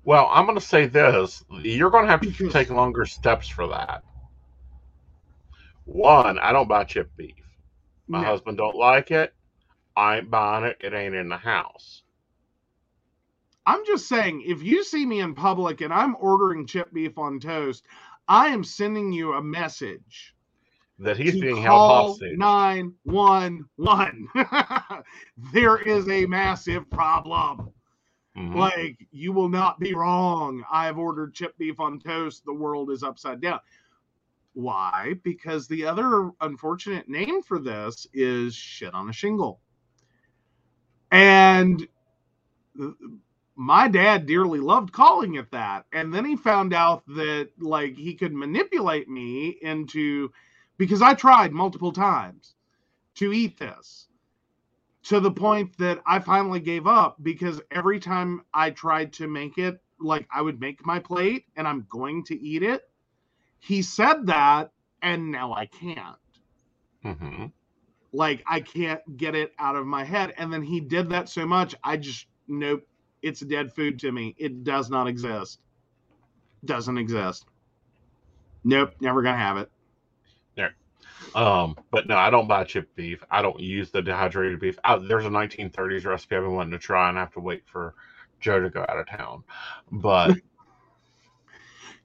[0.03, 3.67] Well, I'm going to say this: you're going to have to take longer steps for
[3.67, 4.03] that.
[5.85, 7.46] One, I don't buy chipped beef.
[8.07, 8.27] My No.
[8.27, 9.33] husband don't like it.
[9.95, 10.77] I ain't buying it.
[10.81, 12.03] It ain't in the house.
[13.65, 17.39] I'm just saying, if you see me in public and I'm ordering chipped beef on
[17.39, 17.85] toast,
[18.27, 20.33] I am sending you a message.
[20.99, 22.37] That he's being held hostage.
[22.37, 24.27] 911.
[25.53, 27.71] there is a massive problem.
[28.37, 28.55] Mhm.
[28.55, 30.63] Like, you will not be wrong.
[30.71, 32.45] I've ordered chipped beef on toast.
[32.45, 33.59] The world is upside down.
[34.57, 35.13] Why?
[35.23, 39.61] Because the other unfortunate name for this is shit on a shingle.
[41.11, 41.87] And
[43.55, 45.85] my dad dearly loved calling it that.
[45.93, 50.31] And then he found out that, like, he could manipulate me into
[50.79, 52.55] because I tried multiple times
[53.17, 54.07] to eat this
[55.03, 59.59] to the point that I finally gave up because every time I tried to make
[59.59, 62.81] it, like I would make my plate and I'm going to eat it.
[63.59, 64.71] He said that,
[65.01, 66.17] and now I can't.
[67.03, 67.51] Mhm.
[68.13, 70.33] Like I can't get it out of my head.
[70.37, 72.87] And then he did that so much, I just nope,
[73.21, 74.35] it's dead food to me.
[74.37, 75.59] It does not exist.
[76.65, 77.45] Doesn't exist.
[78.63, 79.71] Nope, never gonna have it.
[80.55, 80.75] There.
[81.35, 83.23] Um, but no, I don't buy chipped beef.
[83.29, 84.79] I don't use the dehydrated beef.
[84.83, 87.63] I, there's a 1930s recipe I've been wanting to try, and I have to wait
[87.65, 87.93] for
[88.39, 89.43] Joe to go out of town.
[89.91, 90.37] But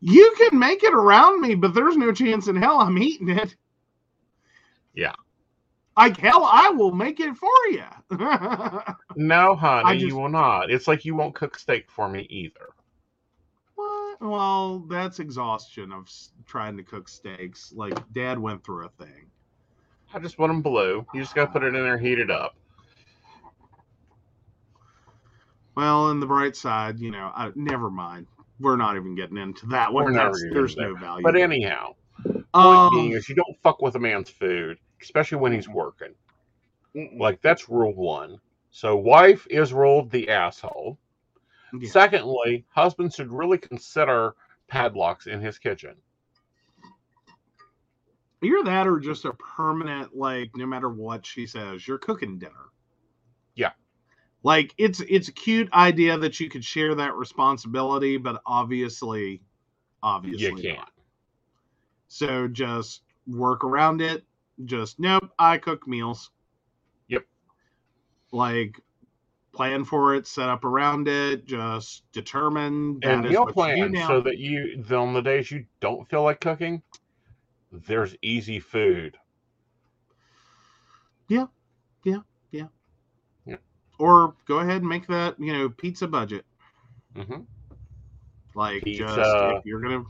[0.05, 3.55] You can make it around me, but there's no chance in hell I'm eating it.
[4.94, 5.12] Yeah.
[5.97, 7.84] Like hell, I will make it for you.
[9.16, 10.70] no, honey, just- you will not.
[10.72, 12.70] It's like you won't cook steak for me either.
[13.76, 14.20] what?
[14.20, 16.08] Well, that's exhaustion of
[16.47, 17.72] trying to cook steaks.
[17.74, 19.31] Like dad went through a thing.
[20.12, 21.06] I just want them blue.
[21.14, 22.56] You just got to put it in there, heat it up.
[25.76, 28.26] Well, on the bright side, you know, I, never mind.
[28.62, 30.12] We're not even getting into that one.
[30.15, 31.23] There's no value.
[31.23, 35.52] But anyhow, point Um, being is you don't fuck with a man's food, especially when
[35.52, 36.15] he's working.
[37.18, 38.39] Like that's rule one.
[38.70, 40.99] So wife is ruled the asshole.
[41.78, 41.91] Yeah.
[41.91, 44.34] Secondly, husband should really consider
[44.68, 45.97] padlocks in his kitchen.
[48.42, 52.70] Either that or just a permanent, like, no matter what she says, you're cooking dinner.
[54.44, 54.48] Yeah.
[54.50, 59.42] Like it's it's a cute idea that you could share that responsibility, but obviously,
[60.02, 60.78] obviously You can't.
[60.78, 60.92] not.
[62.08, 64.24] So just work around it.
[64.64, 66.30] Just nope, I cook meals.
[67.08, 67.24] Yep.
[68.32, 68.80] Like
[69.52, 73.90] plan for it, set up around it, just determine that and meal what you do
[73.92, 76.82] plan so that you on the days you don't feel like cooking,
[77.70, 79.18] there's easy food.
[84.02, 86.44] Or go ahead and make that, you know, pizza budget.
[87.14, 87.42] hmm
[88.56, 89.55] Like just Pizza.
[89.58, 90.02] if you're gonna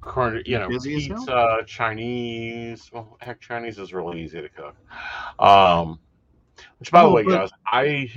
[0.00, 2.88] Corn, you know, pizza, Chinese.
[2.90, 4.74] Well, heck, Chinese is really easy to cook.
[5.38, 5.98] Um,
[6.78, 8.08] which, by the Oh, way, but- guys, I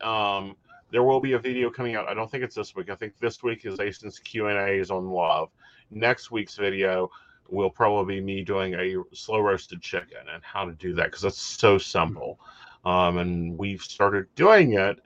[0.00, 0.56] um,
[0.90, 2.08] there will be a video coming out.
[2.08, 2.90] I don't think it's this week.
[2.90, 5.50] I think this week is Aeson's Q and A's on love.
[5.92, 7.08] Next week's video
[7.48, 11.22] will probably be me doing a slow roasted chicken and how to do that because
[11.24, 12.40] it's so simple.
[12.84, 15.00] Um, and we've started doing it.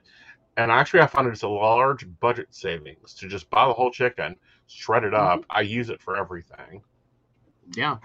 [0.57, 4.35] And actually, I found it's a large budget savings to just buy the whole chicken,
[4.67, 5.43] shred it up.
[5.49, 6.81] I use it for everything.
[7.75, 7.97] yeah.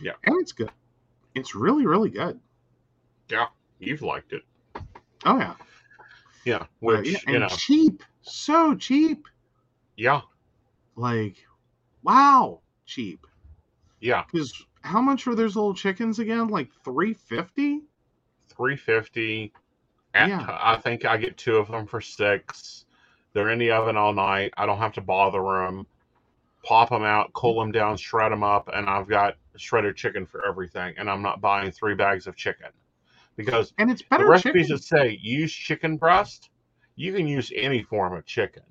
[0.00, 0.12] Yeah.
[0.24, 0.70] And it's good.
[1.34, 2.40] It's really, really good.
[3.28, 3.46] Yeah.
[3.78, 4.42] You've liked it,
[5.24, 5.54] Oh yeah.
[6.44, 6.56] yeah.
[6.56, 8.02] Uh, Which yeah, you and know, cheap.
[8.22, 9.26] So cheap.
[9.96, 10.20] yeah,
[10.96, 11.36] Like
[12.02, 13.26] wow, cheap.
[14.00, 14.24] yeah.
[14.30, 14.52] Because
[14.82, 16.48] how much are those little chickens again?
[16.48, 17.82] Like three fifty?
[18.56, 19.52] Three fifty.
[20.14, 20.58] Yeah.
[20.60, 22.84] I think I get two of them for six.
[23.32, 24.52] They're in the oven all night.
[24.58, 25.86] I don't have to bother them.
[26.64, 30.46] Pop them out, cool them down, shred them up, and I've got shredded chicken for
[30.46, 30.94] everything.
[30.96, 32.68] And I'm not buying three bags of chicken
[33.36, 34.76] because And it's the better recipes chicken.
[34.76, 36.50] that say use chicken breast,
[36.94, 38.62] you can use any form of chicken.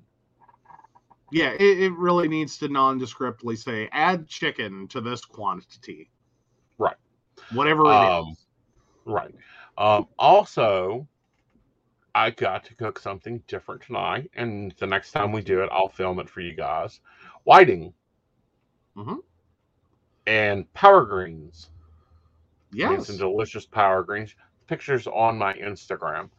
[1.32, 6.08] Yeah, it, it really needs to nondescriptly say add chicken to this quantity.
[6.78, 6.96] Right.
[7.50, 8.24] Whatever it is.
[8.26, 8.36] Um,
[9.04, 9.34] Right.
[9.82, 11.08] Um, also,
[12.14, 15.88] I got to cook something different tonight, and the next time we do it, I'll
[15.88, 17.00] film it for you guys.
[17.42, 17.92] Whiting
[18.96, 19.24] Mhm.
[20.26, 21.70] and power greens.
[22.74, 23.08] Yes.
[23.08, 24.34] some delicious power greens.
[24.68, 26.30] Pictures on my Instagram.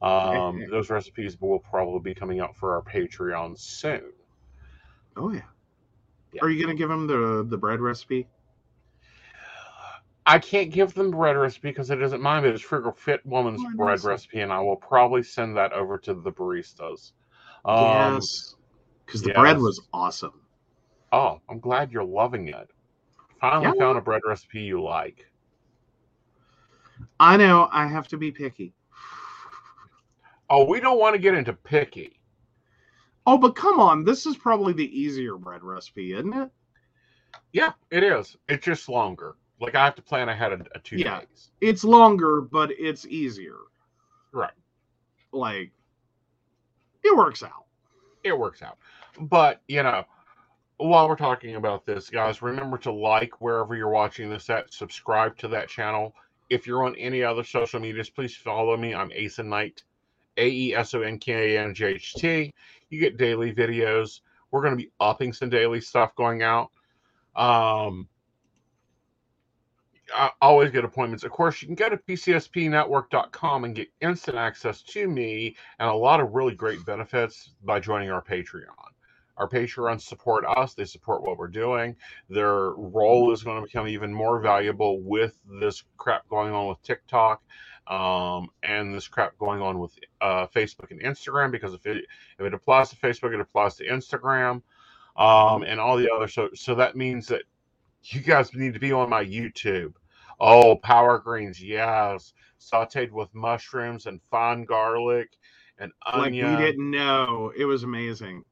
[0.00, 4.12] Um, those recipes will probably be coming out for our Patreon soon.
[5.16, 5.42] Oh yeah.
[6.32, 6.42] Yeah.
[6.42, 8.28] Are you gonna give them the the bread recipe?
[10.24, 13.62] I can't give them bread recipe because it isn't mine, but it's Frugal Fit Woman's
[13.64, 14.08] Oh, bread so.
[14.08, 17.12] recipe, and I will probably send that over to the baristas.
[17.64, 18.54] Um, yes.
[19.04, 20.40] Because the bread was awesome.
[21.10, 22.70] Oh, I'm glad you're loving it.
[23.40, 23.84] Finally Yeah.
[23.84, 25.26] found a bread recipe you like.
[27.18, 28.74] I know I have to be picky.
[30.48, 32.20] Oh, we don't want to get into picky.
[33.26, 36.50] Oh, but come on, this is probably the easier bread recipe, isn't it?
[37.52, 38.36] Yeah, it is.
[38.48, 39.36] It's just longer.
[39.62, 41.20] Like I have to plan ahead a, of two Yeah.
[41.20, 41.52] days.
[41.60, 43.58] It's longer, but it's easier.
[44.32, 44.50] Right.
[45.30, 45.70] Like
[47.04, 47.64] it works out.
[48.24, 48.76] It works out.
[49.20, 50.04] But, you know,
[50.78, 55.36] while we're talking about this, guys, remember to like wherever you're watching this at, subscribe
[55.38, 56.14] to that channel.
[56.50, 58.94] If you're on any other social medias, please follow me.
[58.94, 59.84] I'm Aeson Knight,
[60.38, 62.52] A E S O N K N I G H T.
[62.90, 64.20] You get daily videos.
[64.50, 66.70] We're going to be upping some daily stuff going out.
[67.36, 68.08] Um,
[70.14, 71.24] I always get appointments.
[71.24, 75.94] Of course, you can go to pcspnetwork.com and get instant access to me and a
[75.94, 78.66] lot of really great benefits by joining our Patreon.
[79.38, 81.96] Our Patreons support us, they support what we're doing.
[82.28, 86.82] Their role is going to become even more valuable with this crap going on with
[86.82, 87.42] TikTok
[87.86, 92.04] um, and this crap going on with uh, Facebook and Instagram because if it
[92.38, 94.62] if it applies to Facebook, it applies to Instagram
[95.16, 96.28] um, and all the other.
[96.28, 97.42] So so that means that
[98.04, 99.94] you guys need to be on my YouTube.
[100.44, 105.30] Oh, power greens, yes, sautéed with mushrooms and fine garlic
[105.78, 106.50] and onion.
[106.50, 107.52] Like we didn't know.
[107.56, 108.42] It was amazing.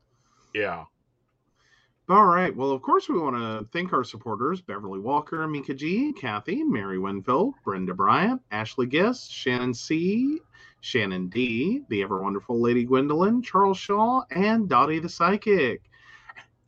[0.55, 0.85] Yeah.
[2.09, 2.55] All right.
[2.55, 7.01] Well, of course, we want to thank our supporters Beverly Walker, Mika G, Kathy, Mary
[7.01, 10.39] Winfield, Brenda Bryant, Ashley Guest, Shannon C,
[10.81, 15.83] Shannon D, the ever wonderful Lady Gwendolyn, Charles Shaw, and Dottie the Psychic.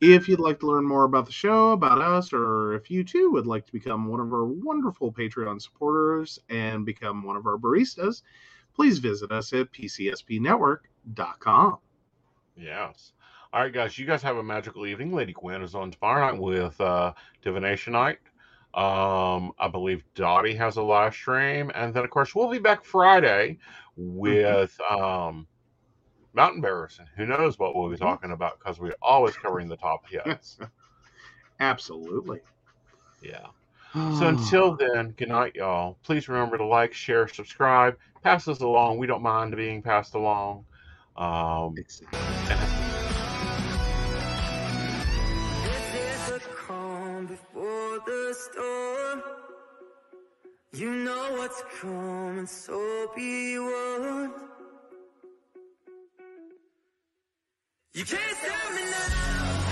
[0.05, 3.31] If you'd like to learn more about the show, about us, or if you too
[3.31, 7.57] would like to become one of our wonderful Patreon supporters and become one of our
[7.57, 8.21] baristas,
[8.75, 11.77] please visit us at pcspnetwork.com.
[12.57, 13.13] Yes.
[13.53, 13.97] All right, guys.
[13.97, 15.13] You guys have a magical evening.
[15.13, 18.17] Lady Gwen is on tomorrow night with uh, Divination Night.
[18.73, 22.83] Um, I believe Dottie has a live stream, and then of course we'll be back
[22.83, 23.57] Friday
[23.95, 25.47] with um,
[26.33, 29.77] Mountain Bears, and who knows what we'll be talking about because we're always covering the
[29.77, 30.57] top hits.
[31.59, 32.39] Absolutely.
[33.21, 33.47] Yeah.
[33.93, 35.97] So until then, good night, y'all.
[36.03, 38.97] Please remember to like, share, subscribe, pass us along.
[38.97, 40.65] We don't mind being passed along.
[41.15, 42.19] Um, Exactly.
[45.63, 49.23] This is the calm before the storm.
[50.73, 54.33] You know what's coming, so be warned.
[57.95, 59.62] You can't stop me now.